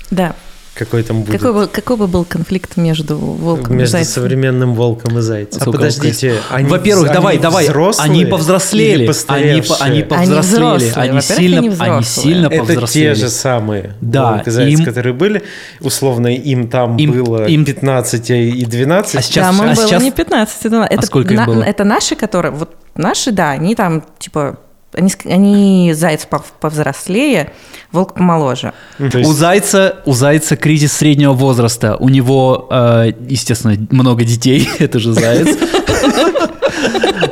Да. 0.09 0.35
Какой 0.75 1.03
там 1.03 1.21
будет. 1.21 1.31
Какой 1.39 1.53
бы, 1.53 1.67
какой 1.67 1.97
бы 1.97 2.07
был 2.07 2.25
конфликт 2.25 2.77
между 2.77 3.15
волком 3.17 3.75
и 3.75 3.77
между 3.77 3.91
зайцем? 3.91 4.13
современным 4.23 4.73
волком 4.73 5.19
и 5.19 5.21
зайцем. 5.21 5.61
А 5.63 5.71
подождите, 5.71 6.37
они, 6.49 6.67
Во-первых, 6.67 7.05
они 7.09 7.13
давай, 7.13 7.37
давай, 7.37 7.65
взрослые 7.65 8.09
они 8.09 8.25
повзрослели, 8.25 9.11
они, 9.27 9.61
по- 9.61 9.75
они 9.79 9.91
Они 9.91 10.03
повзрослели, 10.03 10.39
взрослые, 10.39 10.93
они, 10.95 11.11
во-первых, 11.11 11.23
сильно, 11.23 11.57
они 11.59 11.69
они 11.95 12.03
сильно 12.03 12.47
Это 12.47 12.57
повзрослели. 12.57 13.13
те 13.13 13.21
же 13.21 13.29
самые 13.29 13.93
Да, 14.01 14.31
волк 14.31 14.47
и 14.47 14.49
заяц, 14.51 14.79
им- 14.79 14.85
которые 14.85 15.13
были. 15.13 15.43
Условно, 15.79 16.27
им 16.27 16.67
там 16.67 16.97
Им- 16.97 17.11
было 17.23 17.45
им- 17.45 17.65
15 17.65 18.31
и 18.31 18.65
12. 18.65 19.15
А 19.15 19.21
сейчас- 19.21 19.45
Там 19.55 19.65
им 19.65 19.71
а 19.71 19.75
было 19.75 19.87
сейчас- 19.87 20.01
не 20.01 20.11
15, 20.11 20.65
это, 20.65 20.87
это, 20.89 21.05
сколько 21.05 21.33
им 21.35 21.45
было? 21.45 21.61
это 21.61 21.83
наши, 21.83 22.15
которые... 22.15 22.51
Вот 22.51 22.71
наши, 22.95 23.31
да, 23.31 23.51
они 23.51 23.75
там, 23.75 24.03
типа... 24.17 24.57
Они, 24.93 25.11
они 25.25 25.93
заяц 25.93 26.27
пов- 26.29 26.43
повзрослее, 26.59 27.53
волк 27.91 28.13
помоложе. 28.15 28.73
Ну, 28.99 29.05
есть- 29.05 29.29
У 29.29 29.33
зайца, 29.33 29.97
у 30.05 30.13
зайца 30.13 30.55
кризис 30.55 30.93
среднего 30.93 31.33
возраста. 31.33 31.95
У 31.99 32.09
него, 32.09 32.67
э, 32.71 33.11
естественно, 33.27 33.75
много 33.91 34.23
детей. 34.23 34.67
Это 34.79 34.99
же 34.99 35.13
заяц. 35.13 35.57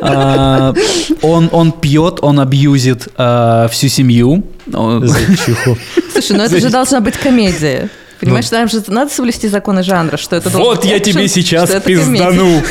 А, 0.04 0.74
Он, 1.22 1.50
он 1.52 1.72
пьет, 1.72 2.20
он 2.22 2.40
абьюзит 2.40 3.08
э, 3.18 3.68
всю 3.72 3.88
семью. 3.88 4.44
Зайчиху. 4.68 5.78
Слушай, 6.14 6.38
ну 6.38 6.44
это 6.44 6.60
же 6.60 6.70
должна 6.70 7.02
быть 7.02 7.18
комедия. 7.18 7.90
Понимаешь, 8.20 8.50
там 8.50 8.68
же 8.70 8.82
надо 8.88 9.12
соблюсти 9.12 9.48
законы 9.48 9.84
жанра, 9.84 10.18
что 10.18 10.36
это 10.36 10.50
должен 10.50 10.62
Ну. 10.70 10.76
Вот 10.76 10.86
я 10.86 10.98
экшен, 10.98 11.14
тебе 11.14 11.28
сейчас 11.28 11.70
пиздану. 11.84 12.62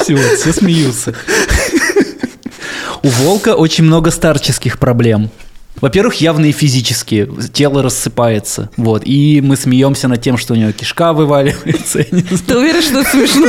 Все, 0.00 0.16
все 0.36 0.52
смеются. 0.52 1.14
У 3.04 3.08
волка 3.08 3.54
очень 3.54 3.84
много 3.84 4.10
старческих 4.10 4.78
проблем. 4.78 5.30
Во-первых, 5.80 6.20
явные 6.20 6.52
физические. 6.52 7.28
Тело 7.52 7.82
рассыпается. 7.82 8.70
Вот. 8.76 9.02
И 9.04 9.40
мы 9.42 9.56
смеемся 9.56 10.08
над 10.08 10.22
тем, 10.22 10.38
что 10.38 10.54
у 10.54 10.56
него 10.56 10.72
кишка 10.72 11.12
вываливается. 11.12 12.04
Ты 12.04 12.56
уверен, 12.56 12.80
что 12.82 13.00
это 13.00 13.10
смешно? 13.10 13.48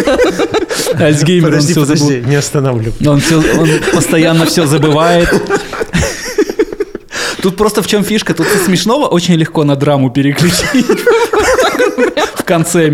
Альцгеймер, 1.00 1.46
он 1.46 1.52
Подожди, 1.52 1.72
все 1.74 1.86
забыл. 1.86 2.08
подожди, 2.08 2.30
не 2.30 2.36
останавливай. 2.36 3.08
Он, 3.08 3.20
всё- 3.22 3.44
он 3.60 3.70
постоянно 3.94 4.46
все 4.46 4.66
забывает. 4.66 5.30
Тут 7.42 7.58
просто 7.58 7.84
в 7.84 7.88
чем 7.88 8.04
фишка? 8.04 8.34
Тут 8.34 8.48
со 8.48 8.58
смешного 8.58 9.06
очень 9.06 9.36
легко 9.36 9.64
на 9.64 9.76
драму 9.76 10.10
переключить. 10.10 10.86
В 12.36 12.44
конце 12.44 12.92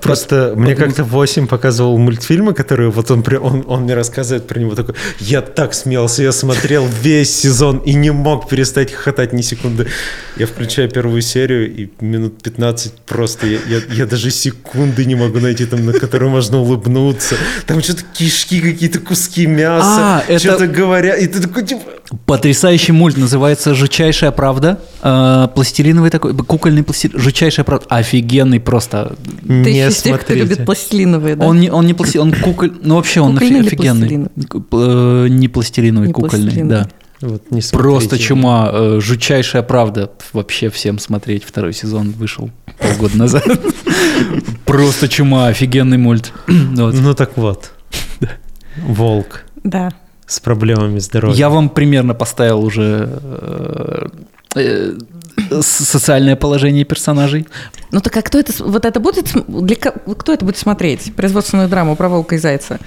Просто 0.00 0.54
мне 0.56 0.74
как-то 0.74 1.04
8 1.04 1.46
показывал 1.46 1.98
мультфильмы, 1.98 2.54
которые 2.54 2.90
вот 2.90 3.10
он, 3.10 3.24
он, 3.66 3.82
мне 3.82 3.94
рассказывает 3.94 4.46
про 4.46 4.58
него 4.58 4.74
такой, 4.74 4.94
я 5.18 5.40
так 5.40 5.74
смеялся, 5.74 6.22
я 6.22 6.32
смотрел 6.32 6.86
весь 7.02 7.34
сезон 7.34 7.78
и 7.78 7.94
не 7.94 8.10
мог 8.10 8.48
перестать 8.48 8.92
хохотать 8.92 9.32
ни 9.32 9.42
секунды. 9.42 9.88
Я 10.36 10.46
включаю 10.46 10.88
первую 10.90 11.22
серию 11.22 11.74
и 11.74 11.90
минут 12.00 12.42
15 12.42 12.92
просто, 13.06 13.46
я, 13.46 14.06
даже 14.06 14.30
секунды 14.30 15.04
не 15.04 15.14
могу 15.14 15.40
найти 15.40 15.66
там, 15.66 15.84
на 15.84 15.92
которую 15.92 16.30
можно 16.30 16.58
улыбнуться. 16.58 17.36
Там 17.66 17.82
что-то 17.82 18.02
кишки 18.12 18.60
какие-то, 18.60 19.00
куски 19.00 19.46
мяса, 19.46 20.22
А, 20.28 20.38
что-то 20.38 20.66
говорят, 20.66 21.18
и 21.18 21.26
ты 21.26 21.40
такой 21.40 21.64
типа... 21.64 21.82
Потрясающий 22.26 22.92
мульт, 22.92 23.16
называется 23.16 23.74
«Жутчайшая 23.74 24.32
правда». 24.32 24.80
Э, 25.02 25.48
Пластилиновый 25.54 26.10
такой, 26.10 26.36
кукольный 26.36 26.82
пластилин. 26.82 27.18
«Жутчайшая 27.18 27.64
правда». 27.64 27.86
Офигенный 28.22 28.60
просто. 28.60 29.16
Ты 29.42 29.48
Не 29.48 29.88
из 29.88 30.02
тех, 30.02 30.20
кто 30.20 30.34
любит 30.34 30.64
пластилиновые, 30.64 31.36
да? 31.36 31.46
Он 31.46 31.58
не, 31.60 31.70
он 31.70 31.86
не 31.86 31.94
пластилин, 31.94 32.26
он 32.28 32.32
куколь... 32.34 32.72
Ну, 32.82 32.96
вообще 32.96 33.20
он 33.20 33.32
Кукольный 33.34 33.60
офигенный. 33.60 34.28
пластилиновый? 34.36 35.26
Э, 35.26 35.28
Не 35.28 35.48
пластилиновый, 35.48 36.08
Не 36.08 36.12
кукольный, 36.14 36.44
пластилиновый. 36.46 36.84
да. 36.84 36.88
Вот, 37.28 37.42
не 37.50 37.60
Просто 37.60 38.08
смотрите. 38.10 38.24
чума. 38.24 38.70
э, 38.72 38.98
Жутчайшая 39.00 39.62
правда. 39.62 40.10
Вообще 40.32 40.70
всем 40.70 40.98
смотреть. 40.98 41.44
Второй 41.44 41.72
сезон 41.72 42.10
вышел 42.10 42.50
полгода 42.78 43.16
назад. 43.16 43.44
Просто 44.64 45.08
чума. 45.08 45.48
Офигенный 45.48 45.98
мульт. 45.98 46.32
Ну 46.48 47.14
так 47.14 47.36
вот. 47.36 47.70
Волк 48.86 49.44
Да. 49.64 49.90
с 50.26 50.40
проблемами 50.40 50.98
здоровья. 50.98 51.36
Я 51.36 51.48
вам 51.50 51.68
примерно 51.68 52.14
поставил 52.14 52.60
уже 52.64 53.20
э, 54.54 54.96
социальное 55.60 56.36
положение 56.36 56.84
персонажей. 56.84 57.46
Ну 57.90 58.00
так 58.00 58.16
а 58.16 58.22
кто 58.22 58.38
это, 58.38 58.52
вот 58.64 58.84
это 58.84 59.00
будет, 59.00 59.32
для, 59.48 59.76
кто 59.76 60.32
это 60.32 60.44
будет 60.44 60.58
смотреть? 60.58 61.14
Производственную 61.14 61.68
драму 61.68 61.96
про 61.96 62.08
волка 62.08 62.36
и 62.36 62.38
зайца? 62.38 62.78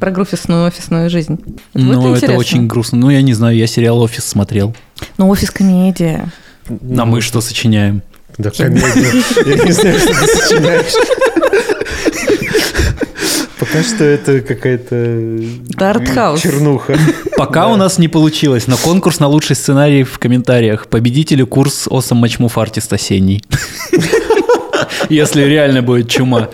Про 0.00 0.10
офисную 0.20 0.66
офисную 0.66 1.08
жизнь? 1.08 1.38
Вот 1.72 1.82
Ну, 1.82 2.08
это 2.10 2.16
интересно. 2.16 2.38
очень 2.38 2.66
грустно. 2.66 2.98
Ну, 2.98 3.10
я 3.10 3.22
не 3.22 3.32
знаю, 3.32 3.56
я 3.56 3.66
сериал 3.66 4.00
«Офис» 4.00 4.24
смотрел. 4.24 4.74
Ну, 5.18 5.28
офис-комедия. 5.28 6.30
А 6.68 7.04
мы 7.04 7.20
что 7.20 7.40
сочиняем? 7.40 8.02
Да, 8.36 8.50
комедию. 8.50 9.22
Я 9.46 9.64
не 9.64 9.72
знаю, 9.72 9.98
что 9.98 10.08
ты 10.08 10.26
сочиняешь. 10.26 10.92
Пока 13.74 13.88
что 13.88 14.04
это 14.04 14.40
какая-то... 14.40 14.94
Это 15.74 15.90
артхаус. 15.90 16.40
Чернуха. 16.40 16.96
Пока 17.36 17.66
у 17.66 17.74
нас 17.74 17.98
не 17.98 18.06
получилось, 18.06 18.68
но 18.68 18.76
конкурс 18.76 19.18
на 19.18 19.26
лучший 19.26 19.56
сценарий 19.56 20.04
в 20.04 20.16
комментариях. 20.20 20.86
Победителю 20.86 21.48
курс 21.48 21.88
Осом 21.90 22.18
Мачмуф 22.18 22.56
Артист 22.56 22.92
осенний. 22.92 23.42
Если 25.08 25.42
реально 25.42 25.82
будет 25.82 26.08
чума. 26.08 26.48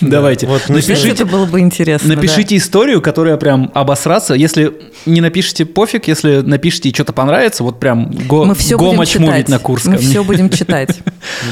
Давайте. 0.00 0.46
Вот, 0.46 0.62
ну, 0.68 0.76
Напишите, 0.76 1.10
это 1.10 1.26
было 1.26 1.44
бы 1.44 1.60
интересно. 1.60 2.14
напишите 2.14 2.56
историю, 2.56 3.02
которая 3.02 3.36
прям 3.36 3.70
обосраться. 3.74 4.32
Если 4.34 4.72
не 5.04 5.20
напишите, 5.20 5.66
пофиг. 5.66 6.08
Если 6.08 6.40
напишите 6.40 6.88
и 6.88 6.94
что-то 6.94 7.12
понравится, 7.12 7.62
вот 7.64 7.78
прям 7.78 8.10
да. 8.10 8.24
го, 8.24 8.44
Мы 8.46 8.54
все 8.54 8.78
го 8.78 8.86
будем 8.86 8.98
мачмувить 8.98 9.30
читать. 9.32 9.48
на 9.50 9.58
курс 9.58 9.82
ко 9.84 9.90
Мы 9.90 9.96
все 9.98 10.24
будем 10.24 10.48
читать. 10.50 10.98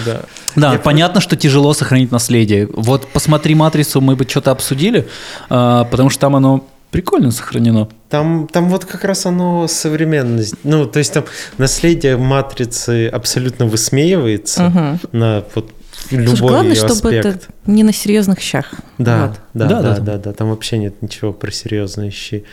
Да. 0.07 0.23
Да, 0.57 0.79
понятно, 0.83 1.21
что 1.21 1.37
тяжело 1.37 1.75
сохранить 1.75 2.11
наследие. 2.11 2.69
Вот 2.73 3.07
посмотри 3.09 3.55
«Матрицу», 3.55 4.01
мы 4.01 4.16
бы 4.16 4.25
что-то 4.29 4.51
обсудили, 4.51 5.07
а, 5.51 5.85
потому 5.85 6.09
что 6.11 6.21
там 6.21 6.35
оно 6.37 6.66
прикольно 6.91 7.31
сохранено. 7.31 7.89
Там, 8.09 8.49
там 8.51 8.69
вот 8.71 8.85
как 8.87 9.05
раз 9.05 9.27
оно 9.27 9.69
современность. 9.69 10.55
Ну, 10.64 10.87
то 10.87 10.99
есть 10.99 11.12
там 11.12 11.25
наследие 11.59 12.16
матрицы 12.16 13.09
абсолютно 13.09 13.66
высмеивается 13.66 14.62
Мгм. 14.64 15.01
на 15.12 15.45
вот 15.55 15.71
Слушай, 16.09 16.23
любой 16.25 16.37
главное, 16.51 16.75
чтобы 16.75 16.93
аспект. 16.93 17.27
это 17.27 17.41
не 17.67 17.83
на 17.83 17.93
серьезных 17.93 18.41
щах. 18.41 18.73
Да, 18.99 19.27
Вот. 19.29 19.41
да, 19.55 19.67
Да, 19.69 19.83
да, 19.83 19.95
да. 19.95 20.01
да, 20.01 20.19
да, 20.19 20.33
Там 20.33 20.51
вообще 20.51 20.79
нет 20.79 21.03
ничего 21.03 21.33
про 21.33 21.51
серьезные 21.51 22.11
щи. 22.11 22.45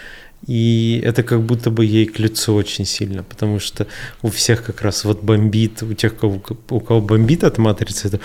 И 0.47 1.01
это 1.03 1.23
как 1.23 1.41
будто 1.41 1.71
бы 1.71 1.85
ей 1.85 2.05
к 2.05 2.19
лицу 2.19 2.53
очень 2.53 2.85
сильно, 2.85 3.23
потому 3.23 3.59
что 3.59 3.87
у 4.21 4.29
всех 4.29 4.63
как 4.63 4.81
раз 4.81 5.03
вот 5.05 5.23
бомбит, 5.23 5.81
у 5.81 5.93
тех, 5.93 6.15
кого, 6.17 6.39
у 6.69 6.79
кого 6.79 7.01
бомбит 7.01 7.43
от 7.43 7.57
матрицы, 7.57 8.09
это 8.09 8.19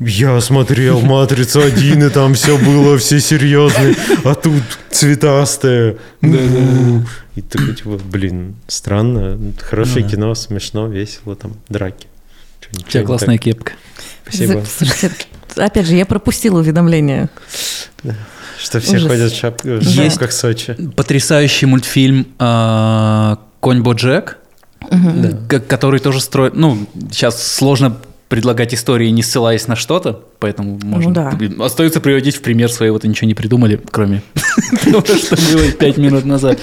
я 0.00 0.40
смотрел 0.40 1.00
«Матрицу 1.00 1.60
один 1.62 2.02
и 2.02 2.10
там 2.10 2.34
все 2.34 2.58
было, 2.58 2.98
все 2.98 3.20
серьезные, 3.20 3.94
а 4.24 4.34
тут 4.34 4.62
цветастое. 4.90 5.96
М-м-м». 6.20 7.06
И 7.36 7.40
такой, 7.42 7.74
типа, 7.76 8.00
блин, 8.04 8.56
странно, 8.66 9.38
хорошее 9.60 10.04
Ну 10.04 10.10
да. 10.10 10.16
кино, 10.16 10.34
смешно, 10.34 10.88
весело, 10.88 11.36
там, 11.36 11.52
драки. 11.68 12.08
Чё, 12.60 12.68
У 12.72 12.76
ничего 12.78 12.90
тебя 12.90 13.02
классная 13.04 13.36
так. 13.36 13.44
кепка. 13.44 13.72
Спасибо. 14.26 14.60
За- 14.60 14.66
Слушайте, 14.66 15.10
опять 15.56 15.86
же, 15.86 15.94
я 15.94 16.06
пропустила 16.06 16.58
уведомление. 16.60 17.28
Что 18.58 18.80
все 18.80 18.96
Ужас. 18.96 19.08
ходят 19.08 19.32
в 19.32 19.42
шап- 19.44 19.78
в 19.80 19.82
Есть. 19.82 20.12
шапках 20.14 20.32
Сочи. 20.32 20.74
Потрясающий 20.96 21.66
мультфильм 21.66 22.26
а, 22.38 23.38
«Конь 23.60 23.82
Боджек», 23.82 24.38
к- 25.48 25.60
который 25.60 26.00
тоже 26.00 26.20
строит... 26.20 26.54
Ну, 26.54 26.86
сейчас 27.10 27.42
сложно 27.46 27.98
предлагать 28.34 28.74
истории, 28.74 29.10
не 29.10 29.22
ссылаясь 29.22 29.68
на 29.68 29.76
что-то, 29.76 30.24
поэтому 30.40 30.80
можно... 30.82 31.14
да. 31.14 31.30
блин, 31.30 31.62
Остается 31.62 32.00
приводить 32.00 32.34
в 32.34 32.42
пример 32.42 32.68
свои, 32.68 32.90
вот 32.90 33.04
ничего 33.04 33.28
не 33.28 33.34
придумали, 33.34 33.80
кроме 33.92 34.24
того, 34.84 35.04
что 35.06 35.36
было 35.36 35.70
пять 35.70 35.98
минут 35.98 36.24
назад. 36.24 36.58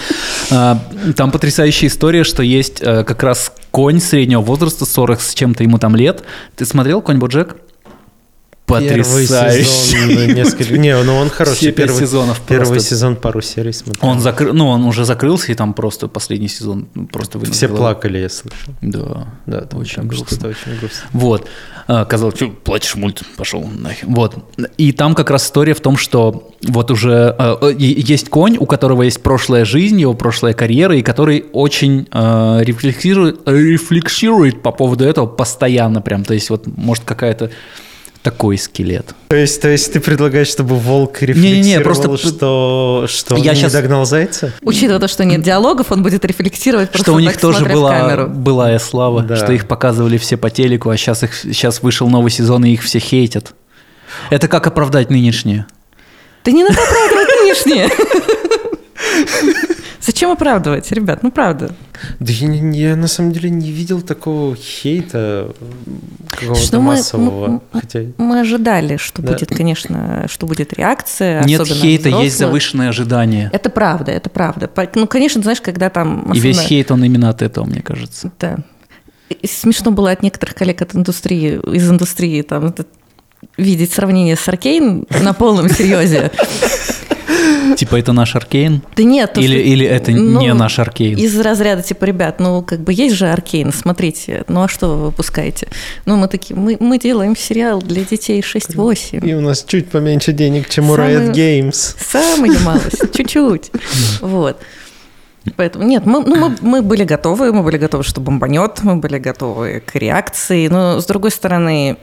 А, 0.51 0.77
Там 1.15 1.31
потрясающая 1.31 1.87
история, 1.87 2.25
что 2.25 2.43
есть 2.43 2.81
э, 2.81 3.05
как 3.05 3.23
раз 3.23 3.53
конь 3.71 4.01
среднего 4.01 4.41
возраста, 4.41 4.85
40 4.85 5.21
с 5.21 5.33
чем-то 5.33 5.63
ему 5.63 5.77
там 5.77 5.95
лет. 5.95 6.23
Ты 6.57 6.65
смотрел 6.65 7.01
«Конь 7.01 7.19
Боджек»? 7.19 7.55
Первый 8.79 9.27
Потрясающе. 9.27 9.65
сезон, 9.65 10.35
несколько... 10.35 10.77
Не, 10.77 11.01
ну 11.03 11.15
он 11.17 11.29
хороший. 11.29 11.57
Все 11.57 11.71
первый, 11.71 11.99
сезонов 11.99 12.41
Первый 12.47 12.79
сезон 12.79 13.15
пару 13.15 13.41
серий 13.41 13.73
смотрел. 13.73 14.09
Он 14.09 14.19
закрыл, 14.19 14.53
ну 14.53 14.67
он 14.67 14.83
уже 14.83 15.05
закрылся, 15.05 15.51
и 15.51 15.55
там 15.55 15.73
просто 15.73 16.07
последний 16.07 16.47
сезон 16.47 16.85
просто 17.11 17.37
вынес 17.37 17.55
Все 17.55 17.67
плакали, 17.67 18.19
я 18.19 18.29
слышал. 18.29 18.73
Да, 18.81 19.27
Да, 19.45 19.61
там 19.61 19.79
очень 19.79 20.03
грустно. 20.03 20.27
что-то 20.27 20.47
очень 20.49 20.79
грустно. 20.79 21.07
Вот. 21.13 21.47
А, 21.87 22.05
Казалось, 22.05 22.35
что 22.35 22.47
плачешь 22.49 22.95
мульт, 22.95 23.21
пошел 23.37 23.63
нахер. 23.63 24.07
Вот. 24.07 24.35
И 24.77 24.91
там 24.91 25.15
как 25.15 25.29
раз 25.29 25.45
история 25.45 25.73
в 25.73 25.81
том, 25.81 25.97
что 25.97 26.51
вот 26.67 26.91
уже 26.91 27.35
э, 27.37 27.55
э, 27.61 27.73
есть 27.77 28.29
конь, 28.29 28.57
у 28.57 28.65
которого 28.65 29.03
есть 29.03 29.21
прошлая 29.21 29.65
жизнь, 29.65 29.99
его 29.99 30.13
прошлая 30.13 30.53
карьера, 30.53 30.95
и 30.95 31.01
который 31.01 31.45
очень 31.51 32.07
э, 32.11 32.59
рефлексирует, 32.63 33.41
рефлексирует 33.45 34.61
по 34.61 34.71
поводу 34.71 35.03
этого 35.05 35.25
постоянно 35.25 36.01
прям. 36.01 36.23
То 36.23 36.33
есть 36.33 36.49
вот 36.49 36.65
может 36.77 37.03
какая-то 37.03 37.51
такой 38.23 38.57
скелет. 38.57 39.15
То 39.29 39.35
есть, 39.35 39.61
то 39.61 39.67
есть 39.67 39.93
ты 39.93 39.99
предлагаешь, 39.99 40.47
чтобы 40.47 40.75
волк 40.75 41.21
рефлексировал, 41.21 41.83
просто- 41.83 42.17
что, 42.17 43.05
что 43.07 43.35
Я 43.37 43.51
он 43.51 43.57
щас- 43.57 43.73
не 43.73 43.81
догнал 43.81 44.05
зайца? 44.05 44.53
Учитывая 44.61 44.99
то, 44.99 45.07
что 45.07 45.25
нет 45.25 45.41
диалогов, 45.41 45.91
он 45.91 46.03
будет 46.03 46.23
рефлексировать 46.25 46.91
просто 46.91 47.05
что 47.11 47.13
у 47.15 47.19
них 47.19 47.31
так, 47.33 47.41
тоже 47.41 47.65
была 47.65 48.27
былая 48.27 48.77
слава, 48.79 49.23
Да. 49.23 49.35
что 49.37 49.51
их 49.53 49.67
показывали 49.67 50.17
все 50.17 50.37
по 50.37 50.49
телеку, 50.51 50.89
а 50.89 50.97
сейчас 50.97 51.23
их 51.23 51.33
сейчас 51.35 51.81
вышел 51.81 52.07
новый 52.09 52.29
сезон 52.31 52.63
и 52.65 52.71
их 52.71 52.83
все 52.83 52.99
хейтят. 52.99 53.53
Это 54.29 54.47
как 54.47 54.67
оправдать 54.67 55.09
нынешнее? 55.09 55.65
Да 56.45 56.51
не 56.51 56.63
надо 56.63 56.75
оправдывать 56.75 57.41
нынешнее. 57.41 57.89
Зачем 60.01 60.31
оправдывать, 60.31 60.91
ребят? 60.91 61.21
Ну 61.21 61.31
правда. 61.31 61.73
Да 62.19 62.31
я, 62.31 62.47
не- 62.47 62.79
я 62.79 62.95
на 62.95 63.07
самом 63.07 63.31
деле 63.31 63.49
не 63.51 63.71
видел 63.71 64.01
такого 64.01 64.55
хейта 64.55 65.51
какого-то 66.29 66.59
Что 66.61 66.79
мы- 66.79 66.85
массового. 66.93 67.47
мы- 67.47 67.61
Хотя 67.79 67.99
Мы 68.17 68.39
ожидали, 68.39 68.97
что 68.97 69.21
Да. 69.21 69.33
будет, 69.33 69.49
конечно, 69.49 70.25
что 70.27 70.47
будет 70.47 70.73
реакция. 70.73 71.43
Нет 71.43 71.61
особенно 71.61 71.81
хейта, 71.81 72.09
есть 72.09 72.13
взрослых. 72.35 72.37
завышенные 72.37 72.89
ожидания. 72.89 73.49
Это 73.53 73.69
правда, 73.69 74.11
это 74.11 74.29
правда. 74.31 74.69
Ну, 74.95 75.05
конечно, 75.07 75.41
знаешь, 75.43 75.61
когда 75.61 75.89
там... 75.91 76.31
И 76.33 76.39
весь 76.39 76.55
особенно- 76.57 76.67
хейт, 76.69 76.91
он 76.91 77.03
именно 77.03 77.29
от 77.29 77.41
этого, 77.43 77.65
мне 77.65 77.81
кажется. 77.81 78.31
Да. 78.39 78.57
И 79.29 79.45
Смешно 79.47 79.91
было 79.91 80.11
от 80.11 80.23
некоторых 80.23 80.55
коллег 80.55 80.81
от 80.81 80.95
индустрии, 80.95 81.59
из 81.75 81.89
индустрии 81.89 82.41
там 82.41 82.73
видеть 83.57 83.93
сравнение 83.93 84.35
с 84.35 84.47
Arcane 84.47 85.05
на 85.21 85.33
полном 85.33 85.69
серьезе. 85.69 86.31
Типа 87.77 87.95
это 87.97 88.13
наш 88.13 88.35
Аркейн? 88.35 88.81
Да 88.95 89.03
нет. 89.03 89.33
то, 89.33 89.41
Или, 89.41 89.59
что- 89.59 89.69
или 89.69 89.85
это 89.85 90.11
ну, 90.11 90.39
не 90.39 90.53
наш 90.53 90.79
Arcane? 90.79 91.17
Из 91.17 91.39
разряда, 91.39 91.81
типа, 91.83 92.05
ребят, 92.05 92.39
ну, 92.39 92.61
как 92.61 92.79
бы 92.81 92.93
есть 92.93 93.15
же 93.15 93.27
Arcane, 93.29 93.71
смотрите, 93.73 94.43
ну, 94.47 94.63
а 94.63 94.67
что 94.67 94.87
вы 94.95 95.05
выпускаете? 95.05 95.67
Ну, 96.05 96.15
мы 96.17 96.27
такие, 96.27 96.55
мы, 96.55 96.77
мы 96.79 96.97
делаем 96.99 97.35
сериал 97.35 97.81
для 97.81 98.03
детей 98.03 98.41
6-8. 98.41 99.27
и 99.27 99.33
у 99.33 99.41
нас 99.41 99.63
чуть 99.67 99.89
поменьше 99.89 100.33
денег, 100.33 100.69
чем 100.69 100.89
у 100.89 100.95
Самый- 100.95 101.15
Riot 101.15 101.33
Games. 101.33 101.95
Самая 101.99 102.57
малость, 102.65 103.13
чуть-чуть. 103.15 103.71
Вот. 104.21 104.57
Поэтому 105.55 105.85
нет, 105.85 106.05
мы, 106.05 106.23
ну, 106.23 106.35
мы, 106.35 106.55
мы 106.61 106.81
были 106.83 107.03
готовы, 107.03 107.51
мы 107.51 107.63
были 107.63 107.77
готовы, 107.77 108.03
что 108.03 108.21
бомбанет, 108.21 108.83
мы 108.83 108.97
были 108.97 109.17
готовы 109.17 109.81
к 109.83 109.95
реакции, 109.95 110.67
но 110.67 111.01
с 111.01 111.05
другой 111.07 111.31
стороны, 111.31 111.97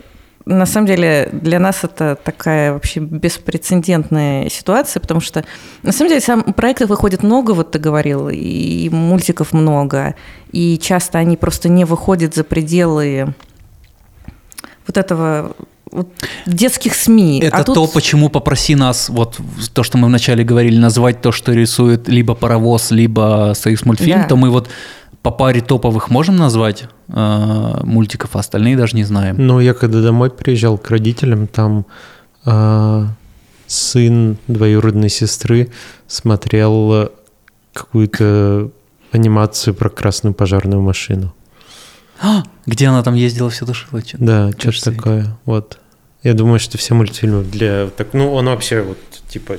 на 0.48 0.66
самом 0.66 0.86
деле 0.86 1.28
для 1.32 1.58
нас 1.58 1.84
это 1.84 2.16
такая 2.24 2.72
вообще 2.72 3.00
беспрецедентная 3.00 4.48
ситуация, 4.48 5.00
потому 5.00 5.20
что 5.20 5.44
на 5.82 5.92
самом 5.92 6.08
деле 6.08 6.20
сам 6.20 6.42
проектов 6.42 6.88
выходит 6.88 7.22
много, 7.22 7.52
вот 7.52 7.70
ты 7.72 7.78
говорил, 7.78 8.28
и 8.32 8.88
мультиков 8.90 9.52
много, 9.52 10.14
и 10.50 10.78
часто 10.78 11.18
они 11.18 11.36
просто 11.36 11.68
не 11.68 11.84
выходят 11.84 12.34
за 12.34 12.44
пределы 12.44 13.34
вот 14.86 14.96
этого 14.96 15.54
вот 15.90 16.08
детских 16.46 16.94
СМИ. 16.94 17.40
Это 17.40 17.56
А 17.58 17.64
тут- 17.64 17.74
то, 17.74 17.86
почему 17.86 18.28
попроси 18.28 18.74
нас, 18.74 19.08
вот 19.08 19.38
то, 19.72 19.82
что 19.82 19.98
мы 19.98 20.08
вначале 20.08 20.44
говорили, 20.44 20.78
назвать 20.78 21.20
то, 21.22 21.32
что 21.32 21.52
рисует 21.52 22.08
либо 22.08 22.34
Паровоз, 22.34 22.90
либо 22.90 23.52
Союз 23.54 23.84
мультфильм, 23.84 24.20
Да. 24.22 24.28
то 24.28 24.36
мы 24.36 24.50
вот 24.50 24.68
по 25.22 25.30
паре 25.30 25.60
топовых 25.60 26.10
можем 26.10 26.36
назвать 26.36 26.88
э, 27.08 27.80
мультиков, 27.82 28.36
а 28.36 28.40
остальные 28.40 28.76
даже 28.76 28.96
не 28.96 29.04
знаем. 29.04 29.36
Ну, 29.38 29.60
я 29.60 29.74
когда 29.74 30.00
домой 30.00 30.30
приезжал 30.30 30.78
к 30.78 30.90
родителям, 30.90 31.46
там 31.46 31.86
а, 32.44 33.08
сын 33.66 34.38
двоюродной 34.46 35.10
сестры 35.10 35.70
смотрел 36.06 36.92
э, 36.94 37.08
какую-то 37.72 38.70
анимацию 39.12 39.74
про 39.74 39.90
красную 39.90 40.34
пожарную 40.34 40.80
машину. 40.80 41.34
А, 42.20 42.42
где 42.66 42.86
она 42.86 43.02
там 43.02 43.14
ездила, 43.14 43.50
все 43.50 43.66
душила? 43.66 44.02
чё? 44.02 44.16
Да, 44.20 44.50
что-то 44.58 44.92
такое. 44.92 45.38
Вот. 45.44 45.78
Я 46.22 46.34
думаю, 46.34 46.58
что 46.58 46.78
все 46.78 46.94
мультфильмы 46.94 47.44
для... 47.44 47.88
Так, 47.88 48.12
ну, 48.12 48.32
он 48.32 48.46
вообще 48.46 48.82
вот, 48.82 48.98
типа, 49.28 49.58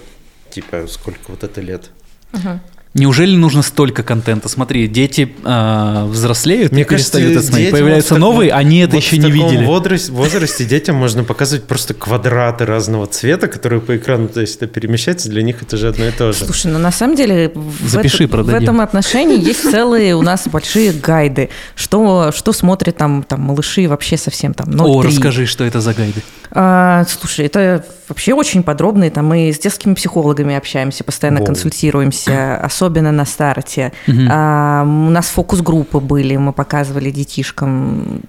типа, 0.50 0.88
сколько 0.88 1.32
вот 1.32 1.44
это 1.44 1.62
лет? 1.62 1.92
Мгм. 2.34 2.60
Неужели 2.96 3.36
нужно 3.36 3.62
столько 3.62 4.02
контента? 4.02 4.50
Смотри, 4.50 4.88
дети 4.88 5.32
э, 5.46 6.06
взрослеют 6.08 6.72
Мне 6.72 6.86
перестают 6.86 7.28
кажется, 7.28 7.40
это 7.40 7.48
смотреть. 7.48 7.72
Появляются 7.72 8.16
вот 8.16 8.18
в 8.18 8.20
таком- 8.22 8.34
новые, 8.34 8.52
они 8.52 8.80
это 8.80 8.96
вот 8.96 9.04
еще 9.04 9.16
в 9.18 9.20
не 9.20 9.32
видели. 9.32 9.64
возрасте, 9.64 10.12
возрасте 10.12 10.66
детям 10.66 10.96
можно 10.96 11.24
показывать 11.24 11.66
просто 11.66 11.94
квадраты 11.94 12.66
разного 12.66 13.06
цвета, 13.06 13.48
которые 13.48 13.80
по 13.80 13.96
экрану, 13.96 14.28
то 14.28 14.42
есть 14.42 14.56
это 14.56 14.66
перемещается, 14.66 15.30
для 15.30 15.44
них 15.44 15.62
это 15.62 15.78
же 15.78 15.88
одно 15.90 16.08
и 16.08 16.12
то 16.12 16.34
же. 16.34 16.46
Слушай, 16.46 16.72
ну 16.72 16.80
на 16.80 16.92
самом 16.92 17.16
деле 17.16 17.52
в, 17.54 17.88
Запиши, 17.88 18.24
это- 18.24 18.38
в 18.44 18.50
этом 18.50 18.82
отношении 18.82 19.40
есть 19.40 19.62
целые 19.70 20.16
у 20.16 20.24
нас 20.24 20.48
большие 20.48 20.92
гайды, 20.92 21.50
что, 21.76 22.32
что 22.36 22.54
смотрят 22.54 22.98
там, 22.98 23.22
там 23.22 23.42
малыши 23.42 23.88
вообще 23.88 24.18
совсем 24.18 24.56
там 24.56 24.68
0,3. 24.70 24.90
О, 24.90 25.02
расскажи, 25.04 25.46
что 25.46 25.64
это 25.64 25.80
за 25.80 25.94
гайды. 25.94 26.24
А, 26.52 27.06
слушай, 27.08 27.46
это 27.46 27.86
вообще 28.08 28.34
очень 28.34 28.64
подробно. 28.64 29.10
Там 29.10 29.28
мы 29.28 29.50
с 29.52 29.60
детскими 29.60 29.94
психологами 29.94 30.56
общаемся, 30.56 31.04
постоянно 31.04 31.40
Воу. 31.40 31.48
консультируемся, 31.48 32.58
особенно 32.64 33.12
на 33.12 33.26
старте. 33.26 33.92
А, 34.30 34.84
у 34.84 35.10
нас 35.10 35.28
фокус-группы 35.28 36.00
были, 36.00 36.36
мы 36.38 36.54
показывали 36.54 37.12
детишкам, 37.12 38.22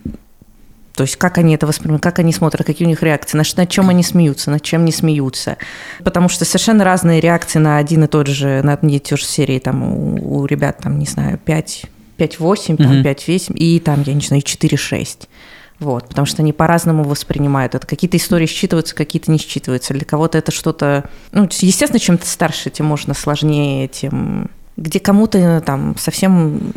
то 0.95 1.05
есть 1.05 1.17
как 1.17 1.39
они 1.39 1.55
это 1.55 1.67
воспринимают, 1.67 2.03
как 2.03 2.19
они 2.19 2.31
смотрят, 2.33 2.67
какие 2.67 2.87
у 2.87 2.91
них 2.91 3.03
реакции, 3.03 3.39
на, 3.39 3.45
на 3.57 3.67
чем 3.67 3.89
они 3.89 4.03
смеются, 4.03 4.51
над 4.51 4.63
чем 4.63 4.85
не 4.85 4.93
смеются. 4.93 5.57
Потому 6.05 6.29
что 6.29 6.45
совершенно 6.45 6.85
разные 6.85 7.21
реакции 7.21 7.59
на 7.59 7.79
один 7.79 8.05
и 8.05 8.07
тот 8.07 8.27
же, 8.27 8.61
на 8.63 8.75
одни 8.75 8.97
и 8.97 9.01
те 9.01 9.17
же 9.17 9.25
серии. 9.25 9.59
Там 9.61 9.83
у, 9.83 10.41
у 10.41 10.47
ребят, 10.47 10.79
там, 10.83 10.99
не 10.99 11.07
знаю, 11.07 11.39
5, 11.39 11.87
5-8, 12.19 12.77
там, 12.77 12.99
Мгм. 12.99 13.03
5-8, 13.03 13.55
и 13.55 13.81
там, 13.81 14.03
я 14.03 14.13
не 14.13 14.21
знаю, 14.21 14.43
4-6. 14.43 15.27
Вот, 15.81 16.09
потому 16.09 16.27
что 16.27 16.43
они 16.43 16.53
по-разному 16.53 17.05
воспринимают 17.05 17.75
это. 17.75 17.87
Какие-то 17.87 18.19
истории 18.19 18.47
считываются, 18.47 18.95
какие-то 18.95 19.31
не 19.31 19.39
считываются. 19.39 19.95
Для 19.95 20.05
кого-то 20.05 20.37
это 20.37 20.53
что-то... 20.53 21.09
Ну, 21.33 21.49
естественно, 21.51 21.99
чем 21.99 22.19
ты 22.19 22.27
старше, 22.27 22.69
тем 22.69 22.87
можно 22.87 23.15
сложнее, 23.15 23.89
тем... 23.89 24.51
Где 24.77 25.01
кому-то 25.01 25.39
э, 25.39 25.61
там 25.63 25.97
совсем 25.99 26.73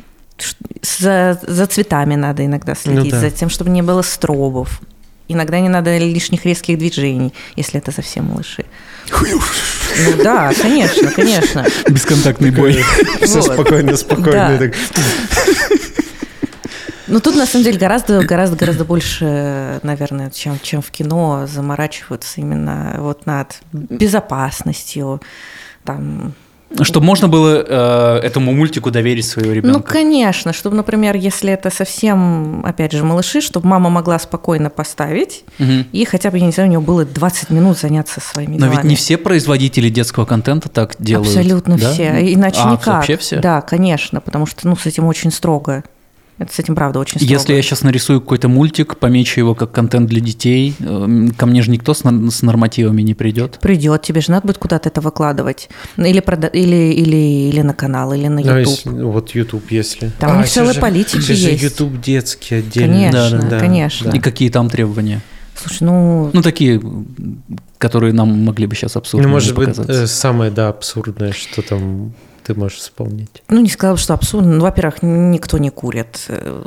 за, 0.82 1.40
за 1.46 1.66
цветами 1.68 2.16
надо 2.16 2.46
иногда 2.46 2.76
следить, 2.76 3.12
да. 3.12 3.20
за 3.20 3.30
тем, 3.30 3.50
чтобы 3.50 3.70
не 3.70 3.82
было 3.82 4.02
стробов. 4.02 4.82
Иногда 5.28 5.60
не 5.60 5.70
надо 5.70 5.98
лишних 5.98 6.46
резких 6.46 6.78
движений, 6.78 7.34
если 7.56 7.80
это 7.80 7.92
совсем 7.92 8.26
малыши. 8.26 8.66
Ну 9.12 10.24
да, 10.24 10.52
конечно, 10.62 11.12
конечно. 11.12 11.66
Бесконтактный 11.88 12.52
бой. 12.52 12.84
Все 13.22 13.42
спокойно, 13.42 13.96
спокойно. 13.98 14.72
Ну 17.08 17.20
тут 17.20 17.36
на 17.36 17.46
самом 17.46 17.66
деле 17.66 17.78
гораздо, 17.78 18.24
гораздо, 18.24 18.56
гораздо 18.56 18.86
больше, 18.86 19.80
наверное, 19.84 20.30
чем, 20.30 20.58
чем 20.62 20.82
в 20.82 20.90
кино 20.92 21.46
заморачиваются 21.48 22.40
именно 22.42 22.96
вот 23.00 23.26
над 23.26 23.60
безопасностью, 23.74 25.22
там, 25.84 26.34
Чтобы 26.82 27.06
можно 27.06 27.28
было 27.28 27.64
э, 27.68 28.20
этому 28.26 28.54
мультику 28.54 28.90
доверить 28.90 29.26
своего 29.28 29.50
Ну, 29.50 29.56
ребенка. 29.56 29.92
конечно, 29.92 30.54
чтобы, 30.54 30.76
например, 30.78 31.16
если 31.16 31.52
это 31.52 31.70
совсем, 31.70 32.66
опять 32.66 32.94
же, 32.94 33.04
малыши, 33.04 33.42
чтобы 33.42 33.68
мама 33.68 33.90
могла 33.90 34.18
спокойно 34.18 34.70
поставить, 34.70 35.44
Мгм. 35.60 35.86
и 35.92 36.06
хотя 36.06 36.32
бы, 36.32 36.38
я 36.40 36.46
не 36.46 36.52
знаю, 36.52 36.70
у 36.70 36.72
нее 36.72 36.80
было 36.80 37.06
20 37.06 37.50
минут 37.50 37.78
заняться 37.78 38.22
своими 38.22 38.58
Но 38.58 38.66
ведь 38.68 38.76
делами. 38.76 38.90
не 38.90 38.96
все 38.96 39.18
производители 39.18 39.90
детского 39.90 40.26
контента 40.26 40.70
так 40.70 40.96
делают. 41.00 41.28
Абсолютно 41.36 41.78
да? 41.78 41.92
все, 41.92 42.34
иначе 42.34 42.62
А, 42.64 42.72
никак. 42.72 42.88
вообще 42.88 43.18
все? 43.18 43.40
Да, 43.40 43.62
конечно, 43.62 44.22
потому 44.22 44.46
что, 44.46 44.68
ну, 44.68 44.76
с 44.78 44.86
этим 44.86 45.06
очень 45.06 45.32
строго. 45.32 45.84
Это 46.40 46.52
с 46.52 46.60
этим, 46.60 46.74
правда, 46.76 47.00
очень 47.00 47.20
строго. 47.20 47.32
Если 47.32 47.54
я 47.54 47.62
сейчас 47.62 47.84
нарисую 47.84 48.20
какой-то 48.20 48.48
мультик, 48.50 48.98
помечу 48.98 49.40
его 49.40 49.54
как 49.54 49.72
контент 49.72 50.10
для 50.10 50.20
детей, 50.20 50.74
э, 50.80 51.28
ко 51.38 51.46
мне 51.46 51.62
же 51.62 51.70
никто 51.70 51.94
с, 51.94 52.04
нормативами 52.42 53.04
не 53.04 53.14
придет. 53.14 53.60
Придет, 53.62 54.02
тебе 54.02 54.20
же 54.22 54.32
надо 54.32 54.48
будет 54.48 54.58
куда-то 54.58 54.90
это 54.90 55.00
выкладывать. 55.00 55.70
Ну, 55.96 56.06
Или, 56.06 56.20
прода- 56.22 56.50
или, 56.52 56.92
или, 56.94 57.50
или 57.50 57.62
на 57.62 57.74
канал, 57.76 58.14
или 58.14 58.28
на 58.28 58.40
YouTube. 58.40 58.58
если- 58.68 58.90
вот 58.90 59.30
YouTube, 59.36 59.64
если. 59.72 60.12
Там 60.20 60.36
у 60.36 60.40
них 60.40 60.50
целые 60.50 60.74
же- 60.74 60.80
политики 60.82 61.18
еще 61.18 61.34
же 61.36 61.50
есть. 61.52 61.64
YouTube 61.64 62.02
детский 62.02 62.56
отдельно. 62.56 62.94
Конечно, 63.12 63.40
Да, 63.42 63.50
да, 63.50 63.60
конечно. 63.60 64.10
И 64.10 64.20
какие 64.20 64.50
там 64.50 64.70
требования? 64.70 65.22
Слушай, 65.56 65.84
ну, 65.84 66.32
Ну, 66.34 66.42
такие, 66.42 66.82
которые 67.78 68.12
нам 68.12 68.44
могли 68.44 68.66
бы 68.66 68.76
сейчас 68.76 68.96
абсурдно 68.96 69.28
Ну, 69.28 69.34
может 69.36 69.54
быть, 69.56 69.68
показаться. 69.68 70.04
э, 70.04 70.08
самое, 70.08 70.50
да, 70.50 70.70
абсурдное, 70.70 71.32
что 71.32 71.62
там 71.62 72.14
ты 72.44 72.54
можешь 72.56 72.78
вспомнить? 72.80 73.30
Ну, 73.50 73.62
не 73.62 73.70
сказал, 73.70 73.98
что 73.98 74.14
абсурдно. 74.14 74.54
Ну, 74.54 74.62
во-первых, 74.62 75.02
никто 75.02 75.58
не 75.58 75.70
курит. 75.70 76.20
э, 76.28 76.64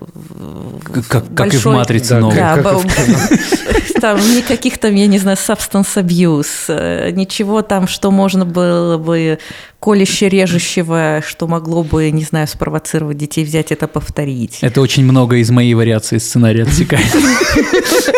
Как, 0.84 1.06
как, 1.06 1.24
как 1.34 1.54
и 1.54 1.56
в 1.56 1.64
большой- 1.64 1.74
«Матрице» 1.74 2.14
Да, 2.14 2.20
новой. 2.20 2.36
Да, 2.36 2.56
как 2.56 2.74
в 2.84 4.00
там 4.00 4.18
никаких 4.36 4.78
там, 4.78 4.94
я 4.94 5.06
не 5.06 5.18
знаю, 5.18 5.36
substance 5.36 5.96
abuse, 5.96 6.46
э, 6.68 7.10
ничего 7.12 7.62
там, 7.62 7.86
что 7.88 8.10
можно 8.10 8.44
было 8.44 8.98
бы 8.98 9.38
колюще 9.80 10.28
режущего, 10.28 11.22
что 11.26 11.46
могло 11.46 11.82
бы, 11.84 12.10
не 12.10 12.22
знаю, 12.24 12.46
спровоцировать 12.48 13.18
детей 13.18 13.44
взять 13.44 13.72
это 13.72 13.86
повторить. 13.88 14.58
Это 14.62 14.80
очень 14.80 15.04
много 15.04 15.36
из 15.36 15.50
моей 15.50 15.74
вариации 15.74 16.18
сценария 16.18 16.62
отсекает. 16.64 17.06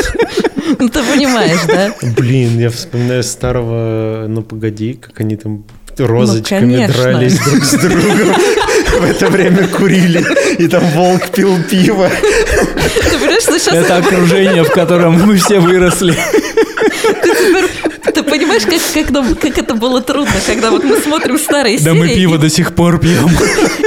Ну, 0.81 0.89
ты 0.89 1.03
понимаешь, 1.03 1.59
да? 1.67 1.93
Блин, 2.17 2.59
я 2.61 2.71
вспоминаю 2.71 3.25
старого 3.25 4.27
«Ну, 4.29 4.43
погоди», 4.43 4.93
как 4.95 5.19
они 5.21 5.37
там 5.37 5.65
розочками 6.07 6.87
Ну, 6.87 6.93
дрались 6.93 7.39
друг 7.39 7.65
с 7.65 7.73
другом. 7.75 8.35
В 9.01 9.05
это 9.05 9.29
время 9.29 9.67
курили, 9.69 10.25
и 10.59 10.67
там 10.69 10.83
волк 10.91 11.29
пил 11.29 11.57
пиво. 11.71 12.11
Это 13.73 13.97
окружение, 13.97 14.63
в 14.65 14.71
котором 14.71 15.15
мы 15.27 15.37
все 15.37 15.61
выросли. 15.61 16.15
ты 18.15 18.23
понимаешь, 18.23 18.63
как, 18.65 18.81
как, 18.95 19.11
нам- 19.11 19.35
как 19.35 19.59
это 19.59 19.75
было 19.75 20.01
трудно, 20.01 20.33
когда 20.47 20.71
вот 20.71 20.85
мы 20.85 20.97
смотрим 20.99 21.39
старые 21.39 21.79
Да 21.81 21.95
мы 21.95 22.07
серии 22.09 22.17
пиво 22.21 22.39
до 22.39 22.49
сих 22.49 22.75
пор 22.75 22.99
пьем. 22.99 23.31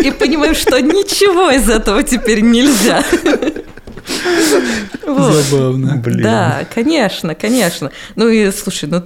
и, 0.01 0.07
и 0.07 0.11
понимаем, 0.11 0.55
что 0.55 0.79
ничего 0.79 1.49
из 1.51 1.69
этого 1.69 2.03
теперь 2.03 2.41
нельзя. 2.41 3.03
Вот. 5.05 5.33
Забавно. 5.33 5.97
Блин. 5.97 6.21
Да, 6.21 6.65
конечно, 6.73 7.35
конечно. 7.35 7.91
Ну 8.15 8.29
и 8.29 8.51
слушай, 8.51 8.87
ну 8.87 9.03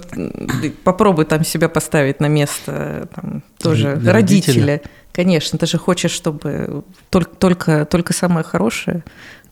попробуй 0.84 1.24
там 1.24 1.44
себя 1.44 1.68
поставить 1.68 2.20
на 2.20 2.26
место 2.26 3.08
там, 3.14 3.42
тоже 3.58 3.94
родителя. 3.94 4.12
родителя. 4.12 4.80
Конечно, 5.12 5.58
ты 5.58 5.66
же 5.66 5.78
хочешь, 5.78 6.10
чтобы 6.10 6.84
только, 7.10 7.34
только, 7.36 7.84
только 7.86 8.12
самое 8.12 8.44
хорошее 8.44 9.02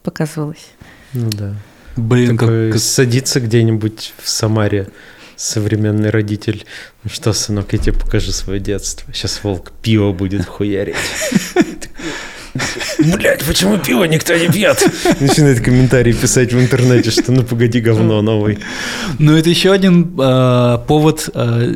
показывалось. 0.03 0.67
Ну 1.13 1.29
да. 1.31 1.55
Блин, 1.95 2.37
как... 2.37 2.47
Такой 2.47 2.71
как- 2.73 2.81
садится 2.81 3.39
где-нибудь 3.39 4.13
в 4.21 4.29
Самаре 4.29 4.89
современный 5.35 6.09
родитель. 6.09 6.65
Ну 7.03 7.09
что, 7.09 7.33
сынок, 7.33 7.73
я 7.73 7.79
тебе 7.79 7.93
покажу 7.93 8.31
свое 8.31 8.59
детство. 8.59 9.13
Сейчас 9.13 9.43
волк 9.43 9.71
пиво 9.81 10.11
будет 10.11 10.45
хуярить. 10.45 10.95
Блять, 12.99 13.43
почему 13.43 13.77
пиво 13.77 14.03
никто 14.05 14.35
не 14.35 14.47
пьет? 14.47 14.83
Начинает 15.19 15.59
комментарии 15.61 16.13
писать 16.13 16.53
в 16.53 16.59
интернете, 16.59 17.11
что 17.11 17.31
ну 17.31 17.43
погоди, 17.43 17.81
говно 17.81 18.21
новый. 18.21 18.59
Ну, 19.19 19.35
это 19.35 19.49
еще 19.49 19.71
один 19.71 20.15
э, 20.17 20.77
повод 20.87 21.29
э, 21.33 21.73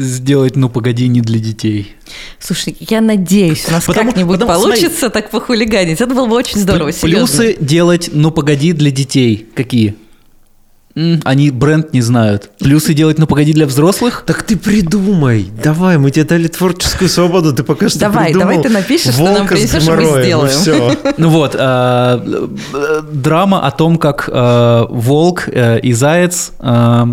сделать 0.00 0.56
«Ну, 0.56 0.68
погоди» 0.68 1.08
не 1.08 1.20
для 1.20 1.38
детей. 1.38 1.94
Слушай, 2.38 2.76
я 2.80 3.00
надеюсь, 3.00 3.64
у 3.68 3.72
нас 3.72 3.84
как-нибудь 3.86 4.40
получится 4.40 5.10
так 5.10 5.30
похулиганить. 5.30 6.00
Это 6.00 6.14
было 6.14 6.26
бы 6.26 6.36
очень 6.36 6.60
здорово, 6.60 6.92
Плюсы 6.92 7.36
серьезно. 7.36 7.66
делать 7.66 8.10
«Ну, 8.12 8.30
погоди» 8.30 8.72
для 8.72 8.90
детей. 8.90 9.46
Какие? 9.54 9.94
Они 11.24 11.50
бренд 11.50 11.92
не 11.92 12.02
знают. 12.02 12.50
Плюсы 12.58 12.94
делать 12.94 13.18
«Ну, 13.18 13.26
погоди» 13.26 13.52
для 13.52 13.66
взрослых? 13.66 14.24
Так 14.26 14.42
ты 14.42 14.56
придумай. 14.56 15.50
Давай, 15.62 15.98
мы 15.98 16.10
тебе 16.10 16.24
дали 16.24 16.48
творческую 16.48 17.08
свободу, 17.08 17.54
ты 17.54 17.62
пока 17.62 17.88
что 17.88 17.98
Давай, 18.00 18.26
придумал 18.26 18.48
давай 18.48 18.62
ты 18.62 18.68
напишешь, 18.68 19.14
что 19.14 19.24
нам 19.24 19.34
волка 19.38 19.56
с 19.56 19.58
принесешь, 19.58 19.86
и 19.86 19.90
мы 19.90 20.22
сделаем. 20.22 20.50
все. 20.50 20.96
Ну 21.18 21.28
вот, 21.28 21.54
э, 21.54 21.58
э, 22.74 23.02
драма 23.12 23.66
о 23.66 23.70
том, 23.70 23.96
как 23.98 24.28
э, 24.32 24.86
волк 24.90 25.44
э, 25.46 25.78
и 25.80 25.92
заяц 25.92 26.52
э, 26.58 27.04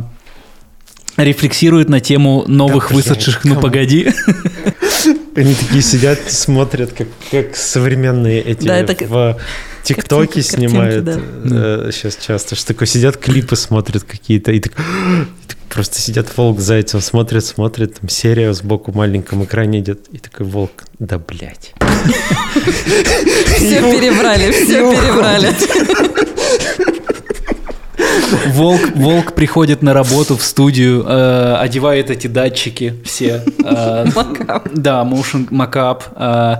рефлексируют 1.23 1.89
на 1.89 1.99
тему 1.99 2.45
новых 2.47 2.89
Да, 2.89 2.95
блядь, 2.95 3.05
высадших 3.07 3.43
«Ну, 3.45 3.59
погоди». 3.59 4.09
Они 5.35 5.53
такие 5.53 5.81
сидят, 5.81 6.19
смотрят, 6.29 6.91
как, 6.91 7.07
как 7.31 7.55
современные 7.55 8.41
эти 8.41 8.65
Да, 8.65 8.77
это 8.77 8.95
в 9.05 9.37
ТикТоке 9.83 10.25
картинки, 10.25 10.47
снимают 10.47 11.05
картинки, 11.05 11.91
сейчас 11.91 12.17
часто, 12.17 12.55
что 12.55 12.67
такое 12.67 12.87
сидят, 12.87 13.17
клипы 13.17 13.55
смотрят 13.55 14.03
какие-то, 14.03 14.51
и 14.51 14.59
так, 14.59 14.73
и 14.79 15.47
так 15.47 15.57
просто 15.69 15.99
сидят 15.99 16.27
волк 16.35 16.59
с 16.59 16.63
зайцем, 16.63 16.99
смотрят, 16.99 17.45
смотрят, 17.45 17.99
там 17.99 18.09
серия 18.09 18.53
сбоку 18.53 18.91
в 18.91 18.95
маленьком 18.95 19.43
экране 19.45 19.79
идет, 19.79 20.07
и 20.11 20.17
такой 20.17 20.45
волк, 20.45 20.83
да 20.99 21.17
блядь. 21.19 21.73
Все 23.55 23.79
перебрали, 23.81 24.51
все 24.51 24.91
перебрали. 24.91 26.08
Волк, 28.47 28.81
волк 28.95 29.33
приходит 29.33 29.81
на 29.81 29.93
работу 29.93 30.37
в 30.37 30.43
студию, 30.43 31.05
э, 31.07 31.55
одевает 31.59 32.09
эти 32.09 32.27
датчики 32.27 32.95
все. 33.03 33.43
э. 33.63 34.05
Да, 34.73 35.03
motion 35.03 35.47
макап. 35.51 36.03
э, 36.15 36.55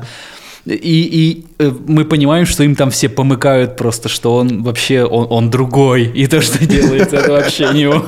и, 0.65 0.73
и 0.75 1.45
э, 1.57 1.71
мы 1.87 2.05
понимаем, 2.05 2.45
что 2.45 2.63
им 2.63 2.75
там 2.75 2.91
все 2.91 3.09
помыкают 3.09 3.75
просто, 3.75 4.09
что 4.09 4.35
он 4.35 4.63
вообще, 4.63 5.03
он, 5.03 5.27
он 5.29 5.49
другой, 5.49 6.03
и 6.05 6.27
то, 6.27 6.41
что 6.41 6.63
делается, 6.65 7.17
это 7.17 7.31
вообще 7.31 7.69
не 7.73 7.87
он. 7.87 8.05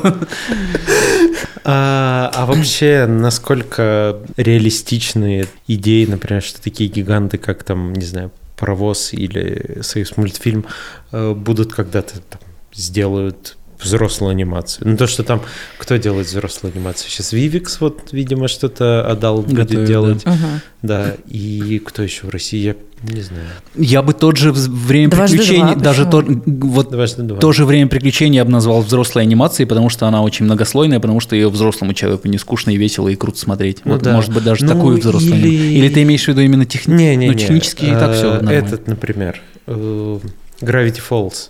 А, 1.64 2.32
а 2.34 2.46
вообще, 2.46 3.06
насколько 3.08 4.18
реалистичные 4.36 5.46
идеи, 5.68 6.06
например, 6.06 6.42
что 6.42 6.62
такие 6.62 6.90
гиганты, 6.90 7.38
как 7.38 7.64
там, 7.64 7.94
не 7.94 8.06
знаю, 8.06 8.32
паровоз 8.58 9.14
или 9.14 9.80
Союз 9.82 10.18
мультфильм, 10.18 10.66
э, 11.12 11.34
будут 11.34 11.74
когда-то 11.74 12.20
там, 12.20 12.42
сделают 12.74 13.58
взрослую 13.80 14.30
анимацию. 14.30 14.88
Ну, 14.90 14.96
то, 14.96 15.08
что 15.08 15.24
там, 15.24 15.42
кто 15.80 15.96
делает 15.98 16.28
взрослую 16.28 16.72
анимацию? 16.76 17.10
Сейчас 17.10 17.34
Vivix, 17.34 17.78
вот, 17.80 18.10
видимо, 18.12 18.48
что-то 18.48 19.04
отдал 19.10 19.42
будет 19.42 19.56
Готовит, 19.56 19.88
делать. 19.88 20.24
Мгм. 20.26 20.62
Да, 20.84 21.16
и 21.28 21.82
кто 21.84 22.04
еще 22.04 22.28
в 22.28 22.30
России? 22.30 22.60
Я 22.62 22.76
не 23.04 23.22
знаю. 23.22 23.42
Я 23.76 24.04
бы 24.04 24.14
тот 24.14 24.38
же 24.38 24.52
время 24.52 25.10
Дважды 25.10 25.38
приключений, 25.38 25.74
два, 25.74 25.82
даже 25.84 26.06
то, 26.06 26.24
вот 26.24 26.92
Дважды 26.92 27.24
два. 27.24 27.40
тоже 27.40 27.66
время 27.66 27.88
приключений 27.88 28.36
я 28.38 28.46
бы 28.46 28.52
назвал 28.52 28.84
взрослой 28.84 29.24
анимацией, 29.24 29.66
потому 29.68 29.90
что 29.90 30.06
она 30.08 30.22
очень 30.22 30.46
многослойная, 30.46 31.00
потому 31.00 31.20
что 31.20 31.36
ее 31.36 31.50
взрослому 31.50 31.96
человеку 31.96 32.28
не 32.28 32.38
скучно 32.38 32.70
и 32.70 32.78
весело 32.78 33.08
и 33.08 33.16
круто 33.16 33.40
смотреть. 33.40 33.80
Ну 33.84 33.94
вот, 33.94 34.04
да. 34.04 34.14
может 34.14 34.32
быть, 34.32 34.44
даже 34.44 34.64
Ну, 34.66 34.74
такую 34.76 35.00
взрослую. 35.00 35.36
или- 35.40 35.50
аниме- 35.58 35.74
Или 35.80 35.90
ты 35.90 36.04
имеешь 36.04 36.24
в 36.26 36.28
виду 36.28 36.42
именно 36.42 36.68
техни... 36.68 36.94
Не, 36.94 37.16
не, 37.16 37.26
ну, 37.26 37.34
не. 37.34 37.40
технически 37.40 37.86
и 37.86 37.90
так 37.94 38.14
все 38.16 38.36
Э, 38.36 38.48
Этот, 38.52 38.86
например, 38.86 39.42
э, 39.66 40.20
Gravity 40.62 41.02
Falls. 41.10 41.50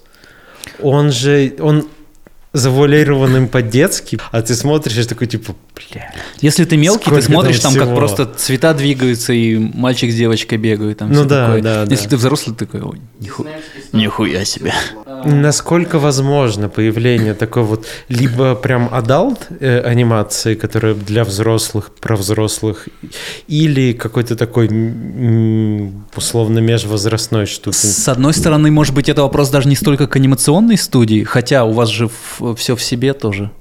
Он 0.82 1.12
же, 1.12 1.54
он 1.60 1.88
завуалированным 2.54 3.48
по-детски, 3.48 4.20
а 4.32 4.42
ты 4.42 4.56
смотришь 4.56 4.98
и 4.98 5.04
такой 5.04 5.28
типа, 5.28 5.56
бля. 5.76 6.14
Если 6.42 6.66
ты 6.66 6.76
мелкий, 6.78 7.10
ты 7.10 7.22
смотришь 7.22 7.60
там 7.60 7.74
там, 7.74 7.88
как 7.88 7.96
просто 7.96 8.26
цвета 8.26 8.74
двигаются, 8.74 9.32
и 9.34 9.58
мальчик 9.58 10.12
с 10.12 10.16
девочкой 10.16 10.58
бегают. 10.58 10.98
Там 11.00 11.12
Ну 11.12 11.24
да, 11.26 11.46
такое. 11.46 11.62
да, 11.62 11.84
Если 11.90 12.06
да. 12.06 12.10
ты 12.12 12.18
взрослый, 12.18 12.56
ты 12.56 12.66
такой, 12.66 12.82
«Ой, 12.82 13.02
ниху- 13.20 13.48
нихуя 13.94 14.44
себе. 14.46 14.74
Насколько 15.24 16.00
возможно 16.00 16.68
появление 16.68 17.34
такой 17.36 17.64
вот 17.64 17.86
либо 18.10 18.56
прям 18.56 18.90
adult 18.92 19.48
э, 19.60 19.80
анимации, 19.82 20.56
которая 20.56 20.94
для 20.96 21.24
взрослых, 21.24 21.92
про 22.02 22.16
взрослых, 22.18 22.88
или 23.48 23.94
какой-то 23.94 24.36
такой 24.36 24.68
м, 24.68 26.06
условно 26.16 26.60
межвозрастной 26.60 27.46
штуки? 27.46 27.76
С 27.76 28.08
одной 28.10 28.34
стороны, 28.34 28.72
может 28.72 28.94
быть, 28.96 29.10
это 29.10 29.22
вопрос 29.22 29.50
даже 29.50 29.68
не 29.70 29.76
столько 29.76 30.08
к 30.08 30.16
анимационной 30.16 30.78
студии, 30.78 31.24
хотя 31.24 31.64
у 31.66 31.72
вас 31.72 31.90
же 31.90 32.10
все 32.56 32.76
в 32.76 32.84
себе 32.84 33.14
тоже. 33.14 33.52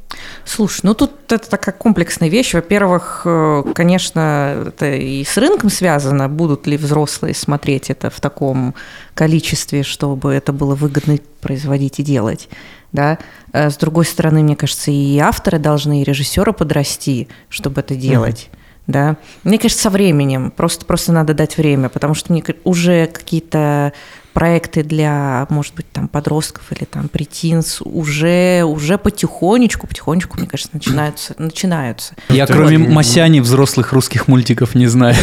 Слушай, 0.45 0.81
ну 0.85 0.95
тут 0.95 1.33
это 1.33 1.49
такая 1.49 1.75
комплексная 1.75 2.29
вещь. 2.29 2.55
Во-первых, 2.55 3.23
э, 3.25 3.63
конечно, 3.75 4.65
это 4.69 4.93
и 4.93 5.25
с 5.25 5.37
рынком 5.37 5.71
связано. 5.71 6.29
Будут 6.29 6.67
ли 6.67 6.77
взрослые 6.77 7.35
смотреть 7.35 7.91
это 7.91 8.11
в 8.11 8.21
таком 8.21 8.75
количестве, 9.15 9.83
чтобы 9.83 10.33
это 10.33 10.53
было 10.53 10.75
выгодно 10.75 11.19
производить 11.41 12.01
и 12.01 12.03
делать. 12.03 12.49
Да? 12.93 13.19
Э, 13.53 13.71
С 13.71 13.77
другой 13.77 14.05
стороны, 14.05 14.43
мне 14.43 14.57
кажется, 14.57 14.91
и 14.91 15.19
авторы 15.19 15.59
должны, 15.59 16.03
и 16.03 16.05
режиссеры 16.05 16.53
подрасти, 16.53 17.29
чтобы 17.49 17.81
это 17.81 17.95
делать. 17.95 18.51
Да? 18.87 19.17
Мне 19.45 19.59
кажется, 19.59 19.85
со 19.85 19.91
временем. 19.91 20.51
Просто, 20.51 20.85
просто 20.85 21.13
надо 21.13 21.33
дать 21.35 21.57
время, 21.57 21.89
потому 21.89 22.15
что 22.15 22.33
мне 22.33 22.43
уже 22.65 23.07
какие-то 23.07 23.93
проекты 24.33 24.83
для, 24.83 25.47
может 25.51 25.75
быть, 25.75 25.91
там 25.91 26.09
подростков 26.09 26.65
или 26.73 26.85
там 26.85 27.09
претинс 27.09 27.81
уже, 27.83 28.63
уже 28.65 28.97
потихонечку, 28.99 29.87
потихонечку, 29.87 30.39
мне 30.39 30.47
кажется, 30.47 30.71
начинаются. 30.73 31.35
начинаются. 31.39 32.15
Я 32.29 32.47
ты 32.47 32.53
кроме 32.53 32.79
вот- 32.79 32.89
Масяни 32.89 33.41
взрослых 33.41 33.93
русских 33.93 34.29
мультиков 34.29 34.75
не 34.75 34.87
знаю. 34.87 35.17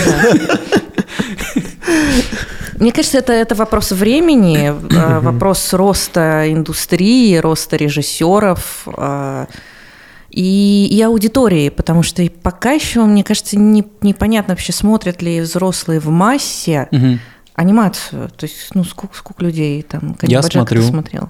Мне 2.80 2.92
кажется, 2.92 3.18
это, 3.18 3.34
это 3.34 3.56
вопрос 3.56 3.92
времени, 3.92 4.68
э, 4.68 5.20
вопрос 5.20 5.74
роста 5.74 6.44
индустрии, 6.52 7.36
роста 7.38 7.76
режиссеров 7.76 8.88
э, 8.96 9.46
и, 10.30 10.88
и 10.92 11.02
аудитории, 11.02 11.70
потому 11.70 12.04
что 12.04 12.24
пока 12.44 12.72
еще, 12.74 13.04
мне 13.06 13.24
кажется, 13.24 13.58
не, 13.58 13.84
непонятно 14.02 14.54
вообще, 14.54 14.74
смотрят 14.74 15.24
ли 15.24 15.42
взрослые 15.42 16.00
в 16.00 16.10
массе 16.10 16.88
Мгм. 16.92 17.20
Анимацию. 17.58 18.30
То 18.30 18.46
есть, 18.46 18.70
ну, 18.74 18.86
сколько, 18.86 19.18
сколько 19.18 19.44
людей 19.44 19.82
там 19.82 20.16
Я 20.22 20.42
смотрю. 20.42 20.82
смотрел? 20.84 21.30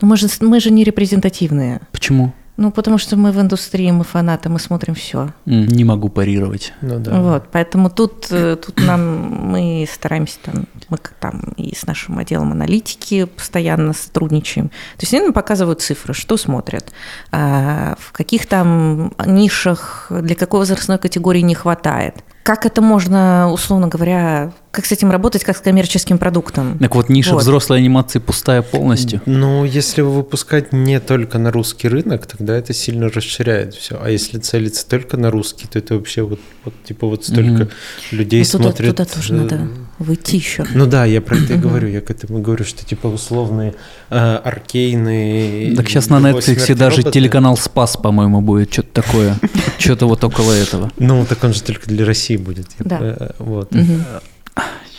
Ну, 0.00 0.08
мы 0.08 0.16
же, 0.16 0.28
мы 0.40 0.60
же 0.60 0.70
не 0.70 0.84
репрезентативные. 0.84 1.80
Почему? 1.92 2.32
Ну, 2.56 2.70
потому 2.70 2.98
что 2.98 3.16
мы 3.16 3.32
в 3.32 3.40
индустрии, 3.40 3.90
мы 3.90 4.04
фанаты, 4.04 4.48
мы 4.48 4.60
смотрим 4.60 4.94
все. 4.94 5.32
Не 5.44 5.82
могу 5.82 6.08
парировать. 6.08 6.72
Ну 6.82 7.00
да. 7.00 7.20
Вот, 7.20 7.48
поэтому 7.50 7.90
тут, 7.90 8.28
э, 8.30 8.56
тут 8.64 8.80
нам 8.80 9.50
мы 9.50 9.88
стараемся 9.92 10.38
там, 10.44 10.66
мы 10.88 10.98
как 10.98 11.14
там 11.14 11.40
и 11.56 11.74
с 11.74 11.84
нашим 11.84 12.18
отделом 12.18 12.52
аналитики 12.52 13.24
постоянно 13.24 13.92
сотрудничаем. 13.92 14.68
То 14.68 15.00
есть 15.00 15.12
они 15.12 15.24
нам 15.24 15.32
показывают 15.32 15.82
цифры, 15.82 16.14
что 16.14 16.36
смотрят, 16.36 16.92
а, 17.32 17.96
в 17.98 18.12
каких 18.12 18.46
там 18.46 19.12
нишах, 19.26 20.06
для 20.10 20.36
какой 20.36 20.60
возрастной 20.60 20.98
категории 20.98 21.40
не 21.40 21.56
хватает. 21.56 22.22
Как 22.44 22.66
это 22.66 22.82
можно, 22.82 23.50
условно 23.50 23.88
говоря, 23.88 24.52
как 24.70 24.84
с 24.84 24.92
этим 24.92 25.10
работать, 25.10 25.42
как 25.44 25.56
с 25.56 25.60
коммерческим 25.60 26.18
продуктом? 26.18 26.78
Так 26.78 26.94
вот, 26.94 27.08
ниша 27.08 27.32
Вот. 27.32 27.40
взрослой 27.40 27.78
анимации 27.78 28.18
пустая 28.18 28.60
полностью. 28.60 29.22
Ну, 29.24 29.64
если 29.64 30.02
выпускать 30.02 30.70
не 30.70 31.00
только 31.00 31.38
на 31.38 31.50
русский 31.50 31.88
рынок, 31.88 32.26
тогда 32.26 32.54
это 32.54 32.74
сильно 32.74 33.08
расширяет 33.08 33.72
все. 33.74 33.98
А 33.98 34.10
если 34.10 34.38
целиться 34.38 34.86
только 34.86 35.16
на 35.16 35.30
русский, 35.30 35.66
то 35.66 35.78
это 35.78 35.94
вообще 35.94 36.20
вот, 36.20 36.38
вот 36.66 36.74
типа 36.84 37.06
вот 37.06 37.24
столько 37.24 37.50
Мгм. 37.64 37.68
людей 38.10 38.40
Ну, 38.40 38.58
туда, 38.58 38.64
смотрят. 38.64 38.90
туда 38.96 39.04
тоже 39.06 39.32
э, 39.32 39.36
надо 39.38 39.68
выйти 39.98 40.36
еще. 40.36 40.64
Ну 40.74 40.86
да, 40.86 41.04
я 41.04 41.20
про 41.20 41.36
это 41.36 41.54
и 41.54 41.56
говорю. 41.56 41.88
Я 41.88 42.00
к 42.00 42.10
этому 42.10 42.40
говорю, 42.40 42.64
что 42.64 42.84
типа 42.84 43.06
условные 43.06 43.74
э, 44.10 44.16
аркейные. 44.16 45.76
Так 45.76 45.88
сейчас 45.88 46.08
на 46.08 46.18
«Любовь, 46.18 46.48
Netflix 46.48 46.74
даже 46.74 46.96
роботы». 46.98 47.12
телеканал 47.12 47.56
Спас, 47.56 47.96
по-моему, 47.96 48.40
будет 48.40 48.72
что-то 48.72 49.02
такое. 49.02 49.36
Что-то 49.78 50.06
вот 50.06 50.22
около 50.24 50.52
этого. 50.52 50.90
Ну, 50.98 51.24
так 51.26 51.42
он 51.44 51.54
же 51.54 51.62
только 51.62 51.88
для 51.88 52.04
России 52.04 52.36
будет. 52.36 52.66
Да. 52.78 52.98
э, 53.00 53.30
Вот. 53.38 53.72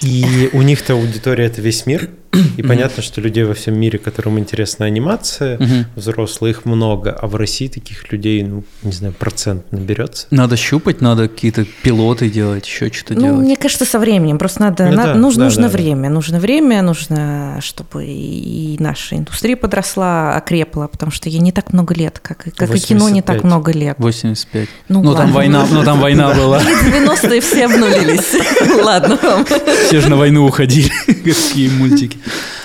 И 0.01 0.49
у 0.53 0.61
них-то 0.61 0.93
аудитория 0.93 1.45
это 1.45 1.61
весь 1.61 1.85
мир. 1.85 2.09
И 2.57 2.61
понятно, 2.63 3.01
что 3.03 3.21
людей 3.21 3.43
во 3.43 3.53
всем 3.53 3.77
мире, 3.79 3.97
которым 3.99 4.39
интересна 4.39 4.85
анимация, 4.85 5.57
Мгм. 5.57 5.85
взрослые 5.95 6.51
их 6.51 6.65
много, 6.65 7.11
а 7.11 7.27
в 7.27 7.35
России 7.35 7.67
таких 7.67 8.11
людей, 8.11 8.43
ну, 8.43 8.63
не 8.83 8.91
знаю, 8.91 9.13
процент 9.13 9.71
наберется. 9.71 10.27
Надо 10.31 10.57
щупать, 10.57 11.01
надо 11.01 11.27
какие-то 11.27 11.65
пилоты 11.83 12.29
делать, 12.29 12.65
еще 12.67 12.91
что-то 12.91 13.13
Ну, 13.15 13.21
делать. 13.21 13.39
мне 13.45 13.55
кажется, 13.55 13.85
со 13.85 13.99
временем. 13.99 14.37
Просто 14.37 14.61
надо, 14.61 14.85
Ну 14.85 14.91
на- 14.93 15.03
да, 15.07 15.13
нужно, 15.15 15.39
да, 15.39 15.45
нужно 15.45 15.63
да, 15.63 15.69
да. 15.69 15.77
время. 15.77 16.09
Нужно 16.09 16.39
время, 16.39 16.81
нужно, 16.81 17.59
чтобы 17.61 18.05
и 18.05 18.75
наша 18.79 19.15
индустрия 19.15 19.55
подросла, 19.55 20.35
окрепла, 20.35 20.87
потому 20.87 21.11
что 21.11 21.29
ей 21.29 21.39
не 21.39 21.51
так 21.51 21.73
много 21.73 21.93
лет, 21.93 22.19
как, 22.19 22.47
и- 22.47 22.51
как 22.51 22.73
и 22.75 22.79
кино 22.79 23.09
не 23.09 23.21
так 23.21 23.37
85. 23.37 23.43
много 23.43 23.71
лет. 23.71 23.95
85. 23.97 24.69
Ну, 24.89 25.03
Ну, 25.03 25.15
там 25.15 25.31
война, 25.31 25.65
ну 25.71 25.83
там 25.83 25.99
война 25.99 26.33
была. 26.35 26.59
90-е 26.61 27.41
все 27.41 27.65
обнулились. 27.65 28.35
Ладно 28.83 29.17
вам. 29.21 29.45
Все 29.87 30.01
же 30.01 30.09
на 30.09 30.15
войну 30.17 30.45
уходили. 30.45 30.91
Какие 31.25 31.69
мультики. 31.69 32.17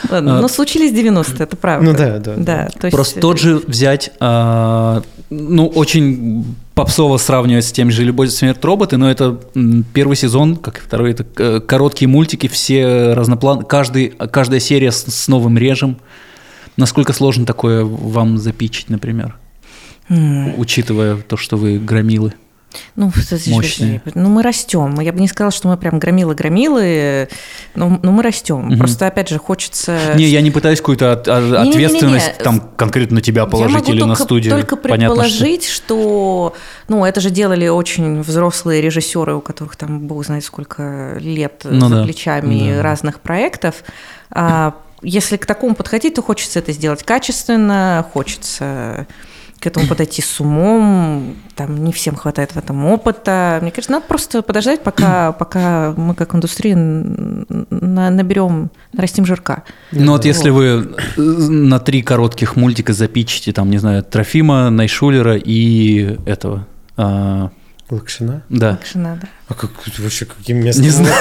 Ладно, 0.09 0.39
А. 0.39 0.41
но 0.43 0.49
случились 0.49 0.93
90-е, 0.93 1.45
это 1.45 1.57
правда. 1.57 1.91
Ну 1.91 1.97
да, 1.97 2.19
да. 2.19 2.35
Да, 2.37 2.69
то 2.79 2.87
есть... 2.87 2.95
Просто 2.95 3.21
тот 3.21 3.39
же 3.39 3.57
взять, 3.59 4.11
а, 4.21 5.03
ну, 5.29 5.67
очень 5.67 6.45
попсово 6.75 7.19
сравнивать 7.19 7.67
с 7.67 7.73
тем 7.73 7.91
же 7.91 8.05
«Любовь, 8.05 8.31
смерть, 8.31 8.65
роботы», 8.65 8.97
но 8.97 9.11
это 9.11 9.39
первый 9.93 10.17
сезон, 10.17 10.57
как 10.57 10.79
и 10.79 10.81
второй, 10.81 11.13
это 11.13 11.27
э, 11.39 11.61
короткие 11.61 12.09
мультики, 12.09 12.49
все 12.49 13.13
разноплан, 13.13 13.63
каждый, 13.65 14.09
каждая 14.09 14.61
серия 14.61 14.91
с, 14.91 15.05
с 15.05 15.29
новым 15.29 15.59
режем. 15.59 15.99
Насколько 16.77 17.13
сложно 17.13 17.45
такое 17.45 17.85
вам 17.85 18.39
запичить, 18.39 18.89
например, 18.89 19.37
М, 20.09 20.59
учитывая 20.59 21.17
то, 21.17 21.37
что 21.37 21.57
вы 21.57 21.79
громилы? 21.79 22.33
Ну, 22.95 23.11
Мощные. 23.49 24.01
ну, 24.15 24.29
мы 24.29 24.43
растем. 24.43 25.01
Я 25.01 25.13
бы 25.13 25.21
не 25.21 25.27
сказала, 25.29 25.51
что 25.51 25.69
мы 25.69 25.77
прям 25.77 25.99
громилы-громилы, 25.99 27.29
но, 27.75 27.99
но 28.03 28.13
мы 28.13 28.23
растем. 28.23 28.67
Мгм. 28.67 28.79
Просто, 28.79 29.07
опять 29.07 29.29
же, 29.29 29.39
хочется... 29.39 29.99
Не, 30.15 30.25
я 30.27 30.41
не 30.41 30.51
пытаюсь 30.51 30.79
какую-то 30.79 31.13
от- 31.13 31.27
от- 31.29 31.43
Не-не-не-не. 31.45 31.71
ответственность 31.87 32.39
там 32.39 32.61
конкретно 32.77 33.17
на 33.17 33.23
тебя 33.23 33.47
положить 33.47 33.73
Я 33.75 33.79
могу 33.81 33.93
или 33.93 33.99
только, 34.01 34.09
на 34.09 34.25
студию. 34.25 34.53
только 34.55 34.77
Понятно, 34.77 35.17
что- 35.17 35.23
предположить, 35.25 35.67
что... 35.69 36.55
Ну, 36.89 37.05
это 37.05 37.21
же 37.21 37.31
делали 37.31 37.67
очень 37.69 38.21
взрослые 38.23 38.81
режиссеры, 38.81 39.35
у 39.35 39.41
которых 39.41 39.77
там, 39.77 40.01
бог 40.07 40.25
знает, 40.25 40.45
сколько 40.45 41.17
лет 41.19 41.63
Ну 41.65 41.89
за 41.89 41.97
да, 41.97 42.05
плечами 42.05 42.75
да. 42.77 42.83
разных 42.83 43.21
проектов. 43.21 43.83
А 44.31 44.75
если 45.03 45.37
к 45.39 45.47
такому 45.47 45.75
подходить, 45.75 46.15
то 46.15 46.23
хочется 46.23 46.59
это 46.61 46.73
сделать 46.73 47.03
качественно, 47.03 48.07
хочется 48.13 49.07
к 49.61 49.67
этому 49.67 49.87
подойти 49.87 50.23
с 50.23 50.41
умом, 50.41 51.37
там 51.55 51.85
не 51.85 51.93
всем 51.93 52.17
хватает 52.17 52.53
в 52.53 52.57
этом 52.57 52.87
опыта. 52.87 53.59
Мне 53.61 53.71
кажется, 53.71 53.93
надо 53.93 54.07
просто 54.07 54.43
подождать, 54.43 54.83
пока, 54.83 55.33
пока 55.39 55.93
мы 55.97 56.15
как 56.15 56.35
индустрия 56.35 56.75
на- 56.77 58.11
наберем, 58.11 58.71
нарастим 58.93 59.27
жирка. 59.27 59.65
Ну 59.93 60.13
вот 60.13 60.25
если 60.25 60.51
вы 60.51 60.91
э, 61.17 61.21
на 61.21 61.79
три 61.79 62.03
коротких 62.03 62.57
мультика 62.57 62.93
запичите, 62.95 63.53
там, 63.53 63.71
не 63.71 63.79
знаю, 63.79 64.03
Трофима, 64.03 64.71
Найшулера 64.71 65.37
и 65.37 66.17
этого... 66.27 66.67
а, 66.97 67.51
Лакшина? 67.91 68.43
да. 68.49 68.77
Так 68.77 68.87
же 68.87 68.99
надо. 68.99 69.29
А 69.51 69.55
как 69.55 69.71
вообще 69.99 70.27
каким 70.27 70.59
местом 70.59 70.85
Не 70.85 70.91
знаю. 70.91 71.13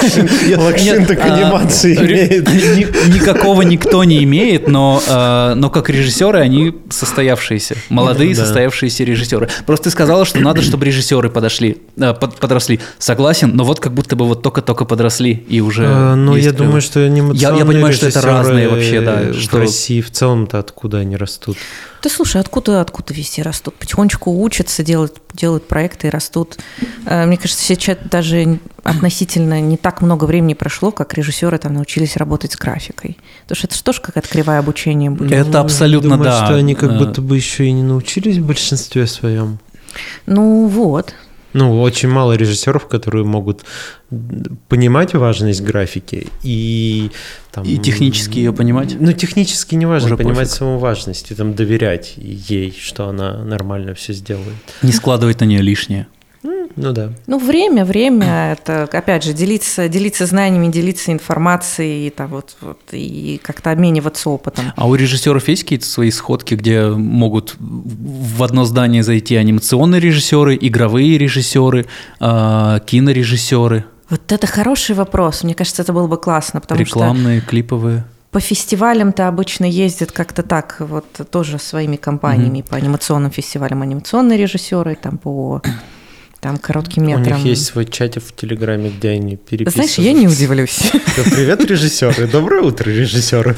Лакшин, 0.56 1.04
так 1.04 1.18
а, 1.24 1.34
анимации 1.34 1.96
имеет? 1.96 2.46
ни- 2.48 3.14
Никакого 3.16 3.62
никто 3.62 4.04
не 4.04 4.22
имеет, 4.22 4.68
но, 4.68 5.02
а, 5.08 5.54
но 5.56 5.68
как 5.68 5.90
режиссеры 5.90 6.38
они 6.38 6.72
состоявшиеся, 6.90 7.74
молодые 7.88 8.36
состоявшиеся 8.36 9.02
режиссеры. 9.02 9.48
Просто 9.66 9.84
ты 9.84 9.90
сказала, 9.90 10.24
что 10.24 10.38
надо, 10.38 10.62
чтобы 10.62 10.86
режиссеры 10.86 11.28
подошли, 11.28 11.78
под- 11.96 12.36
подросли. 12.38 12.78
Согласен, 13.00 13.50
но 13.56 13.64
вот 13.64 13.80
как 13.80 13.92
будто 13.94 14.14
бы 14.14 14.24
вот 14.26 14.42
только-только 14.42 14.84
подросли 14.84 15.32
и 15.48 15.60
уже. 15.60 15.84
А, 15.88 16.14
Ну, 16.14 16.36
я 16.36 16.52
думаю, 16.52 16.80
что 16.82 17.00
анимационные 17.04 17.40
Я- 17.40 17.58
я 17.58 17.64
понимаю, 17.64 17.92
что 17.92 18.06
это 18.06 18.20
разные 18.20 18.68
вообще, 18.68 19.00
да, 19.00 19.16
В 19.32 19.40
что- 19.40 19.58
России 19.58 20.00
в 20.00 20.10
целом-то 20.12 20.60
откуда 20.60 20.98
они 20.98 21.16
растут? 21.16 21.56
Да 22.02 22.08
слушай, 22.08 22.40
откуда, 22.40 22.80
откуда 22.80 23.12
везде 23.12 23.42
растут? 23.42 23.74
Потихонечку 23.74 24.30
учатся, 24.42 24.82
делают, 24.82 25.18
делают 25.34 25.68
проекты 25.68 26.06
и 26.06 26.10
растут. 26.10 26.56
Э, 27.04 27.26
Мне 27.26 27.36
кажется, 27.36 27.62
сейчас 27.62 27.98
даже 28.20 28.58
относительно 28.82 29.60
не 29.60 29.76
так 29.78 30.02
много 30.02 30.26
времени 30.26 30.52
прошло, 30.54 30.90
как 30.90 31.14
режиссеры 31.14 31.56
там 31.58 31.72
научились 31.74 32.16
работать 32.16 32.52
с 32.52 32.56
графикой. 32.56 33.16
Потому 33.44 33.56
что 33.56 33.66
это 33.66 33.76
же 33.76 33.82
тоже 33.82 34.00
какая-то 34.02 34.28
кривая 34.28 34.58
обучения 34.58 35.10
будет. 35.10 35.32
Это 35.32 35.50
Ну, 35.50 35.58
абсолютно 35.58 36.10
думаю, 36.10 36.24
да. 36.24 36.44
что 36.44 36.54
они 36.56 36.74
как 36.74 36.90
Э, 36.92 36.98
будто 36.98 37.22
бы 37.22 37.36
еще 37.36 37.64
и 37.66 37.72
не 37.72 37.82
научились 37.82 38.36
в 38.36 38.46
большинстве 38.46 39.06
своем. 39.06 39.58
Ну 40.26 40.66
вот. 40.66 41.14
Ну, 41.52 41.80
очень 41.80 42.08
мало 42.08 42.34
режиссеров, 42.34 42.86
которые 42.86 43.24
могут 43.24 43.64
понимать 44.68 45.14
важность 45.14 45.62
графики 45.62 46.28
и 46.44 47.10
там, 47.50 47.64
И 47.64 47.76
технически 47.78 48.38
ее 48.38 48.52
понимать? 48.52 48.96
Ну, 49.00 49.12
технически 49.12 49.74
не 49.74 49.86
важно, 49.86 50.06
Уже 50.08 50.16
понимать 50.16 50.38
пофиг. 50.48 50.52
саму 50.58 50.78
важность 50.78 51.30
и 51.30 51.34
там 51.34 51.54
доверять 51.54 52.14
ей, 52.16 52.76
что 52.78 53.08
она 53.08 53.42
нормально 53.44 53.94
все 53.94 54.12
сделает. 54.12 54.54
Не 54.82 54.92
складывать 54.92 55.40
на 55.40 55.44
нее 55.46 55.60
лишнее. 55.62 56.06
Ну 56.42 56.92
да. 56.92 57.10
Ну, 57.26 57.38
время, 57.38 57.84
время, 57.84 58.52
это, 58.52 58.84
опять 58.84 59.24
же, 59.24 59.32
делиться, 59.32 59.88
делиться 59.88 60.24
знаниями, 60.24 60.72
делиться 60.72 61.12
информацией, 61.12 62.06
и, 62.06 62.10
там, 62.10 62.28
вот, 62.28 62.56
вот, 62.60 62.78
и 62.92 63.38
как-то 63.42 63.70
обмениваться 63.70 64.30
опытом. 64.30 64.72
А 64.74 64.88
у 64.88 64.94
режиссеров 64.94 65.46
есть 65.48 65.64
какие-то 65.64 65.86
свои 65.86 66.10
сходки, 66.10 66.54
где 66.54 66.86
могут 66.86 67.56
в 67.58 68.42
одно 68.42 68.64
здание 68.64 69.02
зайти 69.02 69.36
анимационные 69.36 70.00
режиссеры, 70.00 70.56
игровые 70.60 71.18
режиссеры, 71.18 71.86
а, 72.20 72.80
кинорежиссеры, 72.80 73.84
Вот 74.08 74.32
это 74.32 74.46
хороший 74.46 74.94
вопрос. 74.96 75.44
Мне 75.44 75.54
кажется, 75.54 75.82
это 75.82 75.92
было 75.92 76.06
бы 76.06 76.16
классно, 76.16 76.60
потому 76.60 76.84
что 76.84 76.98
рекламные, 76.98 77.40
клиповые? 77.40 78.04
По 78.32 78.40
фестивалям-то 78.40 79.28
обычно 79.28 79.64
ездят 79.64 80.12
как-то 80.12 80.42
так, 80.42 80.76
вот 80.78 81.06
тоже 81.30 81.58
своими 81.58 81.96
компаниями, 81.96 82.62
по 82.62 82.76
анимационным 82.76 83.30
фестивалям 83.30 83.82
анимационные 83.82 84.38
режиссеры, 84.38 84.94
там 84.94 85.18
по 85.18 85.62
там, 86.40 86.56
коротким 86.58 87.02
У 87.04 87.06
метрам. 87.06 87.36
них 87.38 87.46
есть 87.46 87.66
свой 87.66 87.84
чатик 87.84 88.22
в 88.24 88.34
Телеграме, 88.34 88.90
где 88.90 89.10
они 89.10 89.36
переписываются. 89.36 89.94
Знаешь, 90.00 90.14
я 90.14 90.18
не 90.18 90.26
удивлюсь. 90.26 90.78
Да, 90.92 91.22
Привет, 91.24 91.64
режиссеры. 91.64 92.26
Доброе 92.26 92.62
утро, 92.62 92.88
режиссеры. 92.90 93.56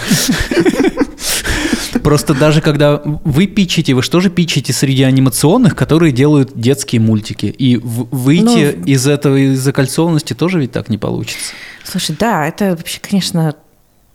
Просто 2.03 2.35
даже 2.35 2.61
когда 2.61 3.01
вы 3.05 3.47
питчите, 3.47 3.95
вы 3.95 4.03
что 4.03 4.21
же 4.21 4.29
питчите 4.29 4.73
среди 4.73 5.05
анимационных, 5.05 5.77
которые 5.77 6.13
делают 6.13 6.51
детские 6.55 7.01
мультики? 7.01 7.47
И 7.47 7.77
выйти 7.77 8.43
Ну, 8.77 8.85
из 8.85 9.07
этого, 9.07 9.37
из 9.37 9.61
закольцованности 9.61 10.33
тоже 10.35 10.59
ведь 10.59 10.73
так 10.73 10.89
не 10.89 10.99
получится. 10.99 11.53
Слушай, 11.85 12.17
да, 12.19 12.47
это 12.47 12.71
вообще, 12.71 12.99
конечно, 13.01 13.55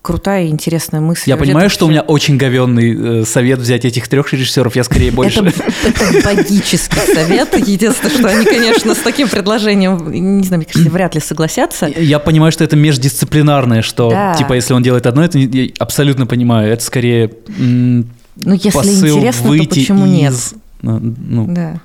крутая 0.08 0.46
и 0.46 0.48
интересная 0.48 1.02
мысль. 1.02 1.24
Я 1.30 1.36
Вообще, 1.36 1.52
понимаю, 1.52 1.70
что 1.70 1.84
у 1.86 1.90
вообще- 1.90 2.00
меня 2.00 2.08
очень 2.08 2.38
говенный 2.38 3.22
э, 3.22 3.26
совет 3.26 3.60
взять 3.60 3.84
этих 3.84 4.08
трех 4.08 4.32
режиссеров, 4.32 4.74
я 4.78 4.86
скорее 4.86 5.12
больше... 5.12 5.42
Это, 5.42 5.64
это 6.06 6.24
богический 6.24 7.14
совет. 7.14 7.54
Единственное, 7.68 8.16
что 8.18 8.28
они, 8.30 8.46
конечно, 8.46 8.96
с 8.96 9.00
таким 9.00 9.28
предложением, 9.28 10.10
не 10.12 10.44
знаю, 10.48 10.60
мне 10.62 10.66
кажется, 10.66 10.90
вряд 10.90 11.16
ли 11.16 11.20
согласятся. 11.20 11.88
Я 11.88 12.20
понимаю, 12.20 12.54
что 12.54 12.64
это 12.64 12.78
междисциплинарное, 12.78 13.82
что, 13.82 14.10
Да. 14.10 14.34
типа, 14.36 14.54
если 14.54 14.74
он 14.74 14.82
делает 14.82 15.06
одно, 15.06 15.26
это 15.26 15.38
я 15.38 15.70
абсолютно 15.80 16.26
понимаю. 16.26 16.72
Это 16.72 16.84
скорее 16.86 17.30
Ну, 17.58 18.06
если 18.54 19.08
интересно, 19.08 19.58
то 19.58 19.64
почему 19.68 20.06
нет? 20.06 20.32
из, 20.32 20.54
э, 20.54 20.56
Ну, 20.84 21.48
Да. 21.50 21.82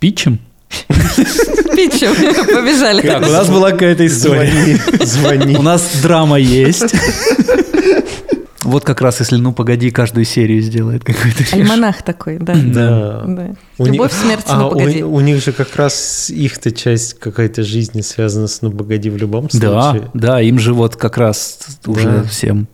питчем? 0.00 0.40
Питчем. 1.76 2.14
Побежали. 2.46 3.02
Так, 3.02 3.22
у 3.26 3.30
нас 3.30 3.48
была 3.48 3.70
какая-то 3.72 4.06
история. 4.06 4.50
Звони, 4.50 4.78
звони. 5.04 5.56
У 5.56 5.62
нас 5.62 5.90
драма 6.02 6.38
есть. 6.38 6.94
Вот 8.64 8.84
как 8.84 9.00
раз, 9.00 9.18
если 9.18 9.36
ну 9.36 9.52
погоди, 9.52 9.90
каждую 9.90 10.24
серию 10.24 10.62
сделает 10.62 11.02
какой-то. 11.02 11.42
Альманах 11.52 12.02
такой, 12.02 12.38
да. 12.38 12.54
Да. 12.54 13.22
Да. 13.26 13.54
У 13.76 13.82
них- 13.86 13.94
Любовь, 13.94 14.12
смерть, 14.12 14.44
а 14.46 14.56
ну 14.56 14.68
у- 14.68 14.70
погоди. 14.70 15.02
У, 15.02 15.18
них 15.20 15.42
же 15.42 15.50
как 15.52 15.74
раз 15.74 16.30
их-то 16.30 16.70
часть 16.70 17.18
какой-то 17.18 17.64
жизни 17.64 18.02
связана 18.02 18.46
с 18.46 18.62
«Ну, 18.62 18.70
погоди» 18.70 19.10
в 19.10 19.16
любом 19.16 19.48
Да, 19.52 19.90
случае. 19.92 20.10
да, 20.14 20.40
им 20.40 20.60
же 20.60 20.74
вот 20.74 20.94
как 20.94 21.18
раз 21.18 21.58
уже 21.86 22.08
Да. 22.08 22.22
всем. 22.22 22.68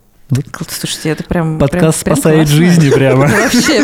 Слушайте, 0.68 1.08
это 1.08 1.24
прям... 1.24 1.58
Подкаст 1.58 2.04
прям- 2.04 2.16
спасает 2.16 2.48
жизни 2.48 2.90
прямо. 2.90 3.22
Вообще, 3.26 3.82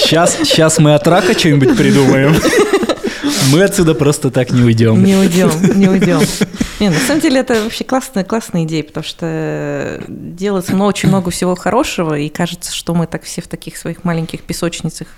Сейчас, 0.00 0.36
сейчас 0.42 0.78
мы 0.80 0.94
от 0.96 1.06
рака 1.06 1.38
что-нибудь 1.38 1.76
придумаем. 1.76 2.34
Мы 3.52 3.62
отсюда 3.62 3.94
просто 3.94 4.30
так 4.30 4.50
не 4.50 4.62
уйдем. 4.62 5.02
не 5.04 5.16
уйдем, 5.16 5.50
не 5.78 5.88
уйдем. 5.88 6.20
Не, 6.80 6.90
на 6.90 6.98
самом 6.98 7.20
деле 7.20 7.40
это 7.40 7.54
вообще 7.62 7.84
классная, 7.84 8.22
классная 8.24 8.64
идея, 8.64 8.82
потому 8.82 9.04
что 9.04 10.02
делается 10.08 10.74
много, 10.74 10.88
очень 10.90 11.08
много 11.08 11.30
всего 11.30 11.54
хорошего, 11.54 12.18
и 12.18 12.28
кажется, 12.28 12.74
что 12.74 12.94
мы 12.94 13.06
так 13.06 13.22
все 13.22 13.40
в 13.42 13.48
таких 13.48 13.76
своих 13.76 14.04
маленьких 14.04 14.42
песочницах 14.42 15.08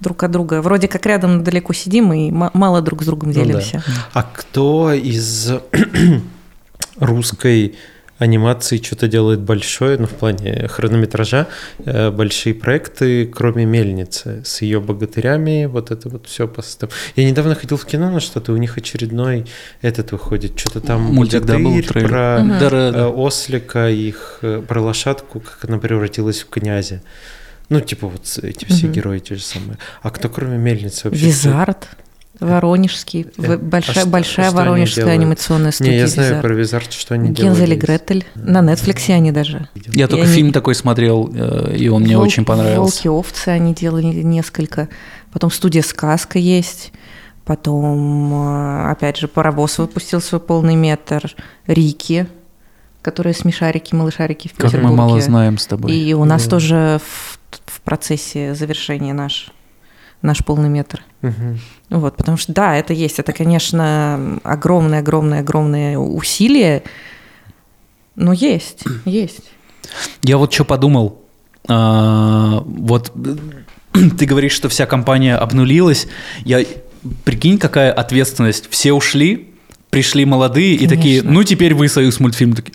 друг 0.00 0.22
от 0.22 0.30
друга. 0.30 0.62
Вроде 0.62 0.86
как 0.88 1.04
рядом 1.06 1.42
далеко 1.42 1.72
сидим 1.72 2.12
и 2.12 2.30
ма- 2.30 2.50
мало 2.54 2.80
друг 2.80 3.02
с 3.02 3.06
другом 3.06 3.30
Ну 3.30 3.34
да. 3.34 3.40
делимся. 3.44 3.82
А 4.12 4.22
кто 4.22 4.92
из 4.92 5.50
русской 6.98 7.76
анимации 8.20 8.76
что-то 8.76 9.08
делает 9.08 9.40
большое, 9.40 9.98
ну, 9.98 10.06
в 10.06 10.10
плане 10.10 10.68
хронометража, 10.68 11.46
э, 11.84 12.10
большие 12.10 12.54
проекты, 12.54 13.26
кроме 13.26 13.64
«Мельницы», 13.64 14.42
с 14.44 14.62
ее 14.62 14.80
богатырями, 14.80 15.64
вот 15.64 15.90
это 15.90 16.08
вот 16.10 16.26
все 16.26 16.46
поставь. 16.46 16.90
Я 17.16 17.28
недавно 17.28 17.54
ходил 17.54 17.78
в 17.78 17.86
кино 17.86 18.10
на 18.10 18.20
что-то, 18.20 18.52
у 18.52 18.56
них 18.58 18.76
очередной 18.76 19.46
этот 19.80 20.12
выходит, 20.12 20.58
что-то 20.58 20.80
там 20.80 21.00
Мультик, 21.02 21.44
да, 21.44 21.58
был 21.58 21.82
трейлер. 21.82 22.08
про 22.08 22.38
Мгм. 22.40 22.58
Да, 22.60 22.70
да, 22.70 22.88
э, 22.88 22.92
да. 22.92 23.08
ослика, 23.08 23.88
их, 23.88 24.38
э, 24.42 24.62
про 24.68 24.80
лошадку, 24.82 25.40
как 25.40 25.68
она 25.68 25.78
превратилась 25.78 26.40
в 26.42 26.48
князя. 26.50 27.02
Ну, 27.70 27.80
типа 27.80 28.08
вот 28.08 28.22
эти 28.42 28.66
все 28.66 28.86
Мгм. 28.86 28.92
герои 28.92 29.18
те 29.20 29.34
же 29.36 29.42
самые. 29.42 29.78
А 30.02 30.10
кто 30.10 30.28
кроме 30.28 30.58
«Мельницы» 30.58 31.08
вообще? 31.08 31.24
Визард, 31.26 31.88
Воронежский, 32.40 33.26
Э, 33.38 33.56
в- 33.56 33.62
большая, 33.62 33.96
а 33.96 34.00
что- 34.00 34.08
большая 34.10 34.50
что 34.50 34.58
они 34.58 34.68
воронежская 34.70 35.04
делают? 35.04 35.20
анимационная 35.22 35.72
студия 35.72 35.92
Не, 35.92 35.98
я 35.98 36.06
знаю 36.06 36.28
Визард. 36.30 36.42
про 36.42 36.54
Визард, 36.54 36.92
что 36.92 37.14
они 37.14 37.30
делали. 37.30 37.50
Гензель 37.54 37.72
и 37.72 37.76
Гретель. 37.76 38.24
На 38.34 38.60
Нетфликсе 38.62 39.14
они 39.14 39.30
даже. 39.32 39.68
Я 39.92 40.08
только 40.08 40.24
они- 40.24 40.34
фильм 40.34 40.52
такой 40.52 40.74
смотрел, 40.74 41.30
э, 41.34 41.76
и 41.76 41.88
он 41.88 42.02
мне 42.02 42.16
Вол- 42.16 42.24
очень 42.26 42.44
понравился. 42.44 42.80
Волки-овцы 42.80 43.48
они 43.48 43.74
делали 43.74 44.06
несколько. 44.06 44.88
Потом 45.32 45.50
студия 45.50 45.82
«Сказка» 45.82 46.38
есть. 46.38 46.92
Потом, 47.44 48.32
э, 48.32 48.90
опять 48.90 49.16
же, 49.16 49.28
«Паровоз» 49.28 49.78
выпустил 49.78 50.20
свой 50.20 50.40
полный 50.40 50.76
метр. 50.76 51.34
«Рики», 51.66 52.26
которые 53.02 53.34
смешарики, 53.34 53.94
малышарики 53.94 54.48
в 54.48 54.52
Как 54.52 54.64
мы 54.64 54.68
Петербурге. 54.70 54.96
мало 54.96 55.20
знаем 55.20 55.58
с 55.58 55.66
тобой. 55.66 55.92
И 55.92 56.12
у 56.14 56.24
нас 56.24 56.44
Да. 56.44 56.50
тоже 56.50 57.00
в, 57.04 57.38
в 57.66 57.80
процессе 57.80 58.54
завершения 58.54 59.12
наш, 59.14 59.50
наш 60.22 60.44
полный 60.44 60.68
метр. 60.68 61.02
Мгм. 61.22 61.58
Вот, 61.90 62.16
потому 62.16 62.36
что, 62.36 62.52
да, 62.52 62.76
это 62.76 62.92
есть. 62.92 63.18
Это, 63.18 63.32
конечно, 63.32 64.38
огромное-огромное-огромное 64.42 65.98
усилие, 65.98 66.82
но 68.16 68.32
есть, 68.32 68.84
есть. 69.04 69.50
Я 70.22 70.38
вот 70.38 70.52
что 70.52 70.64
подумал. 70.64 71.20
А, 71.68 72.62
вот 72.64 73.12
э, 73.14 73.36
ты 74.18 74.26
говоришь, 74.26 74.52
что 74.52 74.68
вся 74.68 74.86
компания 74.86 75.36
обнулилась. 75.36 76.06
Я 76.44 76.64
прикинь, 77.24 77.58
какая 77.58 77.92
ответственность. 77.92 78.68
Все 78.70 78.92
ушли, 78.92 79.54
пришли 79.90 80.24
молодые 80.24 80.74
и 80.74 80.86
такие, 80.86 81.20
Конечно. 81.20 81.30
ну 81.32 81.44
теперь 81.44 81.74
вы 81.74 81.88
союз 81.88 82.20
мультфильм 82.20 82.54
такие. 82.54 82.74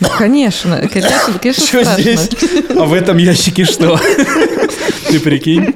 Ну, 0.00 0.08
конечно, 0.16 0.88
конечно, 0.90 1.38
конечно, 1.40 1.66
Что 1.66 1.84
страшно. 1.84 2.02
здесь? 2.02 2.30
А 2.70 2.84
в 2.86 2.94
этом 2.94 3.18
ящике 3.18 3.64
что? 3.66 3.98
Ты 5.10 5.20
прикинь? 5.20 5.74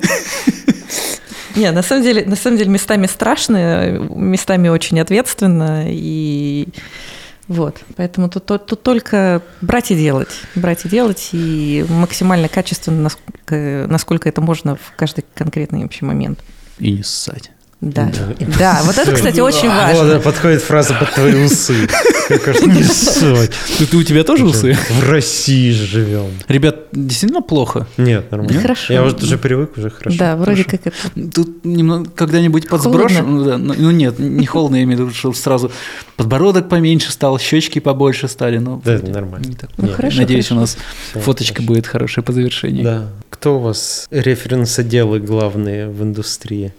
Не, 1.56 1.70
на 1.70 1.82
самом 1.82 2.02
деле, 2.02 2.24
на 2.24 2.36
самом 2.36 2.58
деле 2.58 2.70
местами 2.70 3.06
страшно, 3.06 3.98
местами 4.10 4.68
очень 4.68 4.98
ответственно, 5.00 5.84
и 5.86 6.68
вот, 7.46 7.80
поэтому 7.96 8.30
тут, 8.30 8.46
тут, 8.46 8.66
тут 8.66 8.82
только 8.82 9.42
брать 9.60 9.90
и 9.90 9.94
делать, 9.94 10.30
брать 10.54 10.84
и 10.84 10.88
делать, 10.88 11.28
и 11.32 11.84
максимально 11.88 12.48
качественно, 12.48 13.02
насколько, 13.02 13.86
насколько 13.88 14.28
это 14.28 14.40
можно 14.40 14.76
в 14.76 14.92
каждый 14.96 15.24
конкретный 15.34 15.82
вообще 15.82 16.06
момент. 16.06 16.40
И 16.78 16.92
не 16.92 17.02
ссать. 17.02 17.50
Да, 17.84 18.10
да, 18.58 18.80
вот 18.84 18.96
это, 18.96 19.12
кстати, 19.12 19.40
очень 19.40 19.68
Вот, 19.68 19.76
важно. 19.76 20.14
да, 20.14 20.20
подходит 20.20 20.62
фраза 20.62 20.94
под 20.94 21.12
твои 21.12 21.44
усы. 21.44 21.74
Не 22.64 22.82
ссать. 22.82 23.50
Ты, 23.78 23.96
у 23.96 24.02
тебя 24.02 24.24
тоже 24.24 24.46
усы? 24.46 24.74
В 24.88 25.10
России 25.10 25.70
живем. 25.70 26.30
Ребят, 26.48 26.86
действительно 26.92 27.42
плохо. 27.42 27.86
Нет, 27.98 28.30
нормально. 28.30 28.60
Хорошо. 28.62 28.92
Я 28.92 29.02
уже 29.02 29.16
уже 29.16 29.36
привык, 29.36 29.76
уже 29.76 29.90
хорошо. 29.90 30.16
Да, 30.18 30.36
вроде 30.36 30.64
как 30.64 30.86
это. 30.86 30.96
Тут 31.34 31.64
немного 31.64 32.08
когда-нибудь 32.10 32.68
подсброшу. 32.68 33.16
Холодно? 33.16 33.58
Ну, 33.58 33.58
ну, 33.58 33.74
ну 33.76 33.90
нет, 33.90 34.18
не 34.18 34.46
холодно, 34.46 34.76
я 34.76 34.84
имею 34.84 34.98
в 34.98 35.02
виду, 35.02 35.14
что 35.14 35.32
сразу 35.34 35.70
подбородок 36.16 36.68
поменьше 36.70 37.12
стал, 37.12 37.38
щечки 37.38 37.80
побольше 37.80 38.28
стали. 38.28 38.58
Но 38.58 38.80
Да, 38.82 38.96
вроде 38.96 39.12
нормально. 39.12 39.54
Ну, 39.76 39.90
Надеюсь, 40.16 40.50
у 40.50 40.54
нас 40.54 40.78
фоточка 41.14 41.62
будет 41.62 41.86
хорошая 41.86 42.24
по 42.24 42.32
завершении. 42.32 42.82
Да. 42.82 43.08
Кто 43.28 43.58
у 43.58 43.60
вас 43.60 44.06
референсоделы 44.10 45.20
главные 45.20 45.88
в 45.88 46.02
индустрии? 46.02 46.72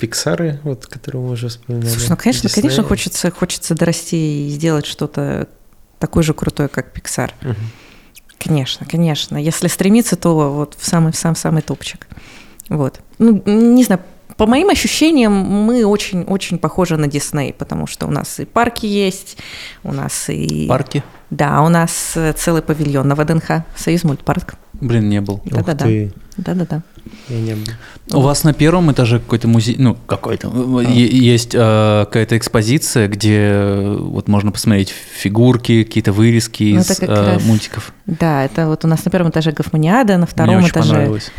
Пиксары, 0.00 0.58
вот, 0.64 0.86
которые 0.86 1.22
мы 1.22 1.32
уже 1.32 1.48
вспоминали. 1.48 1.88
Слушай, 1.88 2.10
ну, 2.10 2.16
конечно, 2.16 2.48
Дисней? 2.48 2.62
конечно, 2.62 2.82
хочется, 2.82 3.30
хочется 3.30 3.74
дорасти 3.74 4.46
и 4.46 4.50
сделать 4.50 4.86
что-то 4.86 5.48
такое 5.98 6.22
же 6.22 6.34
крутое, 6.34 6.68
как 6.68 6.96
Pixar. 6.96 7.30
Мгм. 7.42 7.56
Конечно, 8.38 8.86
конечно. 8.86 9.36
Если 9.36 9.68
стремиться, 9.68 10.16
то 10.16 10.52
вот 10.52 10.74
в 10.78 10.86
самый, 10.86 11.12
в 11.12 11.16
сам, 11.16 11.36
самый 11.36 11.62
топчик. 11.62 12.08
Вот. 12.70 13.00
Ну, 13.18 13.42
не 13.44 13.84
знаю, 13.84 14.00
по 14.36 14.46
моим 14.46 14.70
ощущениям, 14.70 15.32
мы 15.32 15.84
очень-очень 15.84 16.58
похожи 16.58 16.96
на 16.96 17.06
Дисней, 17.06 17.52
потому 17.52 17.86
что 17.86 18.06
у 18.06 18.10
нас 18.10 18.40
и 18.40 18.46
парки 18.46 18.86
есть, 18.86 19.36
у 19.82 19.92
нас 19.92 20.30
и... 20.30 20.66
Парки? 20.66 21.04
Да, 21.28 21.60
у 21.60 21.68
нас 21.68 22.12
э, 22.14 22.32
целый 22.32 22.62
павильон 22.62 23.06
на 23.06 23.14
ВДНХ, 23.14 23.64
Союз 23.76 24.04
мультпарк. 24.04 24.54
Блин, 24.72 25.10
не 25.10 25.20
был. 25.20 25.34
Ух 25.34 25.44
Да-да-да. 25.44 25.86
Да-да-да. 26.40 26.82
я 27.28 27.40
не. 27.40 27.56
У 28.12 28.20
вас 28.20 28.44
на 28.44 28.52
первом 28.52 28.90
этаже 28.92 29.18
какой-то 29.18 29.46
музей, 29.48 29.76
ну, 29.78 29.96
какой-то, 30.06 30.48
е- 30.80 31.06
есть 31.34 31.54
э, 31.54 32.04
какая-то 32.06 32.36
экспозиция, 32.38 33.08
где 33.08 33.36
э, 33.38 33.96
вот 33.98 34.26
можно 34.28 34.50
посмотреть 34.52 34.88
фигурки, 34.90 35.84
какие-то 35.84 36.12
вырезки 36.12 36.72
Ну, 36.74 36.80
из 36.80 37.00
э, 37.00 37.06
раз 37.06 37.44
мультиков. 37.44 37.92
Да, 38.06 38.44
это 38.44 38.66
вот 38.66 38.84
у 38.84 38.88
нас 38.88 39.04
на 39.04 39.10
первом 39.10 39.30
этаже 39.30 39.52
Гофманиада, 39.52 40.14
на 40.14 40.18
Мне 40.18 40.26
втором 40.26 40.56
очень 40.56 40.68
этаже... 40.68 40.90
понравилось. 40.90 41.30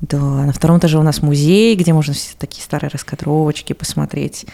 Да, 0.00 0.18
на 0.18 0.52
втором 0.52 0.78
этаже 0.78 0.98
у 0.98 1.02
нас 1.02 1.22
музей, 1.22 1.74
где 1.76 1.92
можно 1.92 2.12
все 2.14 2.34
такие 2.38 2.62
старые 2.62 2.90
раскадровочки 2.90 3.72
посмотреть. 3.72 4.46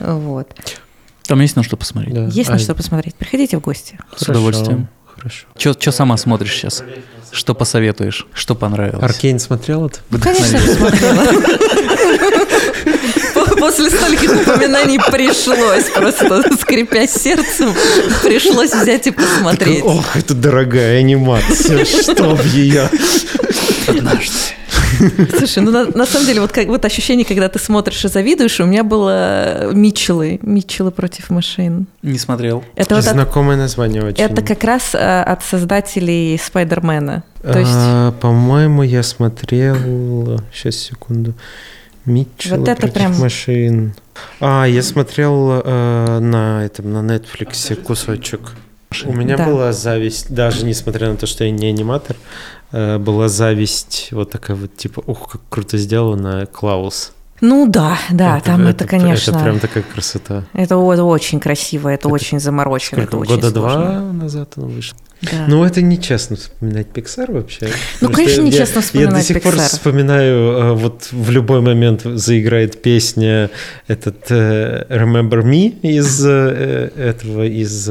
Вот. 0.00 0.48
Там 1.26 1.40
есть 1.40 1.56
на 1.56 1.62
что 1.62 1.76
посмотреть. 1.76 2.14
Да. 2.14 2.24
Есть 2.26 2.50
А, 2.50 2.52
на 2.52 2.58
что 2.58 2.74
посмотреть. 2.74 3.14
Приходите 3.14 3.56
в 3.58 3.60
гости. 3.60 3.98
С 4.16 4.28
удовольствием. 4.28 4.88
Хорошо. 5.16 5.46
Что 5.78 5.92
сама 5.92 6.16
смотришь 6.16 6.54
сейчас? 6.54 6.82
Что 7.32 7.54
посоветуешь? 7.54 8.26
Что 8.32 8.54
понравилось? 8.54 9.02
Аркейн 9.02 9.38
смотрел 9.40 9.86
это? 9.86 9.98
Ну, 10.10 10.18
конечно 10.18 10.58
же, 10.58 10.74
смотрела. 10.74 11.24
По- 13.34 13.56
После 13.56 13.90
стольких 13.90 14.30
упоминаний 14.30 14.98
пришлось 15.10 15.84
просто, 15.94 16.42
скрипя 16.60 17.06
сердцем, 17.06 17.74
пришлось 18.22 18.72
взять 18.72 19.06
и 19.06 19.10
посмотреть. 19.10 19.82
Ох, 19.84 20.16
это 20.16 20.34
дорогая 20.34 20.98
анимация, 21.00 21.84
чтоб 21.84 22.42
ее. 22.46 22.88
Слушай, 25.38 25.62
ну 25.62 25.70
на, 25.70 25.86
на 25.86 26.06
самом 26.06 26.26
деле 26.26 26.40
вот, 26.40 26.52
как, 26.52 26.66
вот 26.66 26.84
ощущение, 26.84 27.24
когда 27.24 27.48
ты 27.48 27.58
смотришь 27.58 28.04
и 28.04 28.08
завидуешь, 28.08 28.60
у 28.60 28.64
меня 28.66 28.84
было 28.84 29.72
Митчеллы, 29.72 30.38
Митчеллы 30.42 30.90
против 30.90 31.30
машин. 31.30 31.86
Не 32.02 32.18
смотрел. 32.18 32.64
Это 32.76 32.94
вот 32.94 33.04
от- 33.06 33.12
Знакомое 33.12 33.56
название 33.56 34.02
очень. 34.04 34.22
Это 34.22 34.42
как 34.42 34.64
раз 34.64 34.94
э, 34.94 35.22
от 35.22 35.42
создателей 35.44 36.38
Спайдермена. 36.42 37.22
То 37.42 37.58
есть 37.58 37.70
А, 37.74 38.12
По-моему, 38.12 38.82
я 38.82 39.02
смотрел... 39.02 40.40
Сейчас, 40.52 40.76
секунду. 40.76 41.34
Митчелл 42.06 42.58
Вот 42.58 42.68
это 42.68 42.80
против 42.82 42.94
прям- 42.94 43.18
машин. 43.18 43.94
А, 44.40 44.64
я 44.66 44.82
смотрел 44.82 45.62
э, 45.64 46.18
на 46.20 46.64
этом, 46.64 46.92
на 46.92 46.98
Netflix 46.98 47.74
кусочек. 47.76 48.40
У 49.06 49.12
меня 49.12 49.36
Да. 49.36 49.46
была 49.46 49.72
зависть, 49.72 50.32
даже 50.32 50.64
несмотря 50.64 51.08
на 51.10 51.16
то, 51.16 51.26
что 51.26 51.42
я 51.44 51.50
не 51.50 51.66
аниматор, 51.66 52.14
э, 52.14 52.63
была 52.98 53.28
зависть 53.28 54.08
вот 54.12 54.30
такая 54.30 54.56
вот, 54.56 54.76
типа, 54.76 55.02
ух, 55.06 55.30
как 55.32 55.40
круто 55.48 55.78
сделано, 55.78 56.46
Клаус. 56.46 57.12
Ну 57.40 57.66
да, 57.68 57.98
да, 58.10 58.40
там 58.40 58.66
это, 58.68 58.86
конечно, 58.86 59.32
Это 59.32 59.40
прям 59.40 59.58
такая 59.60 59.82
красота. 59.82 60.44
это, 60.54 60.76
о- 60.76 61.04
очень 61.04 61.40
красиво, 61.40 61.88
это, 61.88 62.06
Это 62.06 62.08
очень 62.08 62.40
заморочено, 62.40 63.02
Сколько, 63.02 63.08
это 63.08 63.16
очень 63.18 63.34
года 63.34 63.50
сложно. 63.50 63.78
два 63.80 64.00
назад 64.12 64.52
он 64.56 64.68
вышел? 64.68 64.96
Да. 65.20 65.44
Ну, 65.48 65.64
это 65.64 65.82
нечестно 65.82 66.36
вспоминать 66.36 66.86
Pixar 66.94 67.32
вообще. 67.32 67.68
Ну, 68.00 68.10
конечно, 68.10 68.40
я- 68.40 68.46
нечестно 68.46 68.78
Я 68.78 68.82
вспоминать 68.82 69.14
до 69.14 69.22
сих 69.34 69.42
пор 69.42 69.54
Pixar. 69.54 69.68
вспоминаю, 69.68 70.36
э, 70.36 70.72
вот 70.74 71.08
в 71.10 71.30
любой 71.30 71.60
момент 71.60 72.02
заиграет 72.04 72.80
песня 72.82 73.50
этот 73.88 74.26
э, 74.30 74.86
Remember 74.88 75.42
Me 75.42 75.68
из 75.82 76.24
э, 76.24 76.90
этого, 76.96 77.44
из 77.46 77.90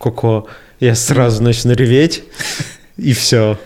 Коко. 0.00 0.48
Я 0.80 0.94
сразу 0.94 1.42
начну 1.42 1.72
реветь, 1.74 2.22
и 2.96 3.12
все. 3.12 3.58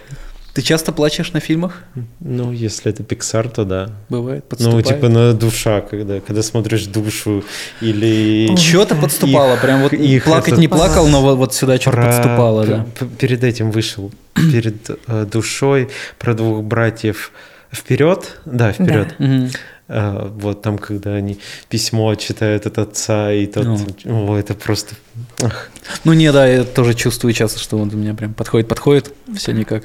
Ты 0.54 0.60
часто 0.60 0.92
плачешь 0.92 1.32
на 1.32 1.40
фильмах? 1.40 1.82
Ну, 2.20 2.52
если 2.52 2.92
это 2.92 3.02
Pixar, 3.02 3.48
то 3.50 3.64
да. 3.64 3.90
Бывает, 4.10 4.44
Ну, 4.44 4.48
подступает. 4.50 4.86
типа 4.86 5.08
на 5.08 5.32
душа, 5.32 5.80
когда, 5.80 6.20
когда 6.20 6.42
смотришь 6.42 6.84
душу 6.86 7.42
или... 7.80 8.54
Что-то 8.56 8.94
подступало, 8.94 9.54
Их- 9.54 9.62
прям 9.62 9.80
вот 9.82 9.92
их 9.94 10.24
плакать 10.24 10.48
этот- 10.48 10.58
не 10.60 10.68
плакал, 10.68 11.08
но 11.08 11.22
вот, 11.22 11.38
вот 11.38 11.54
сюда 11.54 11.76
что-то 11.78 11.96
про- 11.96 12.06
подступало, 12.06 12.66
да. 12.66 12.86
Перед 13.18 13.44
этим 13.44 13.70
вышел, 13.70 14.12
перед 14.34 14.90
э, 15.08 15.24
душой, 15.24 15.88
про 16.18 16.34
двух 16.34 16.62
братьев 16.64 17.32
вперед, 17.72 18.38
да, 18.44 18.72
вперед. 18.72 19.14
Мгм. 19.18 19.48
А, 19.88 20.28
вот 20.36 20.60
там, 20.62 20.76
когда 20.78 21.14
они 21.14 21.38
письмо 21.70 22.14
читают 22.14 22.66
от 22.66 22.76
отца, 22.78 23.32
и 23.32 23.46
тот, 23.46 23.64
Ну. 24.04 24.30
о, 24.32 24.36
это 24.36 24.52
просто, 24.54 24.94
ах, 25.42 25.70
Ну 26.04 26.12
не, 26.12 26.30
да, 26.30 26.46
я 26.46 26.64
тоже 26.64 26.92
чувствую 26.94 27.32
часто, 27.32 27.58
что 27.58 27.78
вот 27.78 27.92
у 27.92 27.96
меня 27.96 28.12
прям 28.14 28.34
подходит, 28.34 28.68
подходит, 28.68 29.12
все 29.36 29.52
никак. 29.52 29.84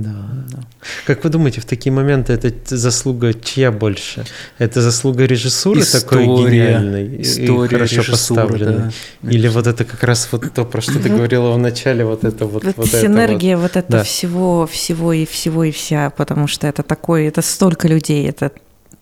Да. 0.00 0.60
Как 1.06 1.24
вы 1.24 1.30
думаете, 1.30 1.60
в 1.60 1.64
такие 1.64 1.92
моменты 1.92 2.32
это 2.32 2.76
заслуга 2.76 3.34
чья 3.34 3.70
больше? 3.70 4.24
Это 4.58 4.80
заслуга 4.80 5.24
режиссуры 5.26 5.84
такой 5.84 6.22
История, 6.24 6.66
гениальной 6.66 7.06
и- 7.06 7.16
и 7.16 7.22
история, 7.22 7.68
хорошо 7.68 8.02
поставленной? 8.10 8.92
да. 9.22 9.30
Или 9.30 9.48
вот 9.48 9.66
это 9.66 9.84
как 9.84 10.02
раз 10.04 10.28
вот 10.32 10.52
то, 10.54 10.64
про 10.64 10.80
что 10.80 10.98
ты 11.00 11.08
говорила 11.08 11.50
в 11.52 11.58
начале, 11.58 12.04
вот 12.04 12.24
это 12.24 12.46
вот, 12.46 12.64
Вот, 12.64 12.76
вот 12.76 12.86
это 12.88 12.96
вот. 12.96 13.02
синергия 13.02 13.56
вот, 13.56 13.76
это 13.76 13.90
Да. 13.92 14.02
всего, 14.04 14.66
всего 14.66 15.12
и 15.12 15.26
всего 15.26 15.64
и 15.64 15.70
вся, 15.70 16.10
потому 16.10 16.46
что 16.46 16.66
это 16.66 16.82
такой, 16.82 17.26
это 17.26 17.42
столько 17.42 17.88
людей, 17.88 18.28
это 18.28 18.52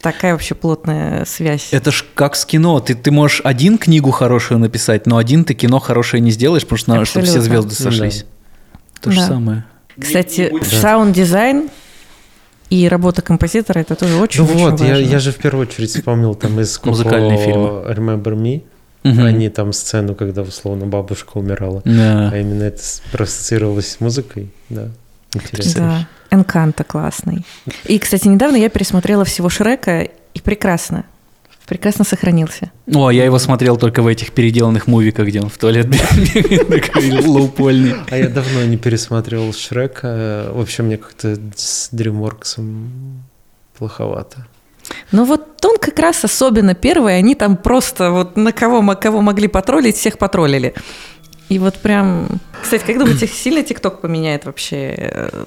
такая 0.01 0.33
вообще 0.33 0.55
плотная 0.55 1.25
связь. 1.27 1.69
Это 1.73 1.91
ж 1.91 2.05
как 2.15 2.35
с 2.35 2.47
кино. 2.47 2.81
Ты, 2.81 2.95
ты 2.95 3.11
можешь 3.11 3.43
один 3.45 3.77
книгу 3.79 4.11
хорошую 4.11 4.59
написать, 4.59 5.07
но 5.07 5.19
один 5.19 5.45
ты 5.45 5.53
кино 5.55 5.79
хорошее 5.79 6.23
не 6.23 6.31
сделаешь, 6.31 6.63
потому 6.63 6.79
что 6.79 6.91
надо, 6.91 7.05
чтобы 7.05 7.27
все 7.27 7.41
звезды 7.41 7.75
Ну 7.79 7.85
да. 7.85 7.91
сошлись. 7.91 8.25
То 9.01 9.11
же 9.11 9.19
Да. 9.21 9.27
самое. 9.27 9.65
Кстати, 10.01 10.53
саунд-дизайн 10.65 11.69
и 12.71 12.89
работа 12.89 13.21
композитора 13.21 13.81
это 13.81 13.97
тоже 13.97 14.17
очень, 14.17 14.43
Ну 14.43 14.47
вот, 14.47 14.81
я, 14.81 14.91
важно. 14.91 15.05
я 15.05 15.19
же 15.19 15.33
в 15.33 15.37
первую 15.37 15.67
очередь 15.67 15.91
вспомнил 15.91 16.35
там 16.35 16.61
из 16.61 16.81
Музыкальные 16.85 17.39
фильмы. 17.39 17.69
Remember 17.93 18.35
Me, 18.35 18.63
а 19.03 19.33
не 19.33 19.49
там 19.49 19.73
сцену, 19.73 20.15
когда 20.15 20.43
условно 20.43 20.87
бабушка 20.87 21.39
умирала. 21.39 21.83
Да. 21.85 22.31
А 22.33 22.39
именно 22.39 22.63
это 22.65 22.81
проассоциировалось 23.13 23.89
с 23.93 24.01
музыкой, 24.01 24.51
да. 24.69 24.89
Интересно. 25.35 26.07
Да, 26.31 26.37
Энканто 26.37 26.85
классный. 26.85 27.45
И, 27.85 27.99
кстати, 27.99 28.29
недавно 28.29 28.57
я 28.57 28.69
пересмотрела 28.69 29.25
всего 29.25 29.49
Шрека, 29.49 30.03
и 30.03 30.41
прекрасно. 30.41 31.05
Прекрасно 31.67 32.05
сохранился. 32.05 32.73
О, 32.93 33.11
я 33.11 33.25
его 33.25 33.39
смотрел 33.39 33.77
только 33.77 34.03
в 34.03 34.07
этих 34.09 34.33
переделанных 34.33 34.87
мувиках, 34.87 35.29
где 35.29 35.41
он 35.41 35.49
в 35.49 35.57
туалет 35.57 35.87
бегает, 35.87 36.69
такой 36.93 37.25
лоупольный. 37.25 37.95
А 38.11 38.17
я 38.17 38.29
давно 38.29 38.65
не 38.65 38.77
пересматривал 38.77 39.53
Шрека. 39.53 40.51
Вообще 40.53 40.83
мне 40.83 40.97
как-то 40.97 41.37
с 41.55 41.91
DreamWorks 41.93 42.61
плоховато. 43.79 44.47
Но 45.13 45.25
вот 45.25 45.65
он 45.65 45.77
как 45.79 45.99
раз 45.99 46.25
особенно 46.25 46.75
первый, 46.75 47.17
они 47.17 47.35
там 47.35 47.57
просто 47.57 48.11
вот 48.11 48.37
на 48.37 48.53
кого, 48.53 48.97
кого 48.97 49.21
могли 49.21 49.49
потроллить, 49.49 49.97
всех 49.97 50.19
потроллили. 50.19 50.75
И 51.49 51.59
вот 51.59 51.77
прям... 51.77 52.29
Кстати, 52.63 52.85
как 52.85 52.99
думаете, 52.99 53.27
сильно 53.33 53.63
ТикТок 53.63 54.01
поменяет 54.01 54.45
вообще 54.45 54.95
э, 54.97 55.45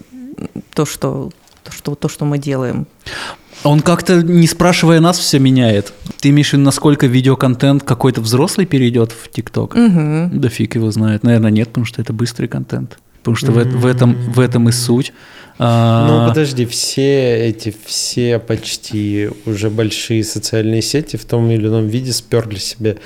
то, 0.73 0.85
что, 0.85 1.31
то, 1.63 1.71
что, 1.71 1.95
то, 1.95 2.09
что 2.09 2.25
мы 2.25 2.37
делаем? 2.37 2.87
Он 3.63 3.79
как-то, 3.81 4.21
не 4.21 4.47
спрашивая 4.47 4.99
нас, 4.99 5.17
все 5.19 5.39
меняет. 5.39 5.93
Ты 6.19 6.29
имеешь 6.29 6.49
в 6.49 6.53
виду, 6.53 6.63
насколько 6.63 7.07
видеоконтент 7.07 7.83
какой-то 7.83 8.21
взрослый 8.21 8.65
перейдет 8.65 9.11
в 9.11 9.29
ТикТок? 9.31 9.75
Мгм. 9.75 10.39
Да 10.39 10.49
фиг 10.49 10.75
его 10.75 10.91
знает. 10.91 11.23
Наверное, 11.23 11.51
нет, 11.51 11.69
потому 11.69 11.85
что 11.85 12.01
это 12.01 12.11
быстрый 12.13 12.47
контент. 12.47 12.97
Потому 13.19 13.37
что 13.37 13.51
в, 13.53 13.57
эт- 13.59 13.69
в 13.75 13.85
этом, 13.85 14.15
в 14.31 14.39
этом 14.39 14.67
и 14.67 14.71
суть. 14.73 15.13
А, 15.59 16.07
Ну, 16.07 16.27
подожди, 16.29 16.65
все 16.65 17.47
эти, 17.47 17.73
все 17.85 18.39
почти 18.39 19.29
уже 19.45 19.69
большие 19.69 20.23
социальные 20.23 20.81
сети 20.81 21.15
в 21.15 21.23
том 21.25 21.49
или 21.51 21.67
ином 21.67 21.87
виде 21.87 22.11
сперли 22.11 22.57
себе 22.57 22.97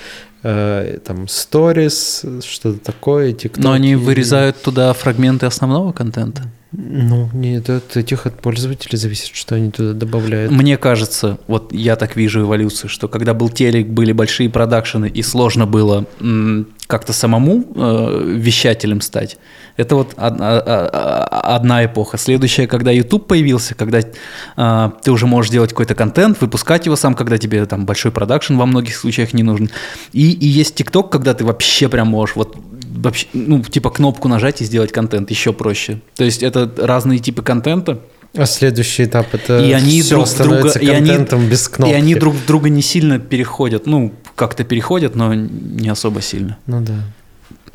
э, 0.44 0.98
там 1.06 1.28
сторис, 1.28 2.24
что-то 2.46 2.80
такое, 2.80 3.34
тикток. 3.34 3.64
Но 3.64 3.74
они 3.74 3.96
вырезают 3.96 4.62
туда 4.62 4.94
фрагменты 4.94 5.46
основного 5.46 5.92
контента. 5.92 6.44
Ну, 6.72 7.30
нет, 7.34 7.70
от 7.70 7.96
этих 7.96 8.26
от 8.26 8.42
пользователей 8.42 8.98
зависит, 8.98 9.34
что 9.36 9.56
они 9.56 9.72
туда 9.72 9.94
добавляют. 9.94 10.52
Мне 10.52 10.78
кажется, 10.78 11.40
вот 11.48 11.72
я 11.72 11.96
так 11.96 12.16
вижу 12.16 12.42
эволюцию, 12.42 12.90
что 12.90 13.08
когда 13.08 13.34
был 13.34 13.50
телек, 13.50 13.88
были 13.88 14.12
большие 14.12 14.50
продакшены, 14.50 15.08
и 15.08 15.22
сложно 15.22 15.66
было 15.66 16.06
м, 16.20 16.68
как-то 16.88 17.14
самому 17.14 17.66
э, 17.76 18.24
вещателем 18.38 19.02
стать, 19.02 19.38
это 19.76 19.96
вот 19.96 20.14
од- 20.18 20.42
а- 20.42 20.62
а- 20.66 21.56
одна 21.56 21.86
эпоха. 21.86 22.18
Следующая, 22.18 22.66
когда 22.68 22.92
YouTube 22.92 23.28
появился, 23.28 23.76
когда 23.76 24.00
э, 24.00 24.90
ты 25.04 25.12
уже 25.12 25.28
можешь 25.28 25.52
делать 25.52 25.72
какой-то 25.72 25.96
контент, 25.96 26.40
выпускать 26.42 26.86
его 26.86 26.96
сам, 26.96 27.14
когда 27.14 27.38
тебе 27.38 27.66
там 27.66 27.86
большой 27.86 28.12
продакшн 28.12 28.56
во 28.56 28.66
многих 28.66 28.96
случаях 28.96 29.34
не 29.34 29.44
нужен. 29.44 29.70
И, 30.14 30.32
и 30.32 30.48
есть 30.48 30.80
TikTok, 30.80 31.10
когда 31.10 31.34
ты 31.34 31.44
вообще 31.46 31.90
прям 31.90 32.08
можешь 32.08 32.36
вот 32.36 32.58
вообще, 32.90 33.28
ну, 33.34 33.62
типа 33.62 33.90
кнопку 33.92 34.28
нажать 34.28 34.62
и 34.62 34.66
сделать 34.66 34.92
контент 34.92 35.30
еще 35.30 35.54
проще. 35.54 36.00
То 36.16 36.24
есть 36.24 36.42
это 36.42 36.72
разные 36.78 37.20
типы 37.20 37.44
контента, 37.44 38.00
А 38.36 38.46
следующий 38.46 39.06
этап 39.06 39.28
это 39.34 39.60
и 39.64 39.72
они 39.72 40.02
всё 40.02 40.16
друг 40.16 40.30
друга, 40.38 40.80
и 40.80 40.88
они, 40.90 41.12
без 41.50 41.68
кнопки. 41.68 41.92
и 41.92 41.96
они 41.96 42.16
друг 42.16 42.36
друга 42.48 42.70
не 42.70 42.82
сильно 42.82 43.20
переходят. 43.20 43.86
Ну, 43.88 44.14
как-то 44.38 44.64
переходят, 44.64 45.16
но 45.16 45.34
не 45.34 45.90
особо 45.90 46.22
сильно. 46.22 46.58
Ну 46.68 46.82
да. 46.82 47.00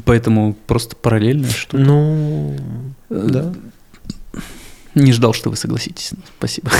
Поэтому 0.04 0.54
просто 0.66 0.96
параллельно 0.96 1.48
что 1.48 1.76
Ну, 1.76 2.56
да. 3.10 3.52
Не 4.94 5.12
ждал, 5.12 5.34
что 5.34 5.50
вы 5.50 5.56
согласитесь. 5.56 6.12
Спасибо. 6.38 6.70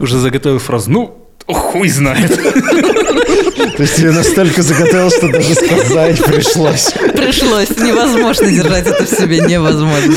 Уже 0.00 0.18
заготовил 0.18 0.58
фразу. 0.58 0.90
Ну, 0.90 1.28
хуй 1.46 1.88
знает. 1.88 2.34
То 3.76 3.82
есть 3.82 3.98
я 3.98 4.10
настолько 4.10 4.62
заготовил, 4.62 5.10
что 5.10 5.28
даже 5.28 5.54
сказать 5.54 6.24
пришлось. 6.24 6.92
Пришлось, 7.14 7.70
невозможно 7.78 8.50
держать 8.50 8.86
это 8.86 9.04
в 9.04 9.08
себе, 9.08 9.40
невозможно. 9.40 10.16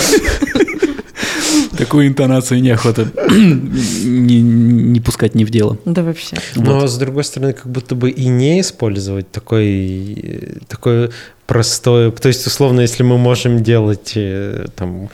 Такую 1.77 2.07
интонацию 2.07 2.61
неохота 2.61 3.07
не, 3.31 4.41
не 4.41 4.99
пускать 4.99 5.35
не 5.35 5.45
в 5.45 5.49
дело. 5.49 5.77
Да 5.85 6.03
вообще. 6.03 6.37
Но 6.55 6.87
с 6.87 6.97
другой 6.97 7.23
стороны, 7.23 7.53
как 7.53 7.67
будто 7.67 7.95
бы 7.95 8.09
и 8.09 8.27
не 8.27 8.61
использовать 8.61 9.31
такой, 9.31 10.59
такое 10.67 11.11
простое. 11.47 12.11
То 12.11 12.27
есть, 12.27 12.45
условно, 12.47 12.81
если 12.81 13.03
мы 13.03 13.17
можем 13.17 13.63
делать 13.63 14.13
э, 14.15 14.67
там 14.75 15.09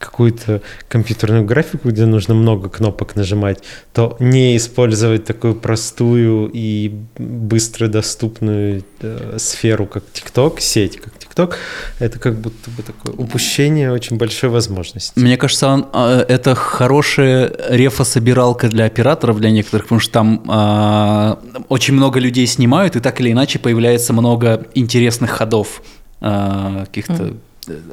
какую-то 0.00 0.62
компьютерную 0.88 1.44
графику, 1.44 1.90
где 1.90 2.06
нужно 2.06 2.34
много 2.34 2.70
кнопок 2.70 3.16
нажимать, 3.16 3.62
то 3.92 4.16
не 4.18 4.56
использовать 4.56 5.26
такую 5.26 5.54
простую 5.54 6.50
и 6.52 6.92
быстро 7.18 7.86
доступную 7.86 8.82
э, 9.00 9.36
сферу, 9.38 9.86
как 9.86 10.04
TikTok, 10.14 10.58
сеть, 10.60 10.96
как 10.96 11.12
TikTok, 11.18 11.54
это 11.98 12.18
как 12.18 12.40
будто 12.40 12.70
бы 12.70 12.82
такое 12.82 13.12
упущение 13.12 13.92
очень 13.92 14.16
большой 14.16 14.48
возможности. 14.48 15.18
Мне 15.18 15.36
кажется, 15.36 15.68
он, 15.68 15.86
а, 15.92 16.22
это 16.22 16.54
хорошая 16.54 17.52
рефособиралка 17.68 18.68
для 18.68 18.86
операторов, 18.86 19.38
для 19.38 19.50
некоторых, 19.50 19.84
потому 19.84 20.00
что 20.00 20.12
там 20.12 20.42
а, 20.48 21.38
очень 21.68 21.92
много 21.92 22.18
людей 22.18 22.46
снимают, 22.46 22.96
и 22.96 23.00
так 23.00 23.20
или 23.20 23.32
иначе 23.32 23.58
появляется 23.58 24.14
много 24.14 24.66
интересных 24.74 25.30
ходов 25.30 25.82
а, 26.22 26.86
каких-то 26.86 27.24
э, 27.24 27.32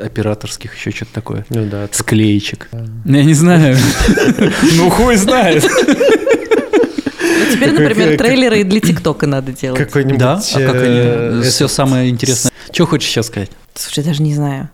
операторских, 0.02 0.76
еще 0.76 0.92
что-то 0.92 1.14
такое. 1.14 1.46
Ну 1.50 1.66
да, 1.70 1.88
Склеечек. 1.92 2.70
Я 3.06 3.24
не 3.24 3.34
знаю. 3.34 3.78
Ну, 4.76 4.90
хуй 4.90 5.16
знает. 5.16 5.64
Ну, 5.64 7.54
теперь, 7.54 7.72
например, 7.72 8.10
как- 8.10 8.18
трейлеры 8.20 8.64
для 8.64 8.80
ТикТока 8.80 9.28
надо 9.28 9.52
делать. 9.52 9.80
какой-нибудь... 9.80 10.18
Да? 10.20 10.34
А 10.54 10.60
как 10.60 10.76
э, 10.76 11.30
они? 11.34 11.42
Все 11.44 11.66
этот- 11.66 11.72
самое 11.76 12.10
интересное. 12.10 12.52
Что 12.72 12.86
хочешь 12.86 13.10
сейчас 13.10 13.28
сказать? 13.28 13.52
Слушай, 13.74 14.04
даже 14.04 14.22
не 14.22 14.34
знаю. 14.34 14.70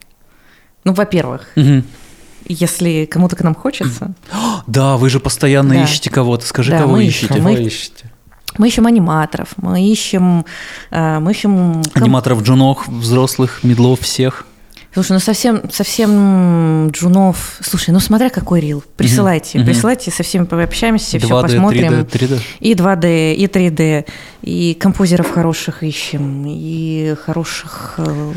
Ну, 0.84 0.94
во-первых, 0.94 1.48
если 2.48 3.06
кому-то 3.06 3.36
к 3.36 3.42
нам 3.42 3.56
хочется, 3.56 4.14
Да, 4.68 4.98
вы 4.98 5.10
же 5.10 5.20
постоянно 5.20 5.76
Да. 5.76 5.84
ищете 5.84 6.10
кого-то. 6.10 6.46
Скажи, 6.46 6.72
Да, 6.72 6.80
кого 6.80 6.94
мы 6.94 7.06
ищете? 7.06 7.28
Кого 7.28 7.42
Мы- 7.42 7.64
ищете? 7.64 8.12
мы 8.58 8.68
ищем 8.68 8.86
аниматоров, 8.86 9.50
мы 9.58 9.82
ищем, 9.90 10.46
э, 10.92 11.20
мы 11.20 11.32
ищем 11.32 11.82
Аниматоров 11.94 12.44
джунов, 12.44 12.88
взрослых, 12.88 13.64
медлов, 13.64 14.02
всех. 14.02 14.46
Слушай, 14.94 15.14
ну 15.14 15.20
совсем, 15.20 15.72
совсем 15.72 16.90
джунов. 16.90 17.58
Слушай, 17.62 17.90
ну 17.92 18.00
смотря 18.00 18.30
какой 18.30 18.60
рил. 18.62 18.84
Присылайте, 18.96 19.58
Мгм. 19.58 19.68
присылайте, 19.68 20.12
со 20.12 20.22
всеми 20.22 20.46
пообщаемся, 20.46 21.18
все 21.18 21.28
2D, 21.28 21.42
посмотрим. 21.42 21.94
3D, 21.94 22.10
3D. 22.12 22.40
И 22.60 22.74
2D, 22.76 23.34
и 23.34 23.48
3D, 23.48 24.06
и 24.44 24.74
композеров 24.80 25.32
хороших 25.32 25.82
ищем, 25.82 26.46
и 26.48 27.16
хороших 27.26 27.96
э, 27.98 28.34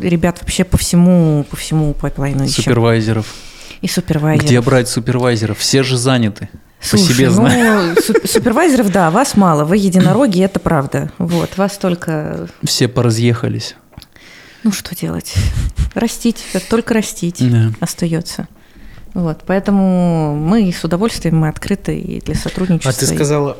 ребят 0.00 0.38
вообще 0.40 0.64
по 0.64 0.76
всему, 0.78 1.44
по 1.48 1.56
всему 1.56 1.94
пайплайну 1.94 2.44
ищем. 2.44 2.64
Супервайзеров. 2.64 3.26
И 3.80 3.86
супервайзеров. 3.86 4.46
Где 4.48 4.60
брать 4.60 4.88
супервайзеров? 4.88 5.58
Все 5.58 5.82
же 5.84 5.96
заняты. 5.96 6.48
По 6.80 6.98
Слушай, 6.98 7.14
себе 7.14 7.26
ну, 7.28 7.34
знаю. 7.34 7.96
су- 8.02 8.26
супервайзеров, 8.26 8.90
да, 8.92 9.10
вас 9.10 9.36
мало, 9.36 9.64
вы 9.64 9.76
единороги, 9.78 10.42
это 10.42 10.58
правда. 10.60 11.10
Вот, 11.18 11.56
вас 11.56 11.78
только, 11.78 12.46
Все 12.62 12.88
поразъехались. 12.88 13.74
Ну 14.64 14.72
что 14.72 14.94
делать? 14.96 15.34
Растить, 15.94 16.44
только 16.68 16.94
растить 16.94 17.36
Да. 17.40 17.70
остается. 17.80 18.48
Вот, 19.12 19.44
поэтому 19.46 20.34
мы 20.36 20.72
с 20.72 20.82
удовольствием, 20.82 21.36
мы 21.36 21.48
открыты 21.48 21.96
и 21.96 22.20
для 22.20 22.34
сотрудничества. 22.34 22.90
А 22.90 22.94
ты 22.94 23.04
и- 23.04 23.14
сказала, 23.14 23.56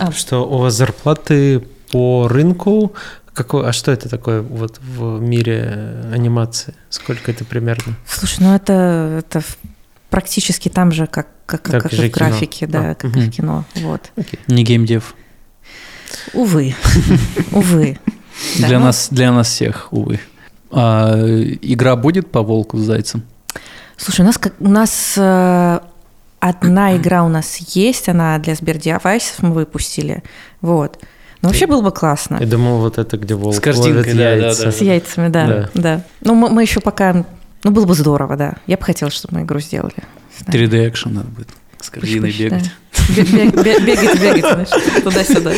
А. 0.00 0.12
что 0.16 0.48
у 0.48 0.58
вас 0.58 0.74
зарплаты 0.74 1.66
по 1.90 2.28
рынку. 2.28 2.94
Какой, 3.32 3.68
а 3.68 3.72
что 3.72 3.90
это 3.90 4.08
такое 4.08 4.42
вот 4.42 4.78
в 4.78 5.20
мире 5.20 6.04
анимации? 6.12 6.74
Сколько 6.90 7.32
это 7.32 7.44
примерно? 7.44 7.96
Слушай, 8.06 8.36
ну 8.44 8.54
это, 8.54 9.16
это 9.26 9.42
практически 10.10 10.68
там 10.68 10.92
же, 10.92 11.08
как, 11.08 11.26
как, 11.44 11.62
как, 11.62 11.72
Так 11.72 11.82
как 11.82 11.92
же 11.92 12.06
и 12.06 12.10
в 12.10 12.14
кино. 12.14 12.28
графике, 12.28 12.66
да, 12.68 12.90
А, 12.90 12.94
как 12.94 13.04
и 13.16 13.18
мгм. 13.18 13.20
в 13.22 13.30
кино. 13.32 13.64
Вот. 13.74 14.12
Не 14.46 14.62
геймдев. 14.62 15.16
Увы, 16.32 16.76
увы. 17.50 17.98
Для 18.58 18.78
ну, 18.78 18.84
нас, 18.84 19.08
для 19.10 19.32
нас 19.32 19.48
всех, 19.48 19.88
увы. 19.92 20.20
А, 20.76 21.14
игра 21.62 21.96
будет 21.96 22.30
по 22.30 22.42
волку 22.42 22.78
с 22.78 22.82
зайцем? 22.82 23.22
Слушай, 23.96 24.22
у 24.22 24.24
нас, 24.24 24.38
как, 24.38 24.54
у 24.60 24.68
нас 24.68 25.14
э, 25.16 25.78
одна 26.40 26.96
игра 26.96 27.22
у 27.24 27.28
нас 27.28 27.56
есть, 27.74 28.08
она 28.08 28.38
для 28.38 28.54
Сбердевайсов 28.54 29.42
мы 29.42 29.52
выпустили. 29.52 30.22
Вот. 30.60 30.98
Но 31.42 31.48
вообще 31.50 31.66
было 31.66 31.80
бы 31.82 31.92
классно. 31.92 32.38
Я 32.40 32.46
думал, 32.46 32.78
вот 32.78 32.98
это, 32.98 33.16
где 33.18 33.34
волк 33.34 33.54
С 33.54 33.60
картинкой, 33.60 33.92
ловит 33.92 34.16
да, 34.16 34.22
да, 34.22 34.30
яйца. 34.46 34.64
да. 34.64 34.72
С 34.72 34.80
яйцами, 34.80 35.28
да, 35.28 35.46
Да. 35.46 35.70
да. 35.74 36.00
Ну, 36.22 36.34
мы, 36.34 36.48
мы 36.50 36.62
еще 36.62 36.80
пока... 36.80 37.24
Ну, 37.62 37.70
было 37.70 37.84
бы 37.86 37.94
здорово, 37.94 38.36
да. 38.36 38.54
Я 38.66 38.76
бы 38.76 38.82
хотела, 38.82 39.10
чтобы 39.10 39.34
мы 39.36 39.42
игру 39.42 39.60
сделали. 39.60 39.94
Да. 40.46 40.52
3D 40.52 40.88
экшен 40.88 41.14
надо 41.14 41.28
будет 41.28 41.48
с 41.80 41.90
корзиной 41.90 42.30
Пусть-пусть, 42.32 42.50
бегать. 42.52 42.64
да. 42.64 42.70
Бе- 43.14 43.22
бе- 43.50 43.62
бе- 43.62 43.80
Бегать, 43.84 44.20
бегать, 44.20 44.40
знаешь, 44.66 45.02
туда-сюда. 45.02 45.52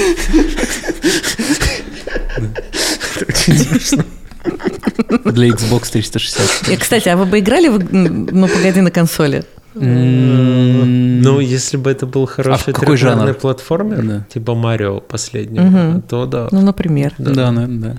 Для 5.25 5.49
Xbox 5.49 5.91
360. 5.93 6.69
И, 6.69 6.77
кстати, 6.77 7.09
а 7.09 7.17
вы 7.17 7.27
бы 7.27 7.39
играли 7.39 7.69
в 7.69 7.79
«Ну, 7.93 8.49
погоди» 8.49 8.81
на 8.81 8.91
консоли? 8.91 9.45
М, 9.75 11.21
Ну, 11.23 11.41
если 11.41 11.77
бы 11.77 11.91
это 11.91 12.07
был 12.07 12.27
хороший 12.27 12.73
какой 12.73 12.97
трехмерный 12.97 13.27
жанр? 13.27 13.35
платформер, 13.35 14.03
Да. 14.07 14.27
типа 14.33 14.55
Марио 14.55 15.01
последнего, 15.01 15.65
Мгм. 15.65 16.03
то 16.03 16.27
да. 16.27 16.49
Ну, 16.51 16.63
например. 16.63 17.13
Да. 17.19 17.31
Да, 17.33 17.51
наверное, 17.53 17.93
да. 17.93 17.97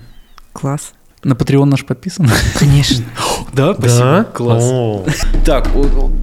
Класс. 0.53 0.93
На 1.23 1.33
Patreon 1.33 1.65
наш 1.65 1.83
подписан? 1.83 2.29
Конечно. 2.59 3.05
Да, 3.53 3.73
Да? 3.73 4.23
Класс. 4.23 4.63
О, 4.63 5.05
Так, 5.43 5.67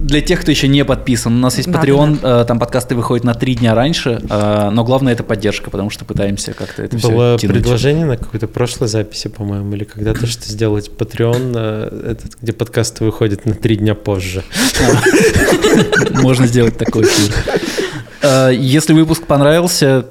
для 0.01 0.21
тех, 0.21 0.39
кто 0.39 0.51
еще 0.51 0.69
не 0.69 0.85
подписан, 0.85 1.33
у 1.35 1.39
нас 1.39 1.57
есть 1.57 1.69
Да, 1.69 1.81
Patreon, 1.81 2.19
э, 2.21 2.45
там 2.45 2.59
подкасты 2.59 2.95
выходят 2.95 3.25
на 3.25 3.33
три 3.33 3.55
дня 3.55 3.75
раньше, 3.75 4.21
э, 4.29 4.69
но 4.71 4.85
главное 4.85 5.11
это 5.11 5.23
поддержка, 5.23 5.69
потому 5.69 5.89
что 5.89 6.05
пытаемся 6.05 6.53
как-то 6.53 6.83
это 6.83 6.97
все 6.97 7.09
Было 7.09 7.37
предложение 7.37 8.05
на 8.05 8.15
какой-то 8.15 8.47
прошлой 8.47 8.87
записи, 8.87 9.27
по-моему, 9.27 9.73
или 9.75 9.83
когда-то, 9.83 10.27
что 10.27 10.49
сделать 10.49 10.89
Patreon, 10.97 11.53
э, 11.55 12.11
этот, 12.11 12.37
где 12.41 12.53
подкасты 12.53 13.03
выходят 13.03 13.45
на 13.45 13.53
три 13.53 13.75
дня 13.75 13.95
позже. 13.95 14.43
Можно 16.11 16.47
сделать 16.47 16.77
такой 16.77 17.03
эфир. 17.03 17.33
Если 18.53 18.93
выпуск 18.93 19.23
понравился, 19.23 20.05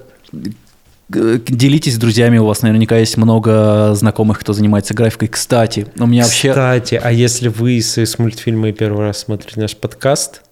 делитесь 1.09 1.94
с 1.94 1.98
друзьями, 1.98 2.39
у 2.39 2.47
вас 2.47 2.62
наверняка 2.62 2.97
есть 2.97 3.16
много 3.16 3.94
знакомых, 3.94 4.40
кто 4.40 4.52
занимается 4.52 4.94
графикой. 4.94 5.28
Кстати, 5.28 5.86
у 5.98 6.06
меня 6.06 6.22
вообще... 6.24 6.51
Кстати, 6.51 7.01
а 7.02 7.12
если 7.12 7.48
вы 7.48 7.81
с, 7.81 7.98
с 7.98 8.18
мультфильма 8.18 8.72
первый 8.72 9.06
раз 9.06 9.18
смотрите 9.18 9.60
наш 9.60 9.76
подкаст, 9.76 10.43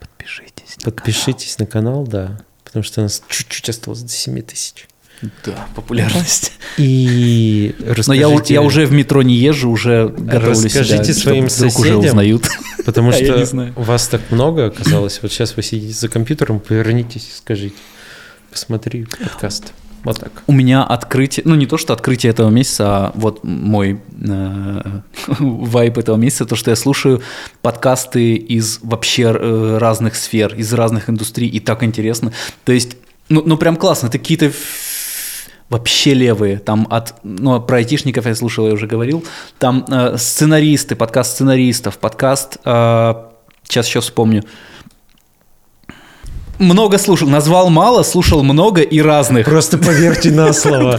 Подпишитесь. 0.00 0.76
на 0.84 0.90
подпишитесь 0.90 1.58
на 1.58 1.66
канал, 1.66 2.04
да, 2.06 2.40
потому 2.64 2.82
что 2.82 3.00
у 3.00 3.04
нас 3.04 3.22
чуть-чуть 3.28 3.68
осталось 3.68 4.02
до 4.02 4.08
7 4.10 4.40
тысяч. 4.42 4.74
канал. 5.20 5.34
Да, 5.44 5.66
популярность. 5.74 6.52
И 6.78 7.74
Но 7.80 7.92
расскажите, 7.94 8.20
я, 8.20 8.28
у- 8.30 8.42
я 8.46 8.62
уже 8.62 8.86
в 8.86 8.92
метро 8.92 9.22
не 9.22 9.34
езжу, 9.34 9.70
уже 9.70 10.08
готовлю 10.08 10.50
Расскажите 10.50 11.12
себя, 11.12 11.22
своим 11.22 11.46
вдруг 11.46 11.66
уже 11.78 11.88
соседям. 11.90 11.98
узнают. 12.00 12.48
потому 12.86 13.12
я 13.16 13.44
что 13.46 13.72
вас 13.76 14.08
так 14.08 14.22
много 14.30 14.66
оказалось. 14.66 15.20
Вот 15.22 15.30
сейчас 15.30 15.56
вы 15.56 15.62
сидите 15.62 15.92
за 15.92 16.08
компьютером, 16.08 16.58
повернитесь 16.58 17.28
и 17.28 17.36
скажите, 17.36 17.76
посмотри 18.50 19.04
подкаст. 19.04 19.72
Вот 20.02 20.18
так. 20.18 20.42
У 20.46 20.52
меня 20.52 20.82
открытие, 20.82 21.42
ну 21.46 21.54
не 21.54 21.66
то, 21.66 21.76
что 21.76 21.92
открытие 21.92 22.30
этого 22.30 22.48
месяца, 22.48 22.84
а 22.86 23.12
вот 23.14 23.44
мой 23.44 24.00
э, 24.26 25.00
вайп 25.38 25.98
этого 25.98 26.16
месяца, 26.16 26.46
то, 26.46 26.56
что 26.56 26.70
я 26.70 26.76
слушаю 26.76 27.22
подкасты 27.60 28.34
из 28.34 28.80
вообще 28.82 29.24
э, 29.24 29.78
разных 29.78 30.16
сфер, 30.16 30.54
из 30.54 30.72
разных 30.72 31.10
индустрий, 31.10 31.48
и 31.48 31.60
так 31.60 31.82
интересно. 31.82 32.32
То 32.64 32.72
есть, 32.72 32.96
ну, 33.28 33.42
ну 33.44 33.58
прям 33.58 33.76
классно, 33.76 34.06
это 34.06 34.18
какие-то 34.18 34.52
вообще 35.68 36.14
левые, 36.14 36.58
там 36.58 36.86
от, 36.90 37.14
ну, 37.22 37.60
про 37.60 37.78
айтишников 37.78 38.26
я 38.26 38.34
слушал, 38.34 38.66
я 38.66 38.72
уже 38.72 38.86
говорил, 38.86 39.24
там 39.58 39.84
э, 39.88 40.16
сценаристы, 40.16 40.96
подкаст 40.96 41.34
сценаристов, 41.34 41.98
подкаст, 41.98 42.56
э, 42.64 43.14
сейчас 43.64 43.86
еще 43.86 44.00
вспомню, 44.00 44.44
много 46.60 46.98
слушал, 46.98 47.28
назвал 47.28 47.70
мало, 47.70 48.02
слушал 48.04 48.42
много 48.44 48.82
и 48.82 49.00
разных. 49.00 49.46
Просто 49.46 49.78
поверьте 49.78 50.30
на 50.30 50.52
слово. 50.52 50.98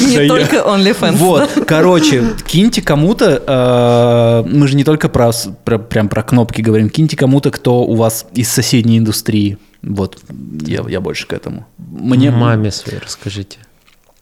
Не 0.00 0.16
Да 0.16 0.22
я- 0.22 0.28
только 0.28 0.56
OnlyFans. 0.56 1.12
Вот, 1.12 1.50
короче, 1.66 2.24
киньте 2.46 2.82
кому-то, 2.82 4.44
э, 4.46 4.48
мы 4.48 4.68
же 4.68 4.76
не 4.76 4.84
только 4.84 5.08
про, 5.08 5.32
прям 5.64 6.08
про 6.08 6.22
кнопки 6.22 6.60
говорим, 6.60 6.90
киньте 6.90 7.16
кому-то, 7.16 7.50
кто 7.50 7.82
у 7.84 7.94
вас 7.94 8.26
из 8.34 8.48
соседней 8.50 8.98
индустрии. 8.98 9.56
Вот, 9.82 10.18
я, 10.66 10.84
я 10.88 11.00
больше 11.00 11.26
к 11.26 11.32
этому. 11.32 11.66
Мне 11.78 12.30
Маме 12.30 12.70
своей 12.70 12.98
расскажите. 12.98 13.58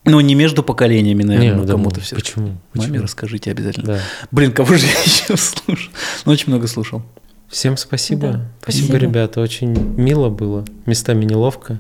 Ну, 0.04 0.20
не 0.20 0.34
между 0.36 0.62
поколениями, 0.62 1.24
наверное, 1.24 1.64
Не, 1.64 1.68
кому-то 1.70 2.00
все. 2.00 2.14
Почему? 2.14 2.46
Маме 2.74 2.88
Почему? 2.88 3.02
расскажите 3.02 3.50
обязательно. 3.50 3.86
Да. 3.86 3.98
Блин, 4.30 4.52
кого 4.52 4.74
же 4.74 4.86
я 4.86 5.00
еще 5.04 5.36
слушал? 5.36 5.90
Ну, 6.24 6.32
очень 6.32 6.44
много 6.52 6.68
слушал. 6.68 7.02
Всем 7.48 7.76
спасибо. 7.76 8.20
Да, 8.32 8.40
спасибо, 8.62 8.86
спасибо. 8.86 8.96
ребята. 8.98 9.40
Очень 9.40 9.72
мило 9.96 10.28
было. 10.28 10.64
Местами 10.84 11.24
неловко. 11.24 11.78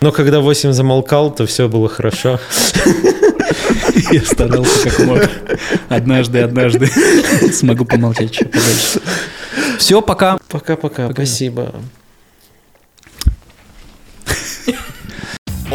Но 0.00 0.12
когда 0.12 0.40
8 0.40 0.72
замолкал, 0.72 1.34
то 1.34 1.46
все 1.46 1.68
было 1.68 1.88
хорошо. 1.88 2.38
Я 4.12 4.20
старался 4.22 4.90
как 4.90 4.98
мог. 5.06 5.20
Однажды, 5.88 6.40
однажды 6.40 6.86
смогу 7.52 7.84
помолчать 7.84 8.30
чуть 8.30 8.50
подольше. 8.50 9.00
Все, 9.78 10.02
пока. 10.02 10.38
Пока-пока. 10.48 11.10
Спасибо. 11.12 11.74